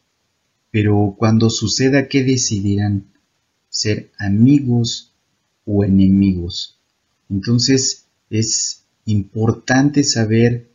pero 0.72 1.16
cuando 1.18 1.49
suceda, 1.49 2.07
¿qué 2.07 2.24
decidirán? 2.24 3.05
¿Ser 3.70 4.12
amigos 4.18 5.14
o 5.66 5.84
enemigos? 5.84 6.78
Entonces 7.30 8.05
es 8.30 8.84
importante 9.06 10.04
saber 10.04 10.70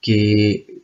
que 0.00 0.82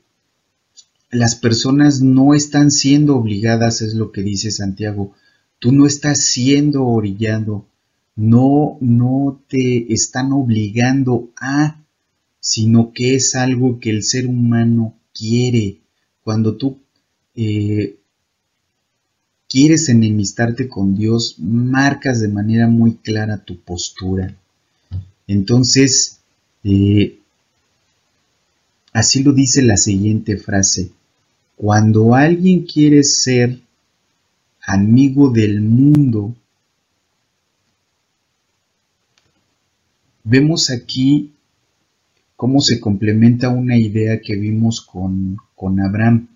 las 1.11 1.35
personas 1.35 2.01
no 2.01 2.35
están 2.35 2.71
siendo 2.71 3.17
obligadas, 3.17 3.83
es 3.83 3.95
lo 3.95 4.13
que 4.13 4.23
dice 4.23 4.51
Santiago. 4.51 5.13
Tú 5.59 5.73
no 5.73 5.87
estás 5.87 6.23
siendo 6.23 6.85
orillado, 6.87 7.67
no, 8.17 8.79
no 8.81 9.43
te 9.49 9.93
están 9.93 10.33
obligando 10.33 11.31
a, 11.41 11.83
sino 12.39 12.93
que 12.93 13.17
es 13.17 13.35
algo 13.35 13.81
que 13.81 13.91
el 13.91 14.03
ser 14.03 14.27
humano 14.27 14.95
quiere. 15.13 15.81
Cuando 16.23 16.57
tú 16.57 16.79
eh, 17.35 17.99
quieres 19.49 19.89
enemistarte 19.89 20.69
con 20.69 20.95
Dios, 20.95 21.37
marcas 21.39 22.21
de 22.21 22.29
manera 22.29 22.69
muy 22.69 22.95
clara 22.95 23.45
tu 23.45 23.61
postura. 23.61 24.37
Entonces, 25.27 26.20
eh, 26.65 27.19
así 28.93 29.23
lo 29.23 29.33
dice 29.33 29.63
la 29.63 29.77
siguiente 29.77 30.37
frase. 30.37 30.91
Cuando 31.57 32.15
alguien 32.15 32.65
quiere 32.65 33.03
ser 33.03 33.61
amigo 34.63 35.31
del 35.31 35.61
mundo, 35.61 36.35
vemos 40.25 40.71
aquí 40.71 41.33
cómo 42.37 42.61
se 42.61 42.81
complementa 42.81 43.51
una 43.51 43.77
idea 43.77 44.21
que 44.21 44.37
vimos 44.37 44.81
con, 44.81 45.37
con 45.55 45.81
Abraham, 45.81 46.29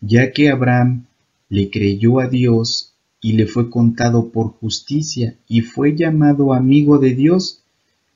ya 0.00 0.32
que 0.32 0.50
Abraham 0.50 1.06
le 1.48 1.70
creyó 1.70 2.20
a 2.20 2.28
Dios 2.28 2.92
y 3.20 3.32
le 3.32 3.46
fue 3.46 3.70
contado 3.70 4.30
por 4.30 4.52
justicia 4.52 5.36
y 5.48 5.62
fue 5.62 5.96
llamado 5.96 6.52
amigo 6.52 6.98
de 6.98 7.14
Dios 7.14 7.61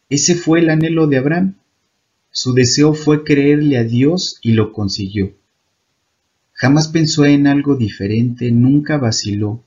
ese 0.08 0.34
fue 0.34 0.60
el 0.60 0.70
anhelo 0.70 1.06
de 1.06 1.18
Abraham. 1.18 1.56
Su 2.30 2.52
deseo 2.52 2.94
fue 2.94 3.24
creerle 3.24 3.78
a 3.78 3.84
Dios 3.84 4.38
y 4.42 4.52
lo 4.52 4.72
consiguió. 4.72 5.34
Jamás 6.52 6.88
pensó 6.88 7.24
en 7.24 7.46
algo 7.46 7.76
diferente, 7.76 8.50
nunca 8.50 8.98
vaciló, 8.98 9.62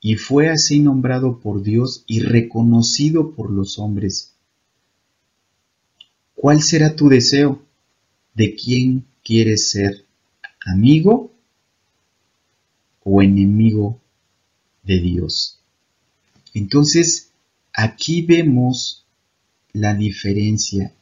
y 0.00 0.16
fue 0.16 0.48
así 0.48 0.80
nombrado 0.80 1.38
por 1.38 1.62
Dios 1.62 2.04
y 2.06 2.20
reconocido 2.20 3.32
por 3.32 3.50
los 3.50 3.78
hombres. 3.78 4.34
¿Cuál 6.34 6.62
será 6.62 6.96
tu 6.96 7.08
deseo? 7.08 7.62
¿De 8.34 8.54
quién 8.54 9.04
quieres 9.22 9.70
ser? 9.70 10.04
¿Amigo 10.66 11.32
o 13.02 13.22
enemigo 13.22 14.00
de 14.82 15.00
Dios? 15.00 15.60
Entonces, 16.52 17.30
aquí 17.72 18.22
vemos 18.22 19.03
la 19.74 19.92
diferencia 19.92 20.92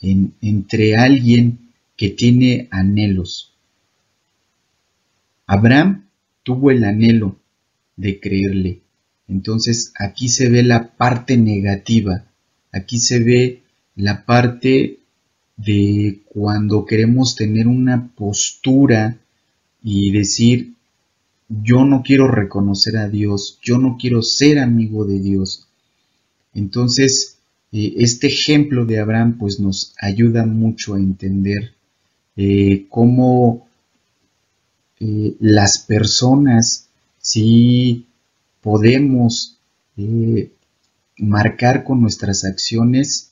entre 0.00 0.96
alguien 0.96 1.58
que 1.96 2.10
tiene 2.10 2.68
anhelos. 2.70 3.52
Abraham 5.46 6.04
tuvo 6.42 6.70
el 6.70 6.84
anhelo 6.84 7.36
de 7.96 8.20
creerle. 8.20 8.80
Entonces 9.26 9.92
aquí 9.98 10.28
se 10.28 10.48
ve 10.50 10.62
la 10.62 10.90
parte 10.96 11.36
negativa, 11.38 12.26
aquí 12.72 12.98
se 12.98 13.20
ve 13.20 13.62
la 13.96 14.24
parte 14.26 14.98
de 15.56 16.20
cuando 16.26 16.84
queremos 16.84 17.36
tener 17.36 17.66
una 17.68 18.08
postura 18.08 19.18
y 19.82 20.10
decir, 20.12 20.74
yo 21.48 21.84
no 21.84 22.02
quiero 22.02 22.28
reconocer 22.28 22.96
a 22.96 23.08
Dios, 23.08 23.58
yo 23.62 23.78
no 23.78 23.96
quiero 23.98 24.22
ser 24.22 24.58
amigo 24.58 25.04
de 25.06 25.20
Dios. 25.20 25.68
Entonces, 26.54 27.33
este 27.76 28.28
ejemplo 28.28 28.84
de 28.84 29.00
Abraham 29.00 29.36
pues 29.36 29.58
nos 29.58 29.94
ayuda 30.00 30.46
mucho 30.46 30.94
a 30.94 30.98
entender 30.98 31.74
eh, 32.36 32.86
cómo 32.88 33.66
eh, 35.00 35.34
las 35.40 35.78
personas 35.78 36.88
sí 37.18 38.06
podemos 38.60 39.58
eh, 39.96 40.52
marcar 41.18 41.82
con 41.82 42.00
nuestras 42.00 42.44
acciones 42.44 43.30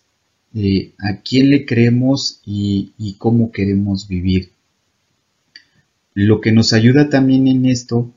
a 0.98 1.22
quién 1.22 1.48
le 1.48 1.64
creemos 1.64 2.42
y 2.44 3.14
cómo 3.16 3.52
queremos 3.52 4.06
vivir. 4.06 4.50
Lo 6.12 6.42
que 6.42 6.52
nos 6.52 6.74
ayuda 6.74 7.08
también 7.08 7.48
en 7.48 7.64
esto 7.64 8.12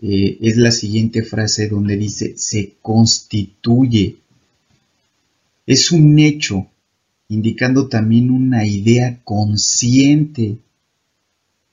es 0.00 0.56
la 0.56 0.70
siguiente 0.70 1.24
frase 1.24 1.68
donde 1.68 1.96
dice, 1.96 2.34
se 2.36 2.76
constituye 2.80 4.20
es 5.70 5.92
un 5.92 6.18
hecho, 6.18 6.66
indicando 7.28 7.86
también 7.86 8.32
una 8.32 8.66
idea 8.66 9.20
consciente, 9.22 10.58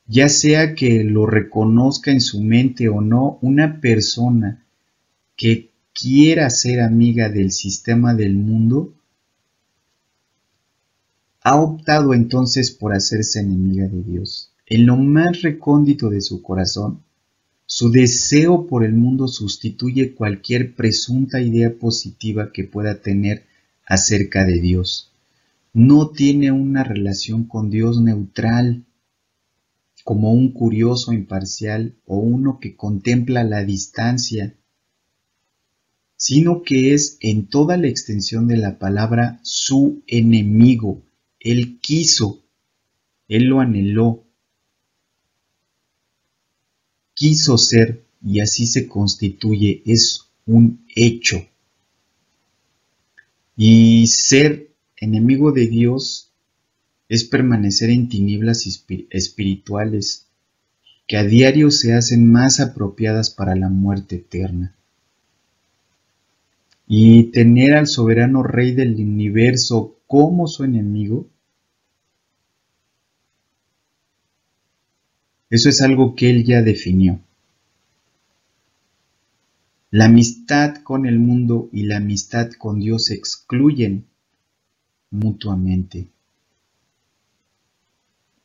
ya 0.06 0.30
sea 0.30 0.76
que 0.76 1.04
lo 1.04 1.26
reconozca 1.26 2.12
en 2.12 2.22
su 2.22 2.44
mente 2.44 2.90
o 2.90 3.02
no, 3.02 3.40
una 3.42 3.82
persona 3.82 4.64
que 5.36 5.72
quiera 5.94 6.48
ser 6.52 6.82
amiga 6.82 7.30
del 7.30 7.52
sistema 7.52 8.14
del 8.14 8.36
mundo, 8.36 8.94
ha 11.42 11.56
optado 11.56 12.14
entonces 12.14 12.70
por 12.70 12.94
hacerse 12.94 13.40
enemiga 13.40 13.88
de 13.88 14.04
Dios. 14.04 14.52
En 14.68 14.86
lo 14.86 14.96
más 14.98 15.42
recóndito 15.42 16.12
de 16.12 16.22
su 16.22 16.44
corazón, 16.44 17.02
su 17.66 17.90
deseo 17.90 18.68
por 18.68 18.86
el 18.86 18.94
mundo 18.94 19.28
sustituye 19.28 20.14
cualquier 20.14 20.76
presunta 20.76 21.42
idea 21.42 21.74
positiva 21.74 22.52
que 22.52 22.64
pueda 22.64 23.02
tener 23.02 23.48
acerca 23.88 24.46
de 24.46 24.60
Dios. 24.60 25.12
No 25.74 26.10
tiene 26.10 26.52
una 26.52 26.84
relación 26.84 27.46
con 27.46 27.70
Dios 27.70 28.00
neutral, 28.02 28.84
como 30.04 30.32
un 30.32 30.52
curioso 30.52 31.12
imparcial 31.14 31.96
o 32.06 32.18
uno 32.18 32.60
que 32.60 32.76
contempla 32.76 33.44
la 33.44 33.64
distancia, 33.64 34.56
sino 36.16 36.64
que 36.64 36.94
es 36.94 37.18
en 37.22 37.48
toda 37.48 37.78
la 37.78 37.88
extensión 37.88 38.48
de 38.48 38.58
la 38.58 38.80
palabra 38.80 39.40
su 39.44 40.02
enemigo. 40.08 41.02
Él 41.40 41.80
quiso, 41.80 42.42
él 43.28 43.46
lo 43.46 43.60
anheló, 43.60 44.24
quiso 47.14 47.58
ser 47.58 48.04
y 48.24 48.40
así 48.40 48.66
se 48.66 48.88
constituye, 48.88 49.84
es 49.86 50.22
un 50.46 50.86
hecho. 50.96 51.46
Y 53.58 54.06
ser 54.06 54.70
enemigo 54.96 55.52
de 55.52 55.66
Dios 55.66 56.32
es 57.10 57.24
permanecer 57.24 57.90
en 57.90 58.08
tinieblas 58.08 58.68
espirituales 59.10 60.28
que 61.08 61.18
a 61.18 61.24
diario 61.24 61.72
se 61.72 61.94
hacen 61.94 62.32
más 62.32 62.60
apropiadas 62.60 63.32
para 63.32 63.56
la 63.56 63.70
muerte 63.70 64.18
eterna. 64.18 64.76
Y 66.88 67.32
tener 67.32 67.76
al 67.76 67.88
soberano 67.88 68.44
rey 68.44 68.74
del 68.74 68.94
universo 68.96 69.98
como 70.06 70.48
su 70.48 70.64
enemigo, 70.64 71.28
eso 75.50 75.68
es 75.68 75.82
algo 75.82 76.16
que 76.16 76.30
él 76.30 76.46
ya 76.46 76.62
definió. 76.62 77.20
La 79.90 80.06
amistad 80.06 80.76
con 80.84 81.06
el 81.06 81.18
mundo 81.18 81.70
y 81.72 81.84
la 81.84 81.98
amistad 81.98 82.52
con 82.58 82.80
Dios 82.80 83.06
se 83.06 83.14
excluyen 83.14 84.06
mutuamente. 85.12 86.08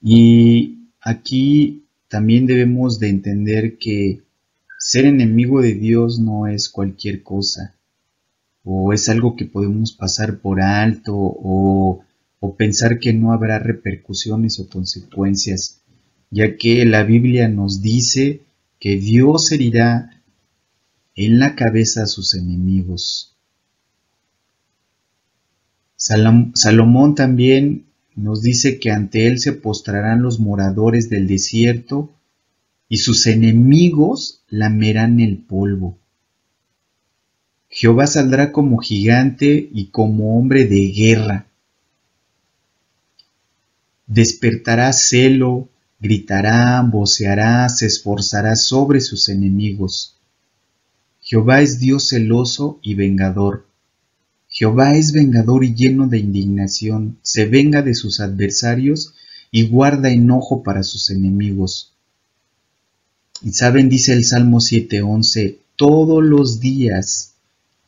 Y 0.00 0.88
aquí 1.00 1.82
también 2.08 2.46
debemos 2.46 3.00
de 3.00 3.08
entender 3.08 3.76
que 3.78 4.22
ser 4.78 5.04
enemigo 5.04 5.62
de 5.62 5.74
Dios 5.74 6.20
no 6.20 6.46
es 6.46 6.68
cualquier 6.68 7.22
cosa, 7.22 7.74
o 8.64 8.92
es 8.92 9.08
algo 9.08 9.34
que 9.34 9.44
podemos 9.44 9.92
pasar 9.92 10.38
por 10.38 10.60
alto, 10.60 11.14
o, 11.16 12.04
o 12.38 12.54
pensar 12.54 13.00
que 13.00 13.12
no 13.12 13.32
habrá 13.32 13.58
repercusiones 13.58 14.60
o 14.60 14.68
consecuencias, 14.68 15.80
ya 16.30 16.56
que 16.56 16.84
la 16.84 17.02
Biblia 17.02 17.48
nos 17.48 17.82
dice 17.82 18.42
que 18.78 18.96
Dios 18.96 19.50
herirá 19.50 20.21
en 21.14 21.38
la 21.38 21.54
cabeza 21.54 22.04
a 22.04 22.06
sus 22.06 22.34
enemigos. 22.34 23.34
Salomón 25.96 27.14
también 27.14 27.86
nos 28.16 28.42
dice 28.42 28.78
que 28.80 28.90
ante 28.90 29.26
él 29.26 29.38
se 29.38 29.52
postrarán 29.52 30.22
los 30.22 30.40
moradores 30.40 31.08
del 31.08 31.26
desierto 31.28 32.12
y 32.88 32.98
sus 32.98 33.26
enemigos 33.26 34.42
lamerán 34.48 35.20
el 35.20 35.38
polvo. 35.38 35.96
Jehová 37.68 38.06
saldrá 38.06 38.52
como 38.52 38.78
gigante 38.78 39.70
y 39.72 39.86
como 39.86 40.38
hombre 40.38 40.66
de 40.66 40.88
guerra. 40.88 41.46
Despertará 44.06 44.92
celo, 44.92 45.70
gritará, 45.98 46.82
voceará, 46.82 47.68
se 47.70 47.86
esforzará 47.86 48.56
sobre 48.56 49.00
sus 49.00 49.30
enemigos. 49.30 50.16
Jehová 51.32 51.62
es 51.62 51.80
Dios 51.80 52.08
celoso 52.10 52.78
y 52.82 52.92
vengador 52.92 53.64
Jehová 54.52 54.96
es 54.96 55.12
vengador 55.12 55.64
y 55.64 55.74
lleno 55.74 56.08
de 56.08 56.18
indignación, 56.18 57.16
se 57.22 57.46
venga 57.46 57.80
de 57.80 57.94
sus 57.94 58.20
adversarios 58.20 59.14
y 59.50 59.66
guarda 59.66 60.10
enojo 60.10 60.62
para 60.62 60.82
sus 60.82 61.08
enemigos. 61.08 61.94
Y 63.40 63.52
saben, 63.52 63.88
dice 63.88 64.12
el 64.12 64.24
Salmo 64.24 64.60
7:11, 64.60 65.56
todos 65.76 66.22
los 66.22 66.60
días 66.60 67.32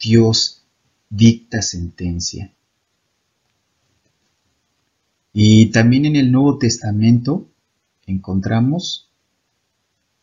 Dios 0.01 0.63
dicta 1.11 1.61
sentencia. 1.61 2.51
Y 5.35 5.67
también 5.67 6.07
en 6.07 6.17
el 6.17 6.33
Nuevo 6.33 6.57
Testamento 6.57 7.47
encontramos 8.07 9.11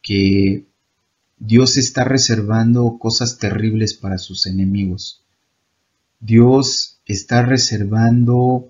que 0.01 0.65
Dios 1.43 1.75
está 1.75 2.03
reservando 2.03 2.99
cosas 2.99 3.39
terribles 3.39 3.95
para 3.95 4.19
sus 4.19 4.45
enemigos. 4.45 5.21
Dios 6.19 6.99
está 7.07 7.41
reservando 7.41 8.69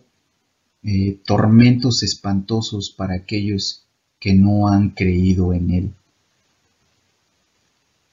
eh, 0.82 1.20
tormentos 1.26 2.02
espantosos 2.02 2.90
para 2.90 3.16
aquellos 3.16 3.84
que 4.22 4.34
no 4.36 4.70
han 4.70 4.92
creído 4.92 5.52
en 5.52 5.70
Él. 5.72 5.94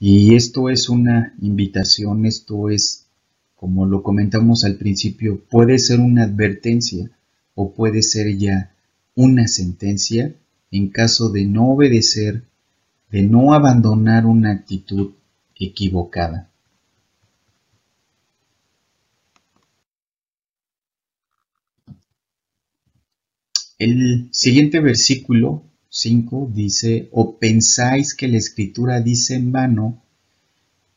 Y 0.01 0.35
esto 0.35 0.71
es 0.71 0.89
una 0.89 1.35
invitación, 1.41 2.27
esto 2.27 2.69
es, 2.69 3.07
como 3.55 3.87
lo 3.87 4.03
comentamos 4.03 4.65
al 4.65 4.75
principio, 4.75 5.41
puede 5.49 5.79
ser 5.79 6.01
una 6.01 6.25
advertencia 6.25 7.09
o 7.55 7.71
puede 7.73 8.03
ser 8.03 8.37
ya 8.37 8.75
una 9.15 9.47
sentencia 9.47 10.35
en 10.73 10.89
caso 10.89 11.29
de 11.29 11.45
no 11.45 11.69
obedecer, 11.69 12.43
de 13.11 13.23
no 13.23 13.53
abandonar 13.53 14.27
una 14.27 14.53
actitud 14.53 15.13
equivocada. 15.57 16.51
El 23.79 24.29
siguiente 24.33 24.81
versículo 24.81 25.63
5 25.89 26.51
dice, 26.53 27.09
o 27.13 27.39
pensáis 27.39 28.15
que 28.15 28.29
la 28.29 28.37
escritura 28.37 29.01
dice 29.01 29.37
en 29.37 29.53
vano, 29.53 30.03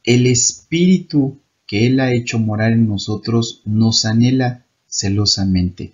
el 0.04 0.26
espíritu 0.26 1.40
que 1.68 1.86
Él 1.86 2.00
ha 2.00 2.12
hecho 2.12 2.40
morar 2.40 2.74
en 2.74 2.88
nosotros 2.88 3.62
nos 3.66 4.06
anhela 4.06 4.66
celosamente. 4.88 5.94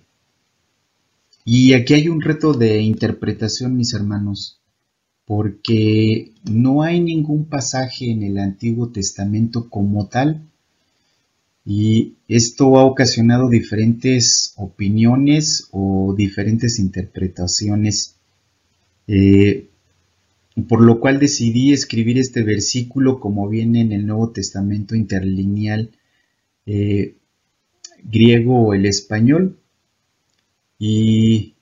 Y 1.44 1.74
aquí 1.74 1.94
hay 1.94 2.08
un 2.08 2.20
reto 2.20 2.52
de 2.52 2.80
interpretación, 2.80 3.76
mis 3.76 3.92
hermanos, 3.92 4.57
porque 5.28 6.32
no 6.50 6.82
hay 6.82 7.00
ningún 7.00 7.44
pasaje 7.44 8.10
en 8.10 8.22
el 8.22 8.38
Antiguo 8.38 8.88
Testamento 8.88 9.68
como 9.68 10.06
tal 10.06 10.40
y 11.66 12.14
esto 12.28 12.78
ha 12.78 12.86
ocasionado 12.86 13.50
diferentes 13.50 14.54
opiniones 14.56 15.68
o 15.70 16.14
diferentes 16.16 16.78
interpretaciones, 16.78 18.16
eh, 19.06 19.68
por 20.66 20.80
lo 20.80 20.98
cual 20.98 21.18
decidí 21.18 21.74
escribir 21.74 22.16
este 22.16 22.42
versículo 22.42 23.20
como 23.20 23.50
viene 23.50 23.82
en 23.82 23.92
el 23.92 24.06
Nuevo 24.06 24.30
Testamento 24.30 24.94
interlineal 24.94 25.90
eh, 26.64 27.16
griego 28.02 28.68
o 28.68 28.72
el 28.72 28.86
español, 28.86 29.58
y, 30.78 31.52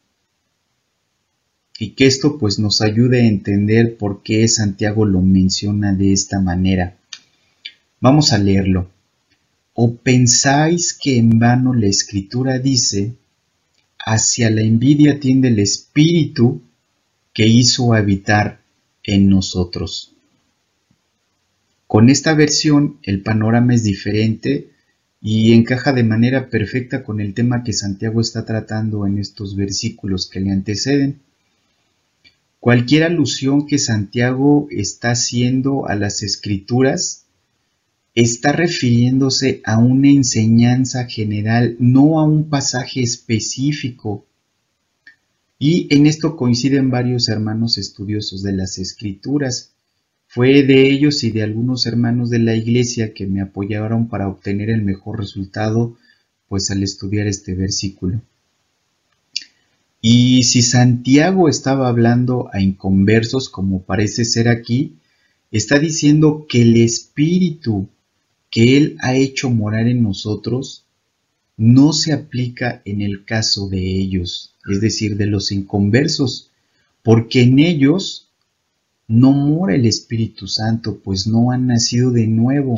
y 1.78 1.90
que 1.90 2.06
esto 2.06 2.38
pues 2.38 2.58
nos 2.58 2.80
ayude 2.80 3.22
a 3.22 3.26
entender 3.26 3.96
por 3.96 4.22
qué 4.22 4.46
Santiago 4.48 5.04
lo 5.04 5.20
menciona 5.20 5.92
de 5.92 6.12
esta 6.12 6.40
manera. 6.40 6.96
Vamos 8.00 8.32
a 8.32 8.38
leerlo. 8.38 8.90
¿O 9.74 9.94
pensáis 9.94 10.94
que 10.94 11.18
en 11.18 11.38
vano 11.38 11.74
la 11.74 11.86
escritura 11.86 12.58
dice, 12.58 13.14
hacia 13.98 14.50
la 14.50 14.62
envidia 14.62 15.20
tiende 15.20 15.48
el 15.48 15.58
espíritu 15.58 16.62
que 17.34 17.46
hizo 17.46 17.92
habitar 17.92 18.60
en 19.02 19.28
nosotros? 19.28 20.14
Con 21.86 22.08
esta 22.08 22.34
versión 22.34 22.98
el 23.02 23.22
panorama 23.22 23.74
es 23.74 23.84
diferente 23.84 24.70
y 25.20 25.52
encaja 25.52 25.92
de 25.92 26.04
manera 26.04 26.48
perfecta 26.48 27.04
con 27.04 27.20
el 27.20 27.34
tema 27.34 27.62
que 27.62 27.72
Santiago 27.72 28.20
está 28.20 28.44
tratando 28.44 29.06
en 29.06 29.18
estos 29.18 29.56
versículos 29.56 30.28
que 30.28 30.40
le 30.40 30.52
anteceden. 30.52 31.20
Cualquier 32.66 33.04
alusión 33.04 33.64
que 33.64 33.78
Santiago 33.78 34.66
está 34.72 35.12
haciendo 35.12 35.86
a 35.86 35.94
las 35.94 36.24
escrituras 36.24 37.26
está 38.12 38.50
refiriéndose 38.50 39.60
a 39.62 39.78
una 39.78 40.08
enseñanza 40.08 41.04
general, 41.04 41.76
no 41.78 42.18
a 42.18 42.24
un 42.24 42.48
pasaje 42.48 43.02
específico. 43.02 44.26
Y 45.60 45.86
en 45.94 46.08
esto 46.08 46.34
coinciden 46.34 46.90
varios 46.90 47.28
hermanos 47.28 47.78
estudiosos 47.78 48.42
de 48.42 48.54
las 48.54 48.78
escrituras. 48.78 49.70
Fue 50.26 50.64
de 50.64 50.90
ellos 50.90 51.22
y 51.22 51.30
de 51.30 51.44
algunos 51.44 51.86
hermanos 51.86 52.30
de 52.30 52.40
la 52.40 52.56
iglesia 52.56 53.14
que 53.14 53.28
me 53.28 53.42
apoyaron 53.42 54.08
para 54.08 54.26
obtener 54.26 54.70
el 54.70 54.82
mejor 54.82 55.20
resultado, 55.20 55.96
pues 56.48 56.68
al 56.72 56.82
estudiar 56.82 57.28
este 57.28 57.54
versículo. 57.54 58.22
Y 60.00 60.44
si 60.44 60.62
Santiago 60.62 61.48
estaba 61.48 61.88
hablando 61.88 62.48
a 62.52 62.60
inconversos, 62.60 63.48
como 63.48 63.82
parece 63.82 64.24
ser 64.24 64.48
aquí, 64.48 64.96
está 65.50 65.78
diciendo 65.78 66.46
que 66.48 66.62
el 66.62 66.76
Espíritu 66.76 67.88
que 68.50 68.76
Él 68.76 68.96
ha 69.00 69.14
hecho 69.14 69.50
morar 69.50 69.88
en 69.88 70.02
nosotros 70.02 70.84
no 71.56 71.92
se 71.92 72.12
aplica 72.12 72.82
en 72.84 73.00
el 73.00 73.24
caso 73.24 73.68
de 73.68 73.80
ellos, 73.80 74.54
es 74.70 74.80
decir, 74.80 75.16
de 75.16 75.26
los 75.26 75.52
inconversos, 75.52 76.50
porque 77.02 77.42
en 77.42 77.58
ellos 77.58 78.28
no 79.08 79.32
mora 79.32 79.74
el 79.74 79.86
Espíritu 79.86 80.48
Santo, 80.48 81.00
pues 81.02 81.26
no 81.26 81.50
han 81.50 81.66
nacido 81.66 82.10
de 82.10 82.26
nuevo. 82.26 82.74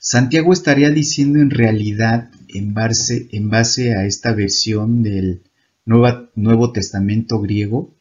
Santiago 0.00 0.52
estaría 0.52 0.90
diciendo 0.90 1.38
en 1.38 1.50
realidad, 1.50 2.30
en 2.54 2.72
base, 2.72 3.94
a 3.94 4.06
esta 4.06 4.32
versión 4.32 5.02
del 5.02 5.42
Nuevo 5.84 6.72
Testamento 6.72 7.40
griego, 7.40 7.94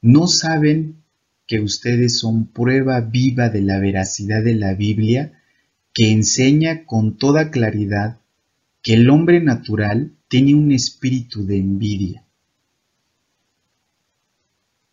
no 0.00 0.28
saben 0.28 1.02
que 1.46 1.60
ustedes 1.60 2.18
son 2.18 2.46
prueba 2.46 3.00
viva 3.00 3.48
de 3.48 3.60
la 3.62 3.78
veracidad 3.78 4.42
de 4.42 4.54
la 4.54 4.74
Biblia 4.74 5.40
que 5.92 6.10
enseña 6.10 6.84
con 6.84 7.16
toda 7.18 7.50
claridad 7.50 8.20
que 8.82 8.94
el 8.94 9.10
hombre 9.10 9.40
natural 9.40 10.12
tenía 10.28 10.56
un 10.56 10.72
espíritu 10.72 11.44
de 11.46 11.58
envidia. 11.58 12.24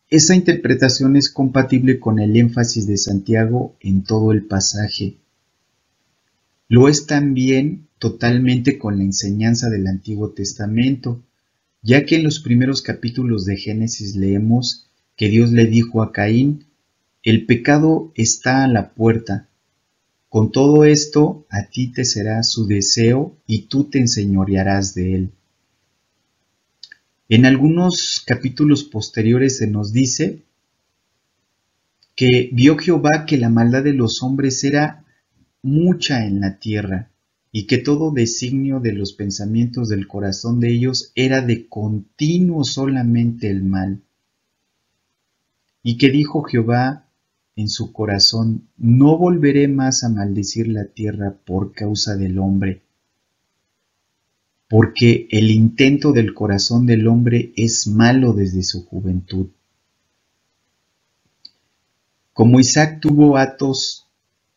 Esa 0.09 0.35
interpretación 0.35 1.15
es 1.15 1.31
compatible 1.31 1.99
con 1.99 2.19
el 2.19 2.35
énfasis 2.37 2.87
de 2.87 2.97
Santiago 2.97 3.75
en 3.79 4.03
todo 4.03 4.31
el 4.31 4.45
pasaje. 4.45 5.17
Lo 6.69 6.87
es 6.87 7.07
también 7.07 7.87
totalmente 8.03 8.77
con 8.77 8.97
la 8.97 9.05
enseñanza 9.05 9.69
del 9.69 9.87
Antiguo 9.87 10.31
Testamento, 10.31 11.23
ya 11.81 12.03
que 12.05 12.17
en 12.17 12.25
los 12.25 12.41
primeros 12.41 12.81
capítulos 12.81 13.45
de 13.45 13.55
Génesis 13.55 14.17
leemos 14.17 14.89
que 15.15 15.29
Dios 15.29 15.53
le 15.53 15.67
dijo 15.67 16.03
a 16.03 16.11
Caín, 16.11 16.65
el 17.23 17.45
pecado 17.45 18.11
está 18.15 18.65
a 18.65 18.67
la 18.67 18.93
puerta. 18.93 19.47
Con 20.27 20.51
todo 20.51 20.83
esto, 20.83 21.45
a 21.49 21.69
ti 21.69 21.93
te 21.93 22.03
será 22.03 22.43
su 22.43 22.67
deseo 22.67 23.37
y 23.47 23.67
tú 23.67 23.85
te 23.85 23.99
enseñorearás 23.99 24.93
de 24.95 25.15
él. 25.15 25.31
En 27.29 27.45
algunos 27.45 28.21
capítulos 28.27 28.83
posteriores 28.83 29.55
se 29.59 29.67
nos 29.67 29.93
dice 29.93 30.41
que 32.17 32.49
vio 32.51 32.77
Jehová 32.77 33.25
que 33.25 33.37
la 33.37 33.47
maldad 33.47 33.85
de 33.85 33.93
los 33.93 34.21
hombres 34.23 34.61
era 34.65 35.05
mucha 35.61 36.25
en 36.25 36.41
la 36.41 36.59
tierra 36.59 37.11
y 37.55 37.67
que 37.67 37.77
todo 37.77 38.09
designio 38.09 38.79
de 38.79 38.93
los 38.93 39.13
pensamientos 39.13 39.87
del 39.87 40.07
corazón 40.07 40.59
de 40.59 40.71
ellos 40.71 41.11
era 41.13 41.39
de 41.39 41.67
continuo 41.67 42.63
solamente 42.63 43.47
el 43.47 43.63
mal. 43.63 44.01
Y 45.83 45.99
que 45.99 46.09
dijo 46.09 46.41
Jehová, 46.41 47.07
en 47.55 47.69
su 47.69 47.93
corazón, 47.93 48.69
no 48.75 49.19
volveré 49.19 49.67
más 49.67 50.03
a 50.03 50.09
maldecir 50.09 50.67
la 50.67 50.85
tierra 50.85 51.37
por 51.45 51.73
causa 51.73 52.15
del 52.15 52.39
hombre, 52.39 52.81
porque 54.67 55.27
el 55.29 55.51
intento 55.51 56.11
del 56.11 56.33
corazón 56.33 56.87
del 56.87 57.07
hombre 57.07 57.53
es 57.55 57.85
malo 57.85 58.33
desde 58.33 58.63
su 58.63 58.83
juventud. 58.83 59.49
Como 62.33 62.59
Isaac 62.59 62.99
tuvo 62.99 63.37
hatos 63.37 64.07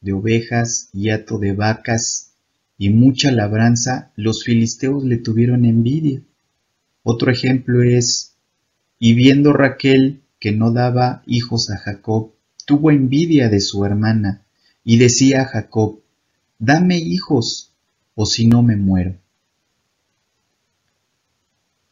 de 0.01 0.14
ovejas 0.14 0.88
y 0.94 1.11
hato 1.11 1.38
de 1.38 1.53
vacas 1.53 2.25
y 2.78 2.90
mucha 2.90 3.30
labranza, 3.30 4.12
los 4.16 4.44
filisteos 4.44 5.04
le 5.04 5.16
tuvieron 5.16 5.64
envidia. 5.64 6.22
Otro 7.02 7.30
ejemplo 7.30 7.82
es, 7.82 8.34
y 8.98 9.14
viendo 9.14 9.52
Raquel 9.52 10.22
que 10.38 10.52
no 10.52 10.72
daba 10.72 11.22
hijos 11.26 11.70
a 11.70 11.78
Jacob, 11.78 12.32
tuvo 12.66 12.90
envidia 12.90 13.48
de 13.48 13.60
su 13.60 13.84
hermana 13.84 14.42
y 14.84 14.98
decía 14.98 15.42
a 15.42 15.46
Jacob, 15.46 16.00
dame 16.58 16.98
hijos, 16.98 17.72
o 18.14 18.26
si 18.26 18.46
no 18.46 18.62
me 18.62 18.76
muero. 18.76 19.16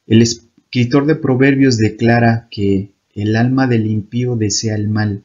El 0.07 0.22
escritor 0.22 1.07
de 1.07 1.16
Proverbios 1.16 1.78
declara 1.78 2.49
que 2.51 2.93
el 3.14 3.37
alma 3.37 3.66
del 3.66 3.87
impío 3.87 4.37
desea 4.37 4.74
el 4.74 4.89
mal, 4.89 5.22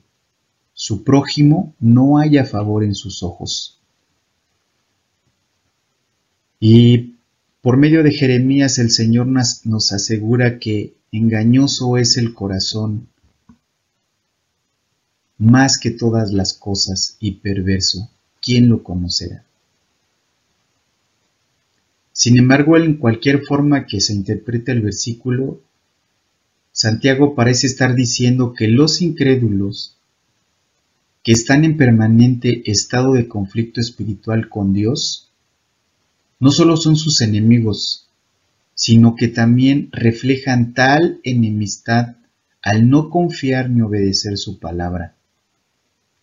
su 0.74 1.03
prójimo 1.03 1.76
no 1.80 2.18
haya 2.18 2.45
favor 2.45 2.84
en 2.84 2.95
sus 2.95 3.24
ojos. 3.24 3.79
Y 6.60 7.16
por 7.62 7.78
medio 7.78 8.03
de 8.03 8.12
Jeremías 8.12 8.80
el 8.80 8.91
Señor 8.91 9.28
nos 9.28 9.91
asegura 9.91 10.60
que 10.60 10.93
engañoso 11.12 11.97
es 11.97 12.18
el 12.18 12.34
corazón 12.34 13.07
más 15.38 15.80
que 15.80 15.91
todas 15.91 16.34
las 16.34 16.53
cosas 16.53 17.16
y 17.20 17.32
perverso, 17.36 18.10
¿quién 18.41 18.68
lo 18.68 18.84
conocerá? 18.84 19.45
Sin 22.12 22.38
embargo, 22.38 22.76
en 22.76 22.95
cualquier 22.95 23.43
forma 23.45 23.86
que 23.86 24.01
se 24.01 24.14
interprete 24.14 24.74
el 24.74 24.82
versículo, 24.82 25.62
Santiago 26.74 27.34
parece 27.34 27.68
estar 27.68 27.95
diciendo 27.95 28.53
que 28.53 28.68
los 28.68 29.01
incrédulos 29.01 29.95
que 31.24 31.32
están 31.32 31.64
en 31.64 31.78
permanente 31.78 32.70
estado 32.70 33.14
de 33.14 33.30
conflicto 33.30 33.80
espiritual 33.80 34.49
con 34.49 34.74
Dios, 34.74 35.29
no 36.40 36.52
solo 36.52 36.78
son 36.78 36.96
sus 36.96 37.22
enemigos, 37.22 38.08
sino 38.74 39.16
que 39.16 39.28
también 39.28 39.90
reflejan 39.92 40.74
tal 40.74 41.20
enemistad 41.24 42.16
al 42.62 42.90
no 42.90 43.10
confiar 43.10 43.70
ni 43.70 43.82
obedecer 43.82 44.38
su 44.38 44.60
palabra. 44.60 45.16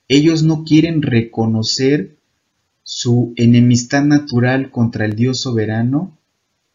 Ellos 0.09 0.43
no 0.43 0.65
quieren 0.65 1.03
reconocer 1.03 2.17
su 2.83 3.33
enemistad 3.37 4.05
natural 4.05 4.71
contra 4.71 5.05
el 5.05 5.17
Dios 5.17 5.41
soberano 5.41 6.17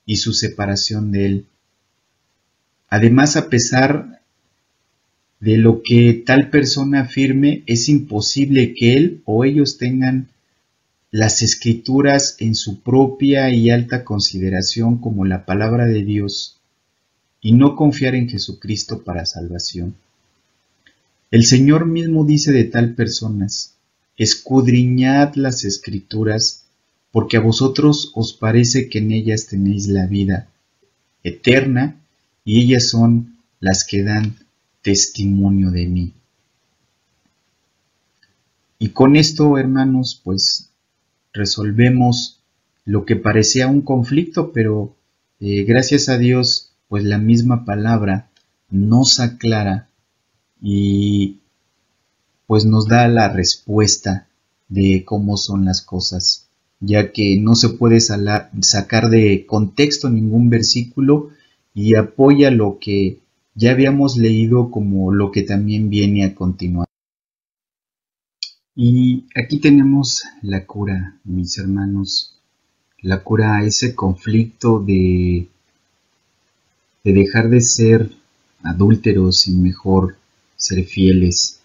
y 0.05 0.17
su 0.17 0.33
separación 0.33 1.11
de 1.11 1.25
Él. 1.25 1.45
Además, 2.89 3.37
a 3.37 3.49
pesar 3.49 4.21
de 5.39 5.57
lo 5.57 5.81
que 5.81 6.13
tal 6.25 6.49
persona 6.49 7.01
afirme, 7.01 7.63
es 7.65 7.89
imposible 7.89 8.73
que 8.75 8.95
él 8.95 9.21
o 9.25 9.43
ellos 9.43 9.77
tengan 9.77 10.27
las 11.11 11.41
escrituras 11.41 12.37
en 12.39 12.55
su 12.55 12.79
propia 12.79 13.49
y 13.53 13.69
alta 13.69 14.05
consideración 14.05 14.97
como 14.97 15.25
la 15.25 15.45
palabra 15.45 15.85
de 15.85 16.03
Dios 16.03 16.57
y 17.41 17.51
no 17.51 17.75
confiar 17.75 18.15
en 18.15 18.29
Jesucristo 18.29 19.03
para 19.03 19.25
salvación. 19.25 19.95
El 21.29 21.45
Señor 21.45 21.85
mismo 21.85 22.23
dice 22.23 22.53
de 22.53 22.63
tal 22.63 22.95
personas, 22.95 23.75
escudriñad 24.15 25.35
las 25.35 25.65
escrituras, 25.65 26.65
porque 27.11 27.37
a 27.37 27.41
vosotros 27.41 28.11
os 28.15 28.33
parece 28.33 28.87
que 28.87 28.99
en 28.99 29.11
ellas 29.11 29.47
tenéis 29.47 29.87
la 29.87 30.05
vida 30.05 30.47
eterna, 31.23 31.97
y 32.43 32.61
ellas 32.61 32.89
son 32.89 33.37
las 33.59 33.85
que 33.85 34.03
dan 34.03 34.35
testimonio 34.81 35.71
de 35.71 35.87
mí. 35.87 36.13
Y 38.79 38.89
con 38.89 39.15
esto, 39.15 39.57
hermanos, 39.57 40.19
pues 40.23 40.70
resolvemos 41.33 42.39
lo 42.85 43.05
que 43.05 43.15
parecía 43.15 43.67
un 43.67 43.81
conflicto, 43.81 44.51
pero 44.51 44.95
eh, 45.39 45.63
gracias 45.63 46.09
a 46.09 46.17
Dios, 46.17 46.71
pues 46.87 47.03
la 47.03 47.17
misma 47.17 47.65
palabra 47.65 48.29
nos 48.69 49.19
aclara 49.19 49.89
y 50.61 51.37
pues 52.47 52.65
nos 52.65 52.87
da 52.87 53.07
la 53.07 53.29
respuesta 53.29 54.27
de 54.67 55.03
cómo 55.05 55.37
son 55.37 55.65
las 55.65 55.81
cosas, 55.81 56.47
ya 56.79 57.11
que 57.11 57.37
no 57.39 57.55
se 57.55 57.69
puede 57.69 57.99
sacar 58.01 59.09
de 59.09 59.45
contexto 59.45 60.09
ningún 60.09 60.49
versículo 60.49 61.29
y 61.73 61.95
apoya 61.95 62.51
lo 62.51 62.77
que 62.79 63.19
ya 63.55 63.71
habíamos 63.71 64.17
leído 64.17 64.71
como 64.71 65.13
lo 65.13 65.31
que 65.31 65.43
también 65.43 65.89
viene 65.89 66.25
a 66.25 66.35
continuar. 66.35 66.90
Y 68.75 69.25
aquí 69.35 69.59
tenemos 69.59 70.23
la 70.41 70.65
cura, 70.65 71.17
mis 71.25 71.57
hermanos, 71.57 72.37
la 73.01 73.23
cura 73.23 73.57
a 73.57 73.63
ese 73.63 73.95
conflicto 73.95 74.79
de, 74.79 75.47
de 77.03 77.13
dejar 77.13 77.49
de 77.49 77.61
ser 77.61 78.11
adúlteros 78.63 79.47
y 79.47 79.51
mejor 79.51 80.15
ser 80.55 80.85
fieles, 80.85 81.59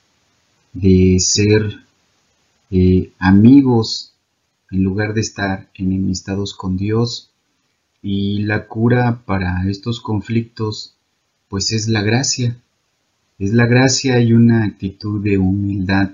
de 0.72 1.16
ser 1.20 1.84
eh, 2.70 3.12
amigos 3.18 4.12
en 4.70 4.82
lugar 4.82 5.14
de 5.14 5.20
estar 5.20 5.68
enemistados 5.74 6.54
con 6.54 6.76
Dios. 6.76 7.30
Y 8.02 8.42
la 8.42 8.66
cura 8.66 9.22
para 9.24 9.68
estos 9.68 10.00
conflictos 10.00 10.94
pues 11.48 11.72
es 11.72 11.88
la 11.88 12.02
gracia. 12.02 12.56
Es 13.38 13.52
la 13.52 13.66
gracia 13.66 14.20
y 14.20 14.32
una 14.32 14.64
actitud 14.64 15.22
de 15.22 15.38
humildad, 15.38 16.10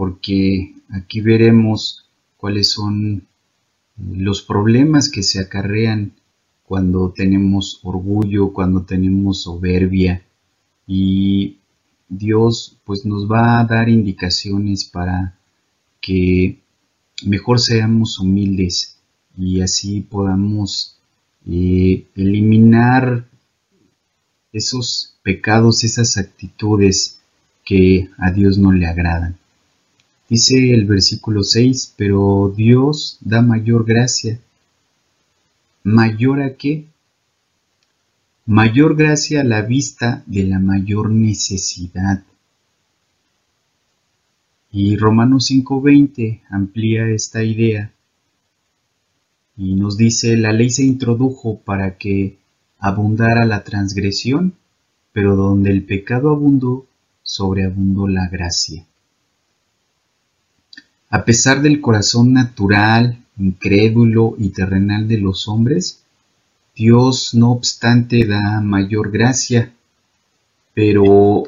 porque 0.00 0.76
aquí 0.88 1.20
veremos 1.20 2.06
cuáles 2.38 2.70
son 2.70 3.26
los 3.98 4.40
problemas 4.40 5.10
que 5.10 5.22
se 5.22 5.40
acarrean 5.40 6.12
cuando 6.64 7.10
tenemos 7.10 7.80
orgullo, 7.82 8.54
cuando 8.54 8.84
tenemos 8.84 9.42
soberbia 9.42 10.24
y 10.86 11.58
Dios 12.08 12.78
pues 12.86 13.04
nos 13.04 13.30
va 13.30 13.60
a 13.60 13.66
dar 13.66 13.90
indicaciones 13.90 14.86
para 14.86 15.38
que 16.00 16.60
mejor 17.26 17.60
seamos 17.60 18.18
humildes 18.20 18.96
y 19.36 19.60
así 19.60 20.00
podamos 20.00 20.96
eh, 21.44 22.06
eliminar 22.14 23.26
esos 24.50 25.18
pecados, 25.22 25.84
esas 25.84 26.16
actitudes 26.16 27.20
que 27.66 28.08
a 28.16 28.30
Dios 28.30 28.56
no 28.56 28.72
le 28.72 28.86
agradan. 28.86 29.39
Dice 30.30 30.72
el 30.72 30.86
versículo 30.86 31.42
6, 31.42 31.94
pero 31.98 32.54
Dios 32.56 33.18
da 33.20 33.42
mayor 33.42 33.84
gracia. 33.84 34.40
¿Mayor 35.82 36.40
a 36.40 36.54
qué? 36.56 36.86
mayor 38.50 38.96
gracia 38.96 39.42
a 39.42 39.44
la 39.44 39.62
vista 39.62 40.24
de 40.26 40.42
la 40.42 40.58
mayor 40.58 41.08
necesidad. 41.10 42.24
Y 44.72 44.96
Romanos 44.96 45.46
5:20 45.46 46.42
amplía 46.50 47.08
esta 47.10 47.44
idea 47.44 47.92
Y 49.56 49.74
nos 49.74 49.96
dice, 49.96 50.36
la 50.36 50.52
ley 50.52 50.70
se 50.70 50.82
introdujo 50.82 51.60
para 51.60 51.96
que 51.96 52.38
abundara 52.78 53.44
la 53.46 53.62
transgresión, 53.62 54.54
pero 55.12 55.36
donde 55.36 55.70
el 55.70 55.84
pecado 55.84 56.30
abundó, 56.30 56.86
sobreabundó 57.22 58.08
la 58.08 58.26
gracia. 58.28 58.84
A 61.10 61.24
pesar 61.24 61.60
del 61.60 61.80
corazón 61.80 62.32
natural, 62.32 63.20
incrédulo 63.36 64.36
y 64.38 64.50
terrenal 64.50 65.08
de 65.08 65.18
los 65.18 65.48
hombres, 65.48 66.04
Dios 66.76 67.34
no 67.34 67.50
obstante 67.50 68.24
da 68.24 68.60
mayor 68.60 69.10
gracia, 69.10 69.74
pero 70.72 71.42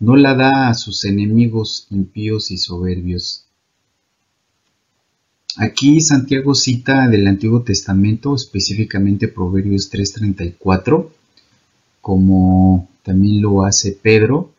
no 0.00 0.16
la 0.16 0.34
da 0.34 0.68
a 0.68 0.74
sus 0.74 1.04
enemigos 1.04 1.86
impíos 1.90 2.50
y 2.50 2.56
soberbios. 2.56 3.44
Aquí 5.58 6.00
Santiago 6.00 6.54
cita 6.54 7.08
del 7.08 7.28
Antiguo 7.28 7.62
Testamento, 7.62 8.34
específicamente 8.34 9.28
Proverbios 9.28 9.90
3:34, 9.90 11.10
como 12.00 12.88
también 13.02 13.42
lo 13.42 13.66
hace 13.66 13.92
Pedro, 13.92 14.50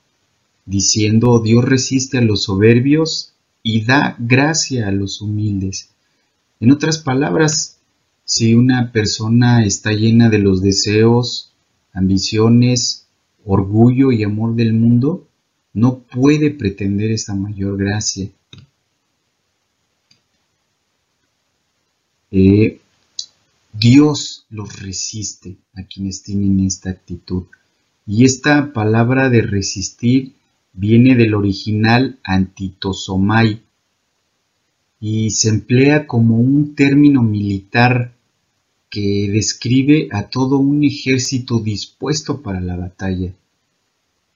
diciendo, 0.67 1.39
Dios 1.39 1.65
resiste 1.65 2.19
a 2.19 2.21
los 2.21 2.43
soberbios 2.43 3.32
y 3.63 3.85
da 3.85 4.15
gracia 4.19 4.87
a 4.87 4.91
los 4.91 5.21
humildes. 5.21 5.89
En 6.59 6.71
otras 6.71 6.97
palabras, 6.99 7.79
si 8.25 8.53
una 8.53 8.91
persona 8.91 9.65
está 9.65 9.93
llena 9.93 10.29
de 10.29 10.39
los 10.39 10.61
deseos, 10.61 11.53
ambiciones, 11.93 13.07
orgullo 13.45 14.11
y 14.11 14.23
amor 14.23 14.55
del 14.55 14.73
mundo, 14.73 15.27
no 15.73 15.99
puede 15.99 16.51
pretender 16.51 17.11
esta 17.11 17.33
mayor 17.33 17.77
gracia. 17.77 18.29
Eh, 22.31 22.79
Dios 23.71 24.45
los 24.49 24.81
resiste 24.81 25.55
a 25.73 25.83
quienes 25.83 26.23
tienen 26.23 26.59
esta 26.59 26.89
actitud. 26.91 27.43
Y 28.05 28.25
esta 28.25 28.73
palabra 28.73 29.29
de 29.29 29.41
resistir 29.41 30.33
viene 30.73 31.15
del 31.15 31.35
original 31.35 32.19
antitosomai 32.23 33.61
y 34.99 35.31
se 35.31 35.49
emplea 35.49 36.07
como 36.07 36.37
un 36.37 36.75
término 36.75 37.21
militar 37.21 38.13
que 38.89 39.29
describe 39.31 40.07
a 40.11 40.29
todo 40.29 40.57
un 40.57 40.83
ejército 40.83 41.59
dispuesto 41.59 42.41
para 42.41 42.61
la 42.61 42.75
batalla. 42.75 43.33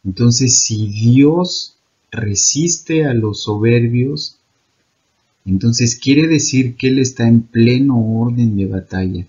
Entonces, 0.03 0.61
si 0.61 0.87
Dios 0.87 1.75
resiste 2.11 3.05
a 3.05 3.13
los 3.13 3.43
soberbios, 3.43 4.37
entonces 5.45 5.95
quiere 5.95 6.27
decir 6.27 6.75
que 6.75 6.89
Él 6.89 6.99
está 6.99 7.27
en 7.27 7.41
pleno 7.41 7.97
orden 7.97 8.57
de 8.57 8.65
batalla, 8.65 9.27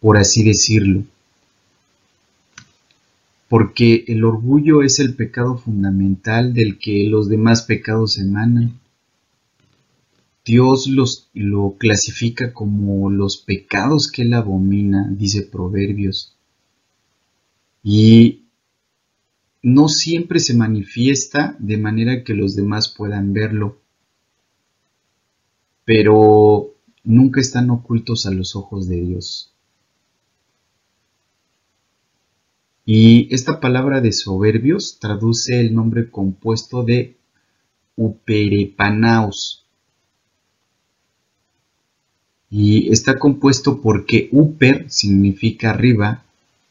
por 0.00 0.16
así 0.16 0.42
decirlo. 0.42 1.04
Porque 3.48 4.04
el 4.08 4.24
orgullo 4.24 4.82
es 4.82 4.98
el 4.98 5.14
pecado 5.14 5.56
fundamental 5.56 6.52
del 6.52 6.78
que 6.78 7.04
los 7.08 7.28
demás 7.28 7.62
pecados 7.62 8.18
emanan. 8.18 8.78
Dios 10.44 10.86
los, 10.86 11.30
lo 11.34 11.76
clasifica 11.78 12.52
como 12.52 13.10
los 13.10 13.38
pecados 13.38 14.10
que 14.10 14.22
Él 14.22 14.34
abomina, 14.34 15.08
dice 15.10 15.42
Proverbios. 15.42 16.34
Y 17.82 18.44
no 19.62 19.88
siempre 19.88 20.40
se 20.40 20.54
manifiesta 20.54 21.56
de 21.58 21.78
manera 21.78 22.22
que 22.24 22.34
los 22.34 22.54
demás 22.54 22.88
puedan 22.88 23.32
verlo 23.32 23.78
pero 25.88 26.74
nunca 27.02 27.40
están 27.40 27.70
ocultos 27.70 28.26
a 28.26 28.30
los 28.30 28.54
ojos 28.54 28.88
de 28.88 29.00
Dios. 29.00 29.54
Y 32.90 33.28
esta 33.34 33.60
palabra 33.60 34.00
de 34.00 34.12
soberbios 34.12 34.96
traduce 34.98 35.60
el 35.60 35.74
nombre 35.74 36.08
compuesto 36.08 36.84
de 36.84 37.16
uperepanaos. 37.96 39.66
Y 42.48 42.90
está 42.90 43.18
compuesto 43.18 43.82
porque 43.82 44.30
uper 44.32 44.90
significa 44.90 45.68
arriba 45.68 46.24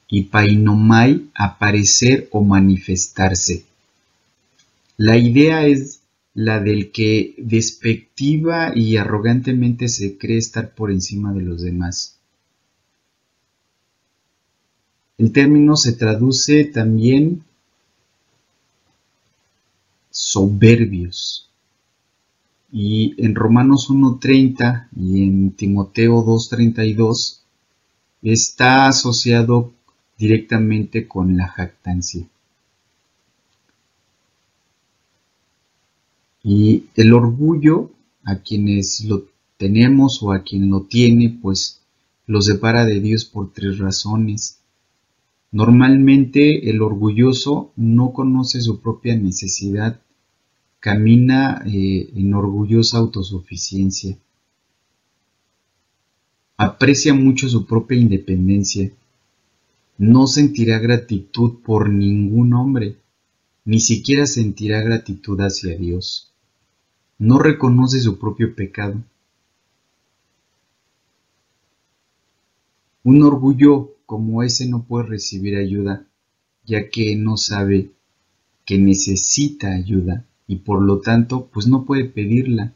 y 0.07 0.23
painomai 0.23 1.27
aparecer 1.35 2.27
o 2.31 2.43
manifestarse. 2.43 3.65
La 4.97 5.17
idea 5.17 5.67
es 5.67 5.99
la 6.33 6.59
del 6.59 6.91
que 6.91 7.35
despectiva 7.37 8.75
y 8.75 8.97
arrogantemente 8.97 9.87
se 9.87 10.17
cree 10.17 10.39
estar 10.39 10.73
por 10.73 10.89
encima 10.89 11.31
de 11.31 11.43
los 11.43 11.61
demás. 11.61 12.16
El 15.17 15.31
término 15.31 15.75
se 15.75 15.93
traduce 15.93 16.65
también 16.65 17.43
soberbios. 20.11 21.49
Y 22.71 23.15
en 23.23 23.33
Romanos 23.33 23.89
1.30 23.89 24.89
y 24.95 25.23
en 25.23 25.51
Timoteo 25.51 26.23
2.32 26.23 27.39
está 28.21 28.87
asociado 28.87 29.73
directamente 30.17 31.07
con 31.07 31.37
la 31.37 31.47
jactancia. 31.47 32.27
Y 36.43 36.85
el 36.95 37.13
orgullo, 37.13 37.91
a 38.23 38.37
quienes 38.37 39.03
lo 39.05 39.25
tenemos 39.57 40.21
o 40.21 40.31
a 40.31 40.43
quien 40.43 40.69
lo 40.69 40.81
tiene, 40.83 41.37
pues 41.41 41.81
lo 42.25 42.41
separa 42.41 42.85
de 42.85 42.99
Dios 42.99 43.25
por 43.25 43.51
tres 43.51 43.79
razones. 43.79 44.59
Normalmente 45.57 46.69
el 46.69 46.83
orgulloso 46.83 47.71
no 47.77 48.13
conoce 48.13 48.61
su 48.61 48.79
propia 48.79 49.15
necesidad, 49.15 49.99
camina 50.79 51.63
eh, 51.65 52.11
en 52.15 52.35
orgullosa 52.35 52.99
autosuficiencia, 52.99 54.19
aprecia 56.57 57.15
mucho 57.15 57.49
su 57.49 57.65
propia 57.65 57.97
independencia, 57.97 58.91
no 59.97 60.27
sentirá 60.27 60.77
gratitud 60.77 61.53
por 61.65 61.89
ningún 61.89 62.53
hombre, 62.53 62.97
ni 63.65 63.79
siquiera 63.79 64.27
sentirá 64.27 64.83
gratitud 64.83 65.39
hacia 65.39 65.75
Dios. 65.75 66.31
No 67.17 67.39
reconoce 67.39 67.99
su 67.99 68.19
propio 68.19 68.53
pecado. 68.53 69.03
Un 73.03 73.23
orgullo 73.23 73.96
como 74.07 74.41
ese 74.41 74.67
no 74.67 74.83
puede 74.83 75.05
recibir 75.05 75.57
ayuda, 75.57 76.07
ya 76.65 76.89
que 76.89 77.15
no 77.15 77.37
sabe 77.37 77.91
que 78.65 78.79
necesita 78.79 79.71
ayuda 79.73 80.25
y 80.47 80.55
por 80.55 80.81
lo 80.81 81.01
tanto 81.01 81.47
pues 81.53 81.67
no 81.67 81.85
puede 81.85 82.05
pedirla. 82.05 82.73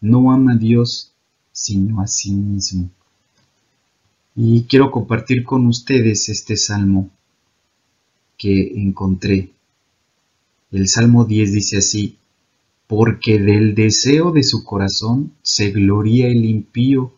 No 0.00 0.30
ama 0.30 0.52
a 0.52 0.56
Dios 0.56 1.12
sino 1.50 2.00
a 2.00 2.06
sí 2.06 2.30
mismo. 2.30 2.90
Y 4.36 4.62
quiero 4.62 4.90
compartir 4.90 5.44
con 5.44 5.66
ustedes 5.66 6.28
este 6.28 6.56
salmo 6.56 7.10
que 8.38 8.80
encontré. 8.80 9.50
El 10.70 10.88
Salmo 10.88 11.24
10 11.24 11.52
dice 11.52 11.78
así, 11.78 12.16
porque 12.86 13.38
del 13.38 13.74
deseo 13.74 14.30
de 14.30 14.42
su 14.42 14.62
corazón 14.64 15.32
se 15.42 15.70
gloria 15.70 16.28
el 16.28 16.44
impío, 16.44 17.12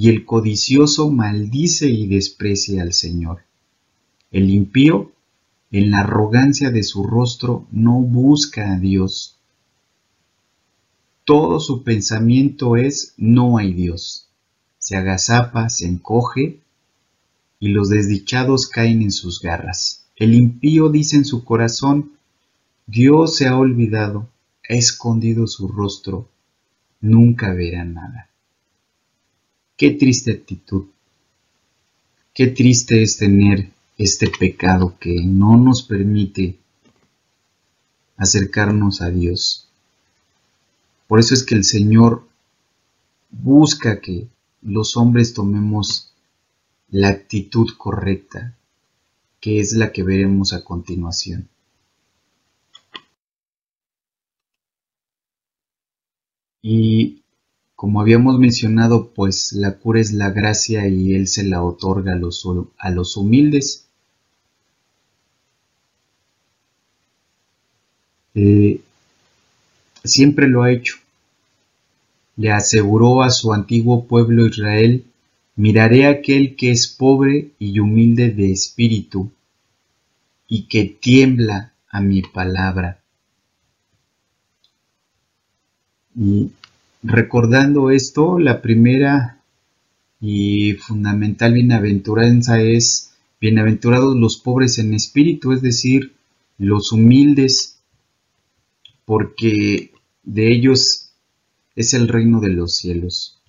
y 0.00 0.10
el 0.10 0.24
codicioso 0.24 1.10
maldice 1.10 1.88
y 1.88 2.06
desprecia 2.06 2.82
al 2.82 2.92
Señor. 2.92 3.42
El 4.30 4.48
impío, 4.48 5.10
en 5.72 5.90
la 5.90 6.02
arrogancia 6.02 6.70
de 6.70 6.84
su 6.84 7.02
rostro, 7.02 7.66
no 7.72 7.94
busca 7.94 8.72
a 8.72 8.78
Dios. 8.78 9.38
Todo 11.24 11.58
su 11.58 11.82
pensamiento 11.82 12.76
es 12.76 13.14
no 13.16 13.58
hay 13.58 13.72
Dios. 13.72 14.28
Se 14.78 14.96
agazapa, 14.96 15.68
se 15.68 15.88
encoge, 15.88 16.60
y 17.58 17.70
los 17.70 17.88
desdichados 17.88 18.68
caen 18.68 19.02
en 19.02 19.10
sus 19.10 19.40
garras. 19.40 20.04
El 20.14 20.32
impío 20.34 20.90
dice 20.90 21.16
en 21.16 21.24
su 21.24 21.42
corazón, 21.42 22.12
Dios 22.86 23.34
se 23.34 23.48
ha 23.48 23.58
olvidado, 23.58 24.28
ha 24.70 24.74
escondido 24.74 25.48
su 25.48 25.66
rostro, 25.66 26.28
nunca 27.00 27.52
verá 27.52 27.84
nada. 27.84 28.27
Qué 29.78 29.92
triste 29.92 30.32
actitud. 30.32 30.86
Qué 32.34 32.48
triste 32.48 33.00
es 33.00 33.16
tener 33.16 33.70
este 33.96 34.28
pecado 34.28 34.98
que 34.98 35.22
no 35.22 35.56
nos 35.56 35.84
permite 35.84 36.58
acercarnos 38.16 39.00
a 39.02 39.10
Dios. 39.10 39.68
Por 41.06 41.20
eso 41.20 41.32
es 41.32 41.44
que 41.44 41.54
el 41.54 41.62
Señor 41.62 42.26
busca 43.30 44.00
que 44.00 44.26
los 44.62 44.96
hombres 44.96 45.32
tomemos 45.32 46.12
la 46.90 47.10
actitud 47.10 47.68
correcta, 47.78 48.56
que 49.40 49.60
es 49.60 49.74
la 49.74 49.92
que 49.92 50.02
veremos 50.02 50.52
a 50.54 50.64
continuación. 50.64 51.48
Y 56.62 57.22
como 57.78 58.00
habíamos 58.00 58.40
mencionado, 58.40 59.10
pues 59.14 59.52
la 59.52 59.78
cura 59.78 60.00
es 60.00 60.12
la 60.12 60.30
gracia 60.30 60.88
y 60.88 61.14
Él 61.14 61.28
se 61.28 61.44
la 61.44 61.62
otorga 61.62 62.14
a 62.14 62.16
los, 62.16 62.44
a 62.76 62.90
los 62.90 63.16
humildes. 63.16 63.86
Eh, 68.34 68.80
siempre 70.02 70.48
lo 70.48 70.64
ha 70.64 70.72
hecho. 70.72 70.96
Le 72.36 72.50
aseguró 72.50 73.22
a 73.22 73.30
su 73.30 73.52
antiguo 73.52 74.06
pueblo 74.06 74.48
Israel, 74.48 75.04
miraré 75.54 76.06
a 76.06 76.10
aquel 76.10 76.56
que 76.56 76.72
es 76.72 76.88
pobre 76.88 77.52
y 77.60 77.78
humilde 77.78 78.32
de 78.32 78.50
espíritu 78.50 79.30
y 80.48 80.62
que 80.62 80.84
tiembla 80.84 81.74
a 81.88 82.00
mi 82.00 82.22
palabra. 82.22 82.98
Y 86.16 86.50
recordando 87.02 87.90
esto, 87.90 88.38
la 88.38 88.60
primera 88.60 89.40
y 90.20 90.72
fundamental 90.74 91.52
bienaventuranza 91.52 92.60
es 92.60 93.12
bienaventurados 93.40 94.16
los 94.16 94.38
pobres 94.38 94.78
en 94.78 94.94
espíritu, 94.94 95.52
es 95.52 95.62
decir, 95.62 96.14
los 96.58 96.92
humildes, 96.92 97.78
porque 99.04 99.92
de 100.24 100.52
ellos 100.52 101.10
es 101.76 101.94
el 101.94 102.08
reino 102.08 102.40
de 102.40 102.48
los 102.48 102.74
cielos. 102.74 103.40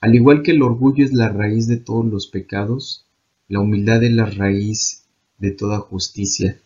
Al 0.00 0.14
igual 0.14 0.42
que 0.42 0.50
el 0.50 0.62
orgullo 0.62 1.04
es 1.04 1.12
la 1.12 1.28
raíz 1.28 1.68
de 1.68 1.76
todos 1.76 2.04
los 2.04 2.26
pecados, 2.26 3.06
la 3.48 3.60
humildad 3.60 4.02
es 4.02 4.12
la 4.12 4.26
raíz 4.26 5.04
de 5.38 5.52
toda 5.52 5.78
justicia. 5.78 6.60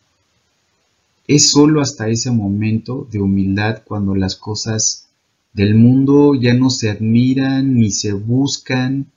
Es 1.32 1.52
sólo 1.52 1.80
hasta 1.80 2.08
ese 2.08 2.32
momento 2.32 3.06
de 3.08 3.20
humildad 3.20 3.84
cuando 3.84 4.16
las 4.16 4.34
cosas 4.34 5.10
del 5.52 5.76
mundo 5.76 6.34
ya 6.34 6.54
no 6.54 6.70
se 6.70 6.90
admiran 6.90 7.76
ni 7.76 7.92
se 7.92 8.14
buscan, 8.14 9.12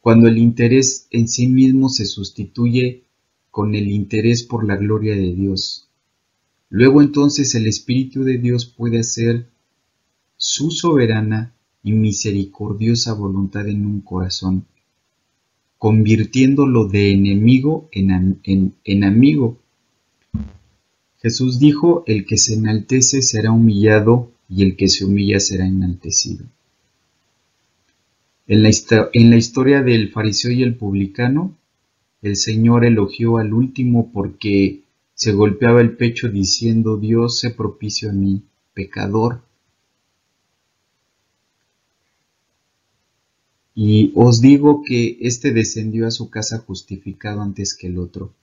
cuando 0.00 0.28
el 0.28 0.38
interés 0.38 1.08
en 1.10 1.26
sí 1.26 1.48
mismo 1.48 1.88
se 1.88 2.06
sustituye 2.06 3.02
con 3.50 3.74
el 3.74 3.90
interés 3.90 4.44
por 4.44 4.64
la 4.64 4.76
gloria 4.76 5.16
de 5.16 5.34
Dios. 5.34 5.88
Luego 6.68 7.02
entonces 7.02 7.56
el 7.56 7.66
Espíritu 7.66 8.22
de 8.22 8.38
Dios 8.38 8.66
puede 8.66 9.00
hacer 9.00 9.48
su 10.36 10.70
soberana 10.70 11.56
y 11.82 11.90
misericordiosa 11.90 13.14
voluntad 13.14 13.66
en 13.66 13.84
un 13.84 14.00
corazón 14.00 14.64
convirtiéndolo 15.80 16.88
de 16.88 17.10
enemigo 17.10 17.88
en, 17.90 19.02
amigo. 19.02 19.58
Jesús 21.22 21.58
dijo, 21.58 22.04
el 22.06 22.26
que 22.26 22.36
se 22.36 22.52
enaltece 22.52 23.22
será 23.22 23.50
humillado 23.50 24.30
y 24.46 24.62
el 24.62 24.76
que 24.76 24.88
se 24.88 25.06
humilla 25.06 25.40
será 25.40 25.66
enaltecido. 25.66 26.44
En 28.46 28.62
la, 28.62 28.70
en 29.14 29.30
la, 29.30 29.36
historia 29.38 29.80
del 29.80 30.10
fariseo 30.10 30.52
y 30.52 30.62
el 30.62 30.74
publicano, 30.74 31.56
el 32.20 32.36
Señor 32.36 32.84
elogió 32.84 33.38
al 33.38 33.54
último 33.54 34.12
porque 34.12 34.82
se 35.14 35.32
golpeaba 35.32 35.80
el 35.80 35.96
pecho 35.96 36.28
diciendo, 36.28 36.98
Dios 36.98 37.38
se 37.40 37.52
propicio 37.52 38.10
a 38.10 38.12
mí, 38.12 38.42
pecador. 38.74 39.40
Y 43.82 44.12
os 44.14 44.42
digo 44.42 44.82
que 44.84 45.16
éste 45.22 45.52
descendió 45.52 46.06
a 46.06 46.10
su 46.10 46.28
casa 46.28 46.58
justificado 46.58 47.40
antes 47.40 47.74
que 47.74 47.86
el 47.86 47.96
otro. 47.96 48.34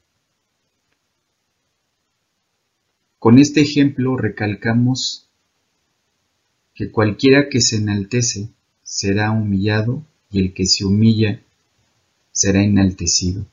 Con 3.19 3.37
este 3.37 3.61
ejemplo 3.61 4.17
recalcamos 4.17 5.27
que 6.73 6.89
cualquiera 6.89 7.49
que 7.49 7.61
se 7.61 7.75
enaltece 7.75 8.49
será 8.81 9.29
humillado 9.29 10.03
y 10.31 10.39
el 10.39 10.55
que 10.55 10.65
se 10.65 10.85
humilla 10.85 11.39
será 12.31 12.63
enaltecido. 12.63 13.45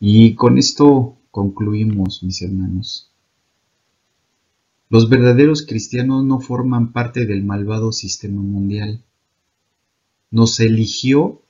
Y 0.00 0.34
con 0.34 0.56
esto 0.56 1.18
concluimos, 1.30 2.22
mis 2.22 2.40
hermanos. 2.40 3.11
Los 4.92 5.08
verdaderos 5.08 5.62
cristianos 5.62 6.22
no 6.22 6.38
forman 6.38 6.92
parte 6.92 7.24
del 7.24 7.42
malvado 7.42 7.92
sistema 7.92 8.42
mundial. 8.42 9.00
Nos 10.30 10.60
eligió 10.60 11.40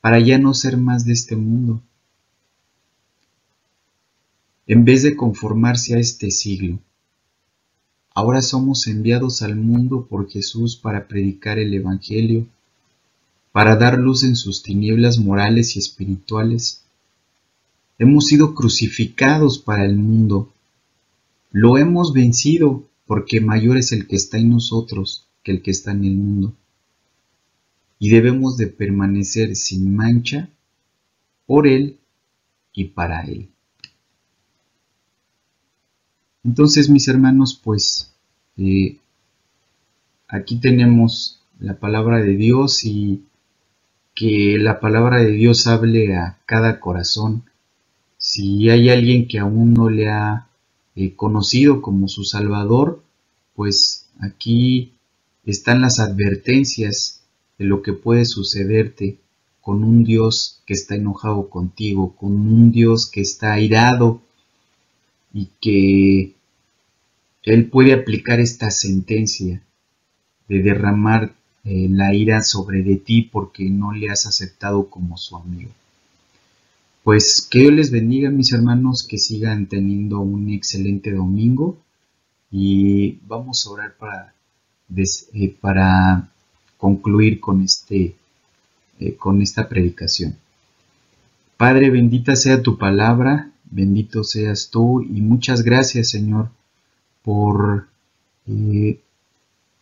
para 0.00 0.20
ya 0.20 0.38
no 0.38 0.54
ser 0.54 0.76
más 0.76 1.04
de 1.04 1.12
este 1.12 1.34
mundo. 1.34 1.82
En 4.68 4.84
vez 4.84 5.02
de 5.02 5.16
conformarse 5.16 5.96
a 5.96 5.98
este 5.98 6.30
siglo, 6.30 6.78
ahora 8.14 8.42
somos 8.42 8.86
enviados 8.86 9.42
al 9.42 9.56
mundo 9.56 10.06
por 10.08 10.30
Jesús 10.30 10.76
para 10.76 11.08
predicar 11.08 11.58
el 11.58 11.74
Evangelio, 11.74 12.46
para 13.50 13.74
dar 13.74 13.98
luz 13.98 14.22
en 14.22 14.36
sus 14.36 14.62
tinieblas 14.62 15.18
morales 15.18 15.74
y 15.74 15.80
espirituales. 15.80 16.84
Hemos 17.98 18.26
sido 18.26 18.54
crucificados 18.54 19.58
para 19.58 19.84
el 19.84 19.96
mundo 19.96 20.52
lo 21.52 21.76
hemos 21.78 22.12
vencido, 22.12 22.88
porque 23.06 23.40
mayor 23.40 23.76
es 23.76 23.92
el 23.92 24.06
que 24.06 24.16
está 24.16 24.38
en 24.38 24.50
nosotros 24.50 25.28
que 25.42 25.52
el 25.52 25.62
que 25.62 25.70
está 25.70 25.92
en 25.92 26.04
el 26.04 26.16
mundo. 26.16 26.54
Y 27.98 28.10
debemos 28.10 28.56
de 28.56 28.66
permanecer 28.68 29.54
sin 29.54 29.94
mancha 29.94 30.48
por 31.46 31.66
Él 31.66 31.98
y 32.72 32.86
para 32.86 33.22
Él. 33.22 33.48
Entonces, 36.44 36.88
mis 36.88 37.06
hermanos, 37.06 37.60
pues 37.62 38.12
eh, 38.56 38.98
aquí 40.26 40.56
tenemos 40.56 41.40
la 41.60 41.78
palabra 41.78 42.18
de 42.18 42.34
Dios 42.34 42.84
y 42.84 43.24
que 44.14 44.56
la 44.58 44.80
palabra 44.80 45.18
de 45.18 45.30
Dios 45.30 45.66
hable 45.66 46.16
a 46.16 46.38
cada 46.46 46.80
corazón. 46.80 47.44
Si 48.18 48.68
hay 48.70 48.90
alguien 48.90 49.28
que 49.28 49.38
aún 49.38 49.74
no 49.74 49.88
le 49.88 50.08
ha 50.08 50.48
eh, 50.94 51.14
conocido 51.14 51.80
como 51.80 52.08
su 52.08 52.24
Salvador, 52.24 53.02
pues 53.54 54.06
aquí 54.20 54.92
están 55.44 55.80
las 55.80 55.98
advertencias 55.98 57.22
de 57.58 57.64
lo 57.64 57.82
que 57.82 57.92
puede 57.92 58.24
sucederte 58.24 59.18
con 59.60 59.84
un 59.84 60.04
Dios 60.04 60.60
que 60.66 60.74
está 60.74 60.96
enojado 60.96 61.48
contigo, 61.48 62.14
con 62.16 62.32
un 62.32 62.72
Dios 62.72 63.10
que 63.10 63.20
está 63.20 63.52
airado 63.52 64.20
y 65.32 65.48
que 65.60 66.34
Él 67.44 67.66
puede 67.70 67.92
aplicar 67.92 68.40
esta 68.40 68.70
sentencia 68.70 69.62
de 70.48 70.62
derramar 70.62 71.34
eh, 71.64 71.86
la 71.88 72.12
ira 72.12 72.42
sobre 72.42 72.82
de 72.82 72.96
ti 72.96 73.22
porque 73.22 73.70
no 73.70 73.92
le 73.92 74.10
has 74.10 74.26
aceptado 74.26 74.90
como 74.90 75.16
su 75.16 75.36
amigo. 75.36 75.70
Pues 77.02 77.48
que 77.50 77.58
Dios 77.58 77.72
les 77.72 77.90
bendiga 77.90 78.30
mis 78.30 78.52
hermanos, 78.52 79.02
que 79.02 79.18
sigan 79.18 79.66
teniendo 79.66 80.20
un 80.20 80.50
excelente 80.50 81.10
domingo 81.10 81.76
y 82.48 83.18
vamos 83.26 83.66
a 83.66 83.70
orar 83.70 83.96
para, 83.98 84.34
eh, 84.96 85.56
para 85.60 86.28
concluir 86.76 87.40
con, 87.40 87.60
este, 87.60 88.14
eh, 89.00 89.16
con 89.16 89.42
esta 89.42 89.68
predicación. 89.68 90.36
Padre, 91.56 91.90
bendita 91.90 92.36
sea 92.36 92.62
tu 92.62 92.78
palabra, 92.78 93.50
bendito 93.64 94.22
seas 94.22 94.70
tú 94.70 95.02
y 95.02 95.22
muchas 95.22 95.62
gracias 95.62 96.10
Señor 96.10 96.50
por 97.24 97.88
eh, 98.46 99.00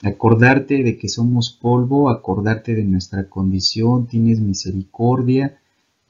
acordarte 0.03 0.83
de 0.83 0.97
que 0.97 1.11
somos 1.11 1.51
polvo, 1.51 2.09
acordarte 2.09 2.75
de 2.75 2.85
nuestra 2.85 3.29
condición, 3.29 4.07
tienes 4.07 4.41
misericordia 4.41 5.59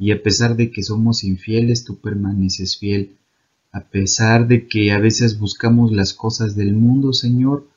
y 0.00 0.12
a 0.12 0.22
pesar 0.22 0.56
de 0.56 0.70
que 0.70 0.82
somos 0.82 1.24
infieles, 1.24 1.84
tú 1.84 2.00
permaneces 2.00 2.78
fiel. 2.78 3.18
A 3.70 3.82
pesar 3.82 4.48
de 4.48 4.66
que 4.66 4.92
a 4.92 4.98
veces 4.98 5.38
buscamos 5.38 5.92
las 5.92 6.14
cosas 6.14 6.56
del 6.56 6.72
mundo, 6.72 7.12
Señor, 7.12 7.68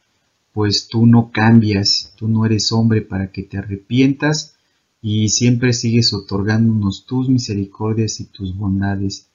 pues 0.54 0.88
tú 0.88 1.06
no 1.06 1.32
cambias, 1.34 2.14
tú 2.16 2.30
no 2.30 2.46
eres 2.46 2.72
hombre 2.72 3.02
para 3.02 3.30
que 3.30 3.44
te 3.44 3.58
arrepientas 3.58 4.56
y 5.02 5.28
siempre 5.30 5.74
sigues 5.74 6.14
otorgándonos 6.14 7.06
tus 7.06 7.28
misericordias 7.28 8.22
y 8.22 8.24
tus 8.24 8.56
bondades. 8.56 9.28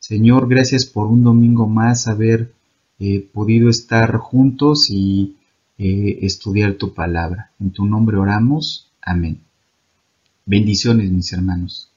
Señor, 0.00 0.48
gracias 0.48 0.86
por 0.86 1.06
un 1.06 1.22
domingo 1.22 1.68
más 1.68 2.08
haber 2.08 2.52
eh, 2.98 3.20
podido 3.32 3.70
estar 3.70 4.16
juntos 4.16 4.90
y 4.90 5.36
eh, 5.78 6.18
estudiar 6.22 6.74
tu 6.74 6.94
palabra. 6.94 7.52
En 7.60 7.70
tu 7.70 7.86
nombre 7.86 8.16
oramos. 8.16 8.90
Amén. 9.00 9.38
Bendiciones, 10.46 11.12
mis 11.12 11.32
hermanos. 11.32 11.93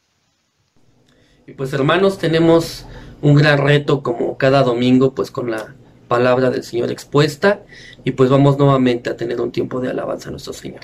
Y 1.47 1.53
pues 1.53 1.71
hermanos, 1.71 2.17
tenemos 2.17 2.85
un 3.21 3.35
gran 3.35 3.59
reto 3.59 4.03
como 4.03 4.37
cada 4.37 4.63
domingo, 4.63 5.15
pues 5.15 5.31
con 5.31 5.49
la 5.49 5.75
palabra 6.09 6.49
del 6.49 6.61
Señor 6.63 6.91
expuesta. 6.91 7.61
Y 8.03 8.11
pues 8.11 8.29
vamos 8.29 8.57
nuevamente 8.57 9.09
a 9.09 9.15
tener 9.15 9.39
un 9.39 9.53
tiempo 9.53 9.79
de 9.79 9.89
alabanza 9.89 10.27
a 10.27 10.31
nuestro 10.31 10.51
Señor. 10.51 10.81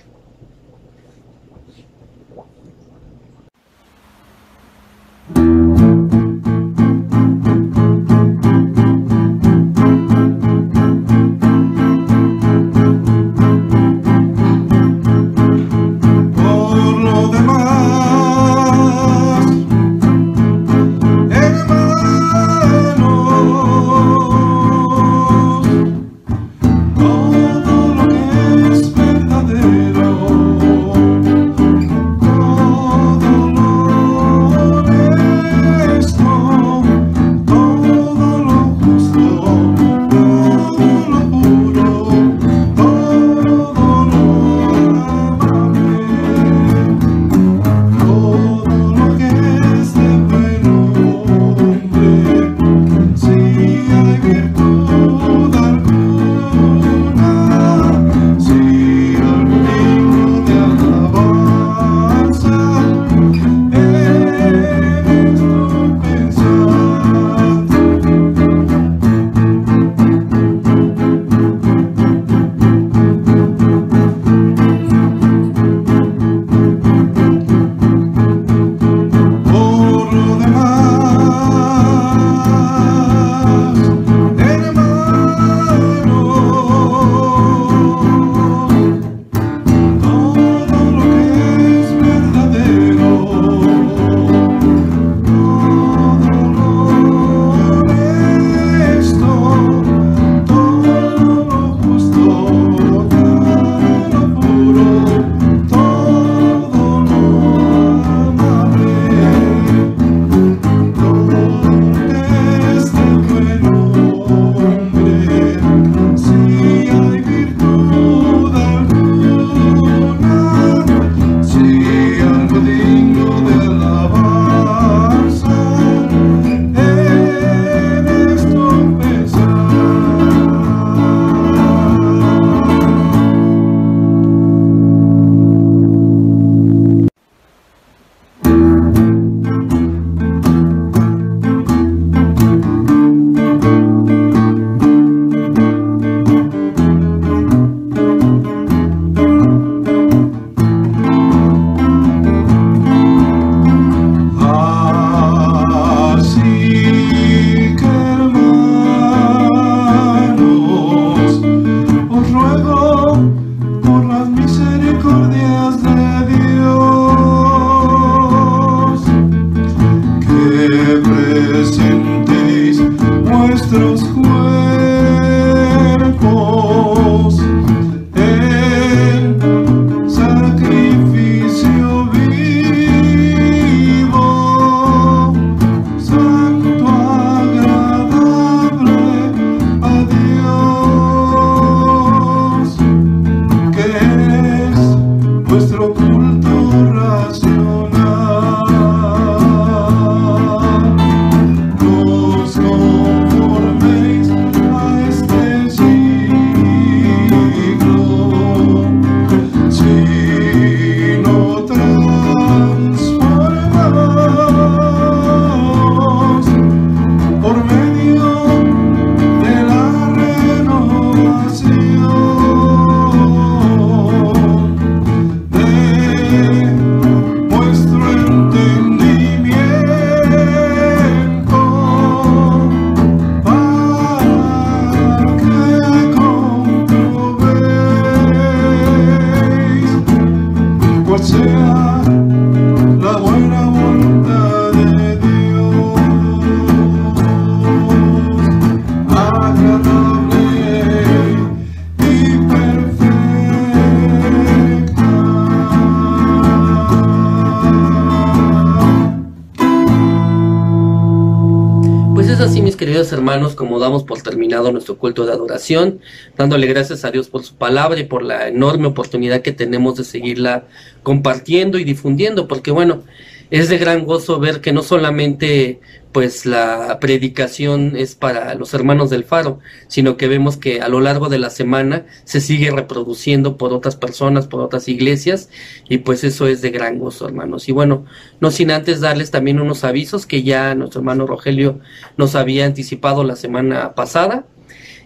Hermanos, 263.24 263.56
como 263.56 263.80
damos 263.80 264.04
por 264.04 264.22
terminado 264.22 264.70
nuestro 264.74 264.98
culto 264.98 265.26
de 265.26 265.32
adoración, 265.32 266.02
dándole 266.36 266.68
gracias 266.68 267.06
a 267.06 267.12
Dios 267.12 267.30
por 267.30 267.42
su 267.42 267.56
palabra 267.56 267.98
y 268.02 268.04
por 268.04 268.22
la 268.22 268.50
enorme 268.50 268.88
oportunidad 268.88 269.42
que 269.42 269.54
tenemos 269.54 269.96
de 269.96 270.04
seguirla 270.04 270.66
compartiendo 271.04 271.80
y 271.80 271.86
difundiendo, 271.86 272.50
porque 272.50 272.72
bueno, 272.72 273.04
es 273.50 273.70
de 273.70 273.78
gran 273.78 274.04
gozo 274.04 274.42
ver 274.42 274.60
que 274.60 274.74
no 274.74 274.84
solamente 274.84 275.80
pues 276.14 276.46
la 276.46 277.00
predicación 277.02 277.96
es 277.98 278.16
para 278.16 278.54
los 278.54 278.74
hermanos 278.74 279.10
del 279.10 279.24
faro, 279.24 279.60
sino 279.88 280.16
que 280.16 280.28
vemos 280.28 280.58
que 280.58 280.80
a 280.80 280.88
lo 280.88 281.02
largo 281.02 281.28
de 281.28 281.40
la 281.40 281.50
semana 281.50 282.06
se 282.24 282.40
sigue 282.40 282.72
reproduciendo 282.72 283.58
por 283.58 283.74
otras 283.74 283.96
personas, 283.96 284.48
por 284.48 284.62
otras 284.62 284.88
iglesias, 284.88 285.50
y 285.90 285.98
pues 285.98 286.24
eso 286.24 286.48
es 286.48 286.62
de 286.62 286.70
gran 286.70 287.00
gozo, 287.00 287.28
hermanos. 287.28 287.68
Y 287.68 287.72
bueno, 287.72 288.06
no 288.40 288.52
sin 288.52 288.72
antes 288.72 289.02
darles 289.02 289.32
también 289.32 289.60
unos 289.60 289.84
avisos 289.84 290.26
que 290.26 290.44
ya 290.44 290.76
nuestro 290.76 291.02
hermano 291.02 291.26
Rogelio 291.26 291.80
nos 292.16 292.36
había 292.36 292.66
anticipado 292.66 293.24
la 293.24 293.36
semana 293.36 293.96
pasada. 293.96 294.46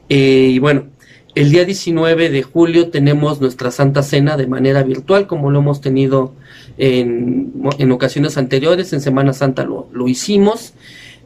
Eh, 0.09 0.51
y 0.51 0.59
bueno, 0.59 0.87
el 1.35 1.51
día 1.51 1.65
19 1.65 2.31
de 2.31 2.41
julio 2.43 2.89
tenemos 2.89 3.39
nuestra 3.39 3.71
Santa 3.71 4.03
Cena 4.03 4.37
de 4.37 4.47
manera 4.47 4.83
virtual, 4.83 5.27
como 5.27 5.51
lo 5.51 5.59
hemos 5.59 5.81
tenido 5.81 6.33
en, 6.77 7.53
en 7.77 7.91
ocasiones 7.91 8.37
anteriores, 8.37 8.93
en 8.93 9.01
Semana 9.01 9.33
Santa 9.33 9.63
lo, 9.63 9.87
lo 9.91 10.07
hicimos. 10.07 10.73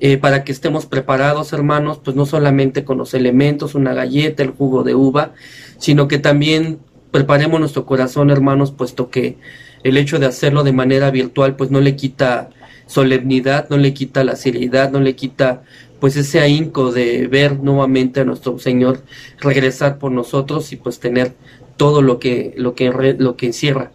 Eh, 0.04 0.18
para 0.18 0.44
que 0.44 0.52
estemos 0.52 0.88
preparados, 0.88 1.54
hermanos, 1.54 2.00
pues 2.04 2.16
no 2.16 2.26
solamente 2.26 2.84
con 2.84 2.98
los 2.98 3.14
elementos, 3.14 3.76
una 3.76 3.94
galleta, 3.94 4.42
el 4.42 4.50
jugo 4.50 4.82
de 4.82 4.96
uva, 4.96 5.36
sino 5.78 6.08
que 6.08 6.18
también 6.18 6.80
preparemos 7.12 7.60
nuestro 7.60 7.86
corazón, 7.86 8.32
hermanos, 8.32 8.72
puesto 8.72 9.12
que 9.12 9.38
el 9.84 9.98
hecho 9.98 10.18
de 10.18 10.26
hacerlo 10.26 10.64
de 10.64 10.74
manera 10.74 11.12
virtual, 11.12 11.56
pues 11.56 11.70
no 11.70 11.82
le 11.82 11.96
quita 11.96 12.50
solemnidad, 12.88 13.68
no 13.70 13.78
le 13.78 13.94
quita 13.94 14.24
la 14.24 14.36
seriedad, 14.36 14.90
no 14.90 15.00
le 15.00 15.16
quita 15.16 15.62
pues 16.00 16.18
ese 16.18 16.40
ahínco 16.40 16.92
de 16.92 17.28
ver 17.28 17.60
nuevamente 17.60 18.22
a 18.22 18.26
nuestro 18.26 18.58
Señor 18.58 19.04
regresar 19.40 20.00
por 20.00 20.12
nosotros 20.12 20.74
y 20.74 20.78
pues 20.78 21.00
tener 21.00 21.34
todo 21.78 22.02
lo 22.02 22.18
que, 22.18 22.56
lo 22.58 22.74
que, 22.74 23.16
lo 23.20 23.38
que 23.38 23.46
encierra 23.46 23.92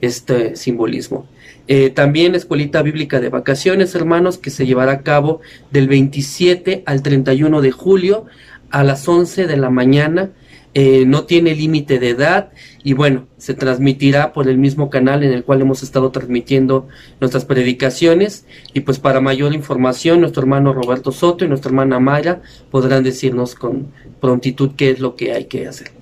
este 0.00 0.56
simbolismo. 0.56 1.26
Eh, 1.68 1.90
también 1.90 2.34
Escuelita 2.34 2.82
Bíblica 2.82 3.20
de 3.20 3.28
Vacaciones, 3.28 3.94
hermanos, 3.94 4.38
que 4.38 4.50
se 4.50 4.66
llevará 4.66 4.92
a 4.92 5.02
cabo 5.02 5.40
del 5.70 5.88
27 5.88 6.84
al 6.86 7.02
31 7.02 7.60
de 7.60 7.72
julio 7.72 8.26
a 8.70 8.84
las 8.84 9.08
11 9.08 9.46
de 9.46 9.56
la 9.56 9.70
mañana. 9.70 10.30
Eh, 10.74 11.04
no 11.06 11.24
tiene 11.24 11.54
límite 11.54 11.98
de 11.98 12.10
edad 12.10 12.52
y 12.84 12.92
bueno, 12.92 13.26
se 13.38 13.54
transmitirá 13.54 14.34
por 14.34 14.46
el 14.46 14.58
mismo 14.58 14.90
canal 14.90 15.24
en 15.24 15.32
el 15.32 15.42
cual 15.42 15.62
hemos 15.62 15.82
estado 15.82 16.10
transmitiendo 16.10 16.86
nuestras 17.18 17.46
predicaciones 17.46 18.44
y 18.74 18.80
pues 18.80 18.98
para 18.98 19.22
mayor 19.22 19.54
información 19.54 20.20
nuestro 20.20 20.42
hermano 20.42 20.74
Roberto 20.74 21.12
Soto 21.12 21.46
y 21.46 21.48
nuestra 21.48 21.70
hermana 21.70 21.98
Maya 21.98 22.42
podrán 22.70 23.04
decirnos 23.04 23.54
con 23.54 23.86
prontitud 24.20 24.72
qué 24.76 24.90
es 24.90 25.00
lo 25.00 25.16
que 25.16 25.32
hay 25.32 25.46
que 25.46 25.66
hacer. 25.66 25.92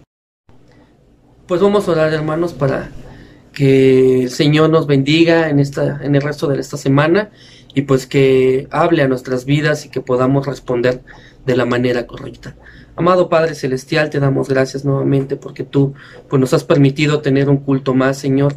Pues 1.47 1.61
vamos 1.61 1.87
a 1.87 1.93
orar 1.93 2.13
hermanos 2.13 2.53
para 2.53 2.91
que 3.55 4.25
el 4.25 4.31
Señor 4.31 4.71
nos 4.71 4.87
bendiga 4.87 5.49
en, 5.49 5.61
esta, 5.61 6.01
en 6.03 6.15
el 6.15 6.23
resto 6.23 6.49
de 6.49 6.61
esta 6.61 6.77
semana 6.77 7.31
y 7.75 7.83
pues 7.83 8.07
que 8.07 8.69
hable 8.71 9.03
a 9.03 9.09
nuestras 9.09 9.45
vidas 9.45 9.87
y 9.87 9.89
que 9.89 10.01
podamos 10.01 10.47
responder 10.47 11.03
de 11.47 11.57
la 11.57 11.65
manera 11.65 12.07
correcta. 12.07 12.57
Amado 12.97 13.29
Padre 13.29 13.55
Celestial, 13.55 14.11
te 14.11 14.21
damos 14.21 14.49
gracias 14.49 14.85
nuevamente 14.85 15.37
porque 15.37 15.65
tú 15.65 15.95
pues, 16.29 16.39
nos 16.39 16.55
has 16.55 16.65
permitido 16.65 17.21
tener 17.21 17.49
un 17.49 17.57
culto 17.57 17.95
más, 17.95 18.19
Señor. 18.19 18.55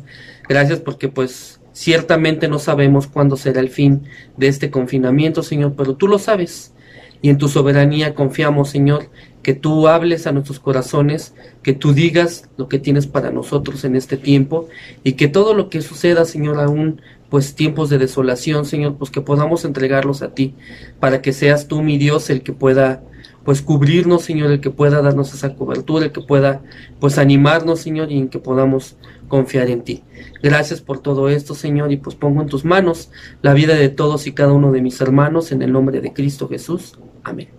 Gracias 0.47 0.79
porque 0.79 1.09
pues 1.09 1.59
ciertamente 1.73 2.47
no 2.47 2.59
sabemos 2.59 3.07
cuándo 3.07 3.37
será 3.37 3.59
el 3.61 3.69
fin 3.69 4.03
de 4.35 4.47
este 4.47 4.69
confinamiento, 4.69 5.41
Señor, 5.41 5.73
pero 5.75 5.95
tú 5.95 6.07
lo 6.07 6.19
sabes. 6.19 6.73
Y 7.21 7.29
en 7.29 7.39
tu 7.39 7.47
soberanía 7.47 8.13
confiamos, 8.13 8.69
Señor, 8.69 9.09
que 9.47 9.53
tú 9.53 9.87
hables 9.87 10.27
a 10.27 10.33
nuestros 10.33 10.59
corazones, 10.59 11.33
que 11.63 11.71
tú 11.71 11.93
digas 11.93 12.49
lo 12.57 12.67
que 12.67 12.79
tienes 12.79 13.07
para 13.07 13.31
nosotros 13.31 13.85
en 13.85 13.95
este 13.95 14.17
tiempo 14.17 14.67
y 15.05 15.13
que 15.13 15.29
todo 15.29 15.53
lo 15.53 15.69
que 15.69 15.81
suceda, 15.81 16.25
Señor, 16.25 16.59
aún 16.59 17.01
pues 17.29 17.55
tiempos 17.55 17.89
de 17.89 17.97
desolación, 17.97 18.65
Señor, 18.65 18.97
pues 18.97 19.09
que 19.09 19.21
podamos 19.21 19.63
entregarlos 19.63 20.21
a 20.21 20.33
ti, 20.33 20.53
para 20.99 21.21
que 21.21 21.31
seas 21.31 21.69
tú, 21.69 21.81
mi 21.81 21.97
Dios, 21.97 22.29
el 22.29 22.41
que 22.41 22.51
pueda 22.51 23.01
pues 23.45 23.61
cubrirnos, 23.61 24.23
Señor, 24.23 24.51
el 24.51 24.59
que 24.59 24.69
pueda 24.69 25.01
darnos 25.01 25.33
esa 25.33 25.55
cobertura, 25.55 26.03
el 26.03 26.11
que 26.11 26.19
pueda 26.19 26.61
pues 26.99 27.17
animarnos, 27.17 27.79
Señor, 27.79 28.11
y 28.11 28.17
en 28.17 28.27
que 28.27 28.39
podamos 28.39 28.97
confiar 29.29 29.69
en 29.69 29.81
ti. 29.81 30.03
Gracias 30.43 30.81
por 30.81 30.99
todo 30.99 31.29
esto, 31.29 31.55
Señor, 31.55 31.93
y 31.93 31.95
pues 31.95 32.17
pongo 32.17 32.41
en 32.41 32.49
tus 32.49 32.65
manos 32.65 33.11
la 33.41 33.53
vida 33.53 33.75
de 33.75 33.87
todos 33.87 34.27
y 34.27 34.33
cada 34.33 34.51
uno 34.51 34.73
de 34.73 34.81
mis 34.81 34.99
hermanos 34.99 35.53
en 35.53 35.61
el 35.61 35.71
nombre 35.71 36.01
de 36.01 36.11
Cristo 36.11 36.49
Jesús. 36.49 36.99
Amén. 37.23 37.56